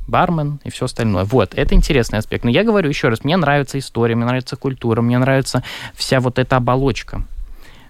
бармен 0.07 0.61
и 0.65 0.71
все 0.71 0.85
остальное. 0.87 1.25
Вот, 1.25 1.55
это 1.55 1.75
интересный 1.75 2.19
аспект. 2.19 2.45
Но 2.45 2.51
я 2.51 2.65
говорю 2.65 2.89
еще 2.89 3.09
раз, 3.09 3.25
мне 3.25 3.37
нравится 3.37 3.79
история, 3.79 4.15
мне 4.15 4.25
нравится 4.25 4.57
культура, 4.57 5.01
мне 5.03 5.19
нравится 5.19 5.63
вся 5.95 6.21
вот 6.21 6.39
эта 6.39 6.57
оболочка. 6.57 7.23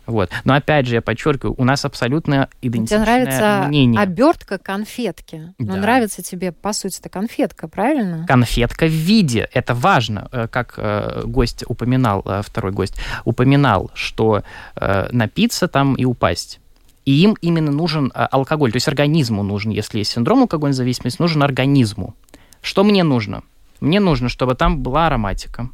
Вот. 0.07 0.29
Но 0.45 0.53
опять 0.53 0.87
же, 0.87 0.97
я 0.97 1.01
подчеркиваю, 1.01 1.55
у 1.57 1.65
нас 1.65 1.87
абсолютно 1.87 2.51
идентичное 2.61 2.99
тебе 3.07 3.11
нравится 3.25 3.65
мнение. 3.69 4.03
обертка 4.03 4.59
конфетки. 4.59 5.55
Но 5.59 5.75
Да. 5.77 5.81
нравится 5.81 6.23
тебе, 6.23 6.53
по 6.53 6.75
сути, 6.75 7.01
это 7.01 7.09
конфетка, 7.09 7.69
правильно? 7.69 8.27
Конфетка 8.27 8.85
в 8.85 8.91
виде. 8.91 9.49
Это 9.55 9.75
важно. 9.75 10.29
Э, 10.31 10.47
Как 10.47 10.75
э, 10.77 11.23
гость 11.25 11.65
упоминал, 11.67 12.21
э, 12.27 12.43
второй 12.45 12.73
гость, 12.73 12.97
упоминал, 13.25 13.91
что 13.95 14.43
напиться 15.11 15.69
там 15.69 15.95
и 15.95 16.05
упасть. 16.05 16.61
И 17.05 17.13
им 17.23 17.37
именно 17.41 17.71
нужен 17.71 18.13
э, 18.15 18.27
алкоголь. 18.31 18.73
То 18.73 18.77
есть 18.77 18.89
организму 18.89 19.43
нужен, 19.43 19.71
если 19.71 19.99
есть 19.99 20.13
синдром 20.13 20.43
алкогольной 20.43 20.75
зависимости, 20.75 21.21
нужен 21.21 21.43
организму. 21.43 22.15
Что 22.63 22.83
мне 22.85 23.05
нужно? 23.05 23.43
Мне 23.81 24.01
нужно, 24.01 24.29
чтобы 24.29 24.55
там 24.55 24.81
была 24.81 25.07
ароматика. 25.07 25.69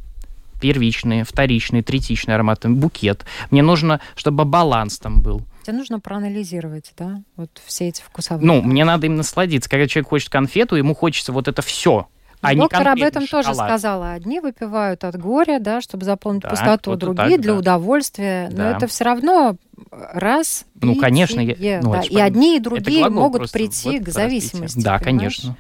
Первичный, 0.61 1.23
вторичный, 1.23 1.83
третичный 1.83 2.35
аромат, 2.35 2.67
букет. 2.67 3.25
Мне 3.51 3.63
нужно, 3.63 4.01
чтобы 4.17 4.45
баланс 4.45 4.99
там 4.99 5.23
был. 5.23 5.43
Тебе 5.63 5.77
нужно 5.77 6.01
проанализировать, 6.01 6.93
да, 6.99 7.23
вот 7.37 7.51
все 7.65 7.89
эти 7.89 8.03
вкусовые. 8.03 8.47
Ну, 8.47 8.63
мне 8.63 8.85
надо 8.85 9.07
им 9.07 9.17
насладиться. 9.17 9.71
Когда 9.71 9.87
человек 9.87 10.09
хочет 10.09 10.29
конфету, 10.31 10.77
ему 10.77 10.95
хочется 10.95 11.33
вот 11.33 11.49
это 11.49 11.63
все. 11.63 12.09
А 12.43 12.55
Доктор 12.55 12.89
об 12.89 13.03
этом 13.03 13.27
тоже 13.27 13.49
шоколад. 13.49 13.69
сказала. 13.69 14.13
Одни 14.13 14.41
выпивают 14.41 15.05
от 15.05 15.19
горя, 15.19 15.59
да, 15.61 15.81
чтобы 15.83 16.05
заполнить 16.07 16.43
Да, 16.43 16.49
пустоту, 16.51 16.97
другие 16.97 17.33
так, 17.33 17.41
для 17.41 17.53
да. 17.53 17.59
удовольствия. 17.59 18.49
Но 18.51 18.57
Да. 18.57 18.77
это 18.77 18.87
все 18.87 19.05
равно 19.05 19.57
раз. 19.91 20.65
Ну, 20.81 20.97
конечно, 20.97 21.41
я- 21.41 21.55
питье, 21.55 21.81
ну, 21.83 21.93
да. 21.93 22.01
И 22.01 22.19
одни, 22.19 22.57
и 22.57 22.61
другие 22.61 23.09
могут 23.11 23.51
прийти 23.53 23.99
вот 23.99 24.07
к 24.07 24.09
зависимости. 24.09 24.81
Да, 24.81 24.99
понимаешь? 24.99 25.37
конечно. 25.41 25.57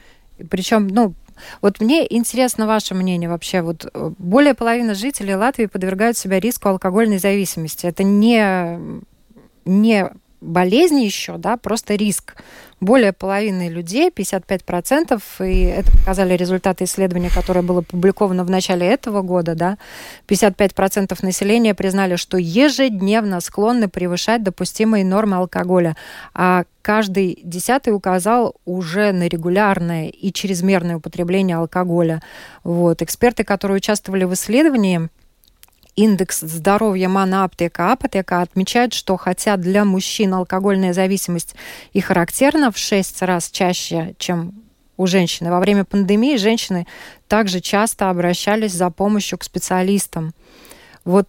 Причем, 0.48 0.88
ну, 0.88 1.12
вот 1.60 1.80
мне 1.80 2.06
интересно 2.14 2.66
ваше 2.66 2.94
мнение 2.94 3.28
вообще. 3.28 3.60
Вот 3.60 3.86
э, 3.92 4.10
более 4.18 4.54
половины 4.54 4.94
жителей 4.94 5.34
Латвии 5.34 5.66
подвергают 5.66 6.16
себя 6.16 6.40
риску 6.40 6.68
алкогольной 6.70 7.18
зависимости. 7.18 7.86
Это 7.86 8.04
не, 8.04 8.78
не 9.66 10.10
болезнь 10.40 11.00
еще, 11.00 11.36
да, 11.36 11.56
просто 11.58 11.94
риск. 11.94 12.36
Более 12.80 13.12
половины 13.12 13.68
людей, 13.68 14.10
55%, 14.10 15.22
и 15.40 15.64
это 15.64 15.92
показали 15.92 16.34
результаты 16.34 16.84
исследования, 16.84 17.28
которое 17.28 17.60
было 17.60 17.80
опубликовано 17.80 18.42
в 18.42 18.48
начале 18.50 18.86
этого 18.86 19.20
года, 19.20 19.54
да, 19.54 19.76
55% 20.26 21.18
населения 21.20 21.74
признали, 21.74 22.16
что 22.16 22.38
ежедневно 22.38 23.40
склонны 23.40 23.88
превышать 23.88 24.42
допустимые 24.42 25.04
нормы 25.04 25.36
алкоголя, 25.36 25.94
а 26.32 26.64
каждый 26.80 27.38
десятый 27.44 27.92
указал 27.92 28.54
уже 28.64 29.12
на 29.12 29.28
регулярное 29.28 30.08
и 30.08 30.32
чрезмерное 30.32 30.96
употребление 30.96 31.56
алкоголя. 31.56 32.22
Вот. 32.64 33.02
Эксперты, 33.02 33.44
которые 33.44 33.76
участвовали 33.76 34.24
в 34.24 34.32
исследовании, 34.32 35.10
индекс 35.96 36.40
здоровья 36.40 37.08
Манаптека 37.08 37.92
Апотека 37.92 38.42
отмечают, 38.42 38.92
что 38.92 39.16
хотя 39.16 39.56
для 39.56 39.84
мужчин 39.84 40.34
алкогольная 40.34 40.92
зависимость 40.92 41.54
и 41.92 42.00
характерна 42.00 42.70
в 42.70 42.78
6 42.78 43.22
раз 43.22 43.50
чаще, 43.50 44.14
чем 44.18 44.54
у 44.96 45.06
женщины. 45.06 45.50
Во 45.50 45.60
время 45.60 45.84
пандемии 45.84 46.36
женщины 46.36 46.86
также 47.26 47.60
часто 47.60 48.10
обращались 48.10 48.72
за 48.72 48.90
помощью 48.90 49.38
к 49.38 49.44
специалистам. 49.44 50.34
Вот 51.04 51.28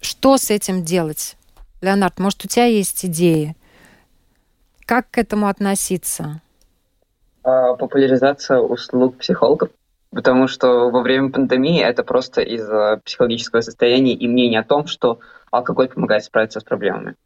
что 0.00 0.38
с 0.38 0.50
этим 0.50 0.84
делать? 0.84 1.36
Леонард, 1.80 2.18
может, 2.18 2.44
у 2.44 2.48
тебя 2.48 2.66
есть 2.66 3.04
идеи? 3.04 3.56
Как 4.86 5.10
к 5.10 5.18
этому 5.18 5.48
относиться? 5.48 6.40
А, 7.42 7.74
популяризация 7.74 8.58
услуг 8.58 9.18
психологов, 9.18 9.70
потому 10.12 10.46
что 10.46 10.90
во 10.90 11.02
время 11.02 11.30
пандемии 11.30 11.82
это 11.82 12.04
просто 12.04 12.42
из-за 12.42 13.00
психологического 13.04 13.60
состояния 13.62 14.14
и 14.14 14.28
мнения 14.28 14.60
о 14.60 14.64
том, 14.64 14.86
что 14.86 15.20
алкоголь 15.50 15.88
помогает 15.88 16.24
справиться 16.24 16.60
с 16.60 16.64
проблемами. 16.64 17.16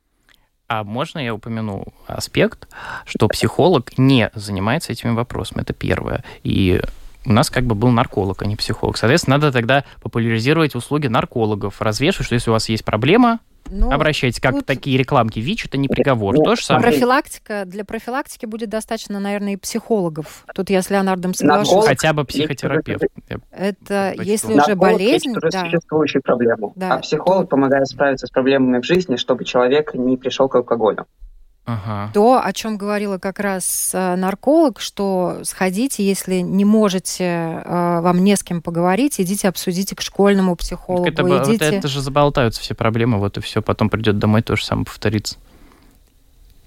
А 0.68 0.82
можно 0.82 1.20
я 1.20 1.34
упомяну 1.34 1.84
аспект, 2.06 2.68
что 3.04 3.28
психолог 3.28 3.98
не 3.98 4.30
занимается 4.34 4.92
этими 4.92 5.12
вопросами? 5.12 5.62
Это 5.62 5.72
первое. 5.72 6.24
И 6.42 6.80
у 7.24 7.32
нас 7.32 7.50
как 7.50 7.64
бы 7.64 7.74
был 7.74 7.90
нарколог, 7.90 8.42
а 8.42 8.46
не 8.46 8.56
психолог. 8.56 8.96
Соответственно, 8.96 9.36
надо 9.36 9.52
тогда 9.52 9.84
популяризировать 10.02 10.74
услуги 10.74 11.06
наркологов, 11.06 11.80
развешивать, 11.82 12.26
что 12.26 12.34
если 12.34 12.50
у 12.50 12.52
вас 12.52 12.68
есть 12.68 12.84
проблема, 12.84 13.40
ну, 13.70 13.90
Обращайтесь, 13.90 14.40
как 14.40 14.54
тут... 14.54 14.66
такие 14.66 14.98
рекламки 14.98 15.38
ВИЧ, 15.38 15.66
это 15.66 15.78
не 15.78 15.88
приговор. 15.88 16.34
То 16.36 16.56
же 16.56 16.64
самое. 16.64 16.90
Профилактика, 16.90 17.64
для 17.66 17.84
профилактики 17.84 18.46
будет 18.46 18.68
достаточно, 18.68 19.20
наверное, 19.20 19.54
и 19.54 19.56
психологов. 19.56 20.44
Тут 20.54 20.70
я 20.70 20.82
с 20.82 20.90
Леонардом 20.90 21.34
соглашусь. 21.34 21.86
Хотя 21.86 22.12
бы 22.12 22.24
психотерапевт. 22.24 23.04
Это 23.50 24.14
если 24.22 24.54
уже 24.54 24.74
болезнь... 24.74 25.34
да. 25.40 25.64
существующую 25.64 26.22
проблему. 26.22 26.72
Да. 26.76 26.94
А 26.94 26.98
психолог 26.98 27.48
помогает 27.48 27.86
справиться 27.88 28.26
с 28.26 28.30
проблемами 28.30 28.80
в 28.80 28.84
жизни, 28.84 29.16
чтобы 29.16 29.44
человек 29.44 29.94
не 29.94 30.16
пришел 30.16 30.48
к 30.48 30.54
алкоголю. 30.54 31.06
Ага. 31.66 32.12
То, 32.14 32.40
о 32.42 32.52
чем 32.52 32.78
говорила 32.78 33.18
как 33.18 33.40
раз 33.40 33.90
э, 33.92 34.14
нарколог, 34.14 34.80
что 34.80 35.40
сходите, 35.42 36.06
если 36.06 36.36
не 36.36 36.64
можете, 36.64 37.24
э, 37.24 38.00
вам 38.00 38.22
не 38.22 38.36
с 38.36 38.44
кем 38.44 38.62
поговорить, 38.62 39.20
идите 39.20 39.48
обсудите 39.48 39.96
к 39.96 40.00
школьному 40.00 40.54
психологу. 40.54 41.08
Это, 41.08 41.22
идите... 41.22 41.64
это, 41.64 41.74
это 41.76 41.88
же 41.88 42.00
заболтаются 42.00 42.60
все 42.60 42.76
проблемы, 42.76 43.18
вот 43.18 43.36
и 43.36 43.40
все, 43.40 43.62
потом 43.62 43.90
придет 43.90 44.16
домой, 44.18 44.42
то 44.42 44.54
же 44.54 44.64
самое 44.64 44.86
повторится. 44.86 45.38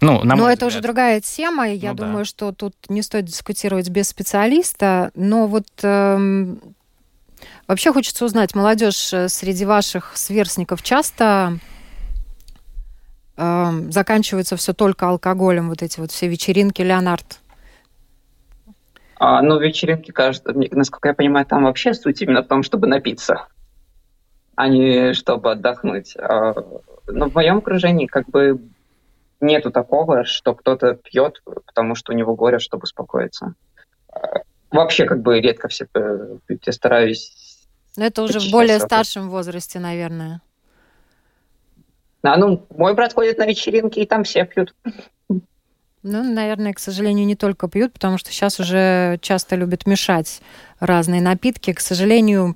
Ну, 0.02 0.24
на 0.24 0.36
но 0.36 0.50
это 0.50 0.66
взгляд. 0.66 0.68
уже 0.68 0.82
другая 0.82 1.22
тема, 1.22 1.70
и 1.70 1.78
я 1.78 1.92
ну, 1.92 1.98
думаю, 1.98 2.20
да. 2.20 2.26
что 2.26 2.52
тут 2.52 2.76
не 2.90 3.02
стоит 3.02 3.26
дискутировать 3.26 3.90
без 3.90 4.10
специалиста, 4.10 5.12
но 5.16 5.48
вот 5.48 5.68
эм, 5.82 6.60
вообще 7.68 7.94
хочется 7.94 8.26
узнать, 8.26 8.54
молодежь 8.54 9.14
э, 9.14 9.30
среди 9.30 9.66
ваших 9.66 10.12
сверстников 10.16 10.84
часто 10.84 11.58
э, 13.40 13.92
заканчиваются 13.92 14.56
все 14.56 14.74
только 14.74 15.08
алкоголем, 15.08 15.70
вот 15.70 15.82
эти 15.82 16.00
вот 16.00 16.12
все 16.12 16.28
вечеринки, 16.28 16.82
Леонард? 16.82 17.40
А, 19.16 19.42
ну, 19.42 19.60
вечеринки, 19.60 20.12
кажется, 20.12 20.54
насколько 20.72 21.10
я 21.10 21.14
понимаю, 21.14 21.46
там 21.46 21.64
вообще 21.64 21.94
суть 21.94 22.22
именно 22.22 22.42
в 22.42 22.48
том, 22.48 22.64
чтобы 22.64 22.88
напиться, 22.88 23.48
а 24.56 24.70
не 24.70 25.14
чтобы 25.14 25.52
отдохнуть. 25.52 26.16
А, 26.18 26.54
но 27.08 27.30
в 27.30 27.36
моем 27.36 27.58
окружении 27.58 28.06
как 28.06 28.30
бы 28.30 28.62
нету 29.42 29.72
такого, 29.72 30.24
что 30.26 30.56
кто-то 30.56 30.96
пьет, 30.96 31.42
потому 31.66 31.96
что 31.96 32.14
у 32.14 32.16
него 32.16 32.36
горе, 32.36 32.60
чтобы 32.60 32.84
успокоиться. 32.84 33.56
А, 34.12 34.42
вообще 34.72 35.06
как 35.06 35.22
бы 35.22 35.40
редко 35.42 35.68
все 35.68 35.88
э, 35.94 36.38
пьют. 36.46 36.64
Я 36.66 36.74
стараюсь... 36.74 37.66
Но 37.98 38.06
это 38.06 38.24
уже 38.24 38.40
в 38.40 38.52
более 38.52 38.80
старшем 38.80 39.30
возрасте, 39.30 39.80
наверное. 39.80 40.42
А, 42.22 42.38
ну, 42.38 42.66
мой 42.76 42.94
брат 42.96 43.14
ходит 43.14 43.38
на 43.38 43.46
вечеринки, 43.46 44.00
и 44.00 44.06
там 44.06 44.24
все 44.24 44.46
пьют. 44.46 44.74
Ну, 46.02 46.24
наверное, 46.24 46.74
к 46.74 46.80
сожалению, 46.80 47.26
не 47.26 47.36
только 47.36 47.68
пьют, 47.68 47.94
потому 47.94 48.18
что 48.18 48.32
сейчас 48.32 48.60
уже 48.60 49.20
часто 49.22 49.56
любят 49.56 49.86
мешать 49.86 50.42
разные 50.80 51.22
напитки. 51.22 51.74
К 51.74 51.82
сожалению, 51.82 52.56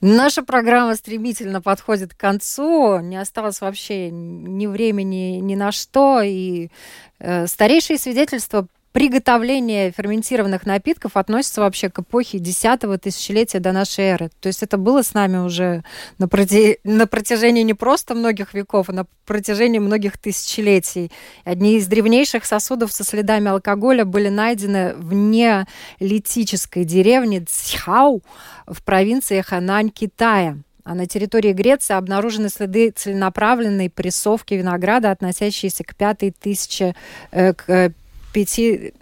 наша 0.00 0.42
программа 0.42 0.94
стремительно 0.94 1.60
подходит 1.60 2.14
к 2.14 2.16
концу. 2.16 2.98
Не 3.00 3.18
осталось 3.18 3.60
вообще 3.60 4.10
ни 4.10 4.66
времени 4.66 5.38
ни 5.40 5.54
на 5.54 5.70
что. 5.70 6.22
И 6.22 6.70
э, 7.18 7.46
старейшие 7.46 7.98
свидетельства 7.98 8.66
приготовление 8.92 9.92
ферментированных 9.92 10.66
напитков 10.66 11.16
относится 11.16 11.60
вообще 11.60 11.90
к 11.90 12.00
эпохе 12.00 12.38
десятого 12.38 12.98
тысячелетия 12.98 13.60
до 13.60 13.72
нашей 13.72 14.04
эры. 14.04 14.30
То 14.40 14.48
есть 14.48 14.62
это 14.62 14.78
было 14.78 15.02
с 15.02 15.14
нами 15.14 15.38
уже 15.38 15.84
на, 16.18 16.26
проти... 16.26 16.78
на 16.82 17.06
протяжении 17.06 17.62
не 17.62 17.74
просто 17.74 18.14
многих 18.14 18.52
веков, 18.52 18.88
а 18.88 18.92
на 18.92 19.06
протяжении 19.26 19.78
многих 19.78 20.18
тысячелетий. 20.18 21.12
Одни 21.44 21.76
из 21.76 21.86
древнейших 21.86 22.44
сосудов 22.44 22.92
со 22.92 23.04
следами 23.04 23.48
алкоголя 23.50 24.04
были 24.04 24.28
найдены 24.28 24.94
в 24.96 25.12
неолитической 25.12 26.84
деревне 26.84 27.44
Цхау 27.48 28.22
в 28.66 28.82
провинции 28.82 29.40
Ханань, 29.40 29.90
Китая. 29.90 30.58
А 30.82 30.94
на 30.94 31.06
территории 31.06 31.52
Греции 31.52 31.94
обнаружены 31.94 32.48
следы 32.48 32.90
целенаправленной 32.90 33.90
прессовки 33.90 34.54
винограда, 34.54 35.10
относящиеся 35.10 35.84
к 35.84 35.94
пятой 35.94 36.32
тысяче, 36.32 36.96
э, 37.30 37.52
к 37.52 37.92
пяти 38.32 38.94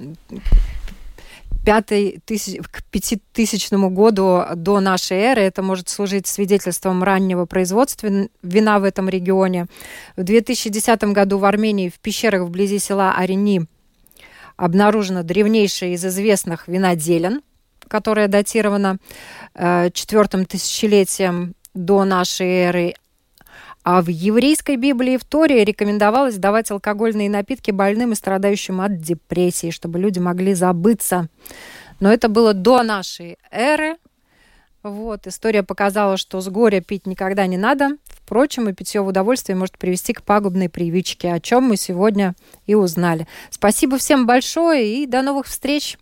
пятой 1.65 2.21
тысяч, 2.25 2.61
к 2.71 2.83
пятитысячному 2.85 3.91
году 3.91 4.43
до 4.55 4.81
нашей 4.81 5.19
эры. 5.19 5.43
Это 5.43 5.63
может 5.63 5.89
служить 5.89 6.27
свидетельством 6.27 7.03
раннего 7.03 7.45
производства 7.45 8.09
вина 8.43 8.79
в 8.79 8.85
этом 8.85 9.09
регионе. 9.09 9.67
В 10.17 10.23
2010 10.23 11.05
году 11.13 11.39
в 11.39 11.45
Армении 11.45 11.91
в 11.91 11.99
пещерах 11.99 12.43
вблизи 12.43 12.79
села 12.79 13.13
Арени 13.13 13.67
обнаружена 14.57 15.23
древнейшая 15.23 15.91
из 15.91 16.05
известных 16.05 16.69
виноделен, 16.69 17.43
которая 17.87 18.29
датирована 18.29 18.97
э, 19.55 19.91
четвертым 19.93 20.47
тысячелетием 20.47 21.55
до 21.75 22.05
нашей 22.05 22.49
эры. 22.49 22.95
А 23.85 24.03
в 24.03 24.09
еврейской 24.09 24.77
Библии 24.77 25.17
в 25.17 25.25
Торе 25.25 25.65
рекомендовалось 25.65 26.37
давать 26.37 26.71
алкогольные 26.71 27.31
напитки 27.31 27.71
больным 27.71 28.13
и 28.13 28.17
страдающим 28.17 28.81
от 28.81 28.99
депрессии, 28.99 29.71
чтобы 29.71 29.99
люди 29.99 30.19
могли 30.19 30.55
забыться. 30.55 31.29
Но 32.01 32.13
это 32.13 32.29
было 32.29 32.55
до 32.55 32.83
нашей 32.83 33.39
эры. 33.51 33.97
Вот, 34.83 35.27
история 35.27 35.63
показала, 35.63 36.17
что 36.17 36.41
с 36.41 36.49
горя 36.49 36.81
пить 36.81 37.07
никогда 37.07 37.47
не 37.47 37.57
надо. 37.57 37.91
Впрочем, 38.07 38.69
и 38.69 38.73
питье 38.73 39.01
в 39.01 39.07
удовольствие 39.07 39.57
может 39.57 39.79
привести 39.79 40.13
к 40.13 40.23
пагубной 40.23 40.69
привычке, 40.69 41.33
о 41.33 41.41
чем 41.41 41.65
мы 41.65 41.77
сегодня 41.77 42.35
и 42.67 42.75
узнали. 42.75 43.27
Спасибо 43.51 43.99
всем 43.99 44.27
большое 44.27 45.03
и 45.03 45.07
до 45.07 45.23
новых 45.23 45.47
встреч! 45.47 45.99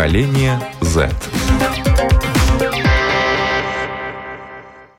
Поколение 0.00 0.58
Z. 0.80 1.49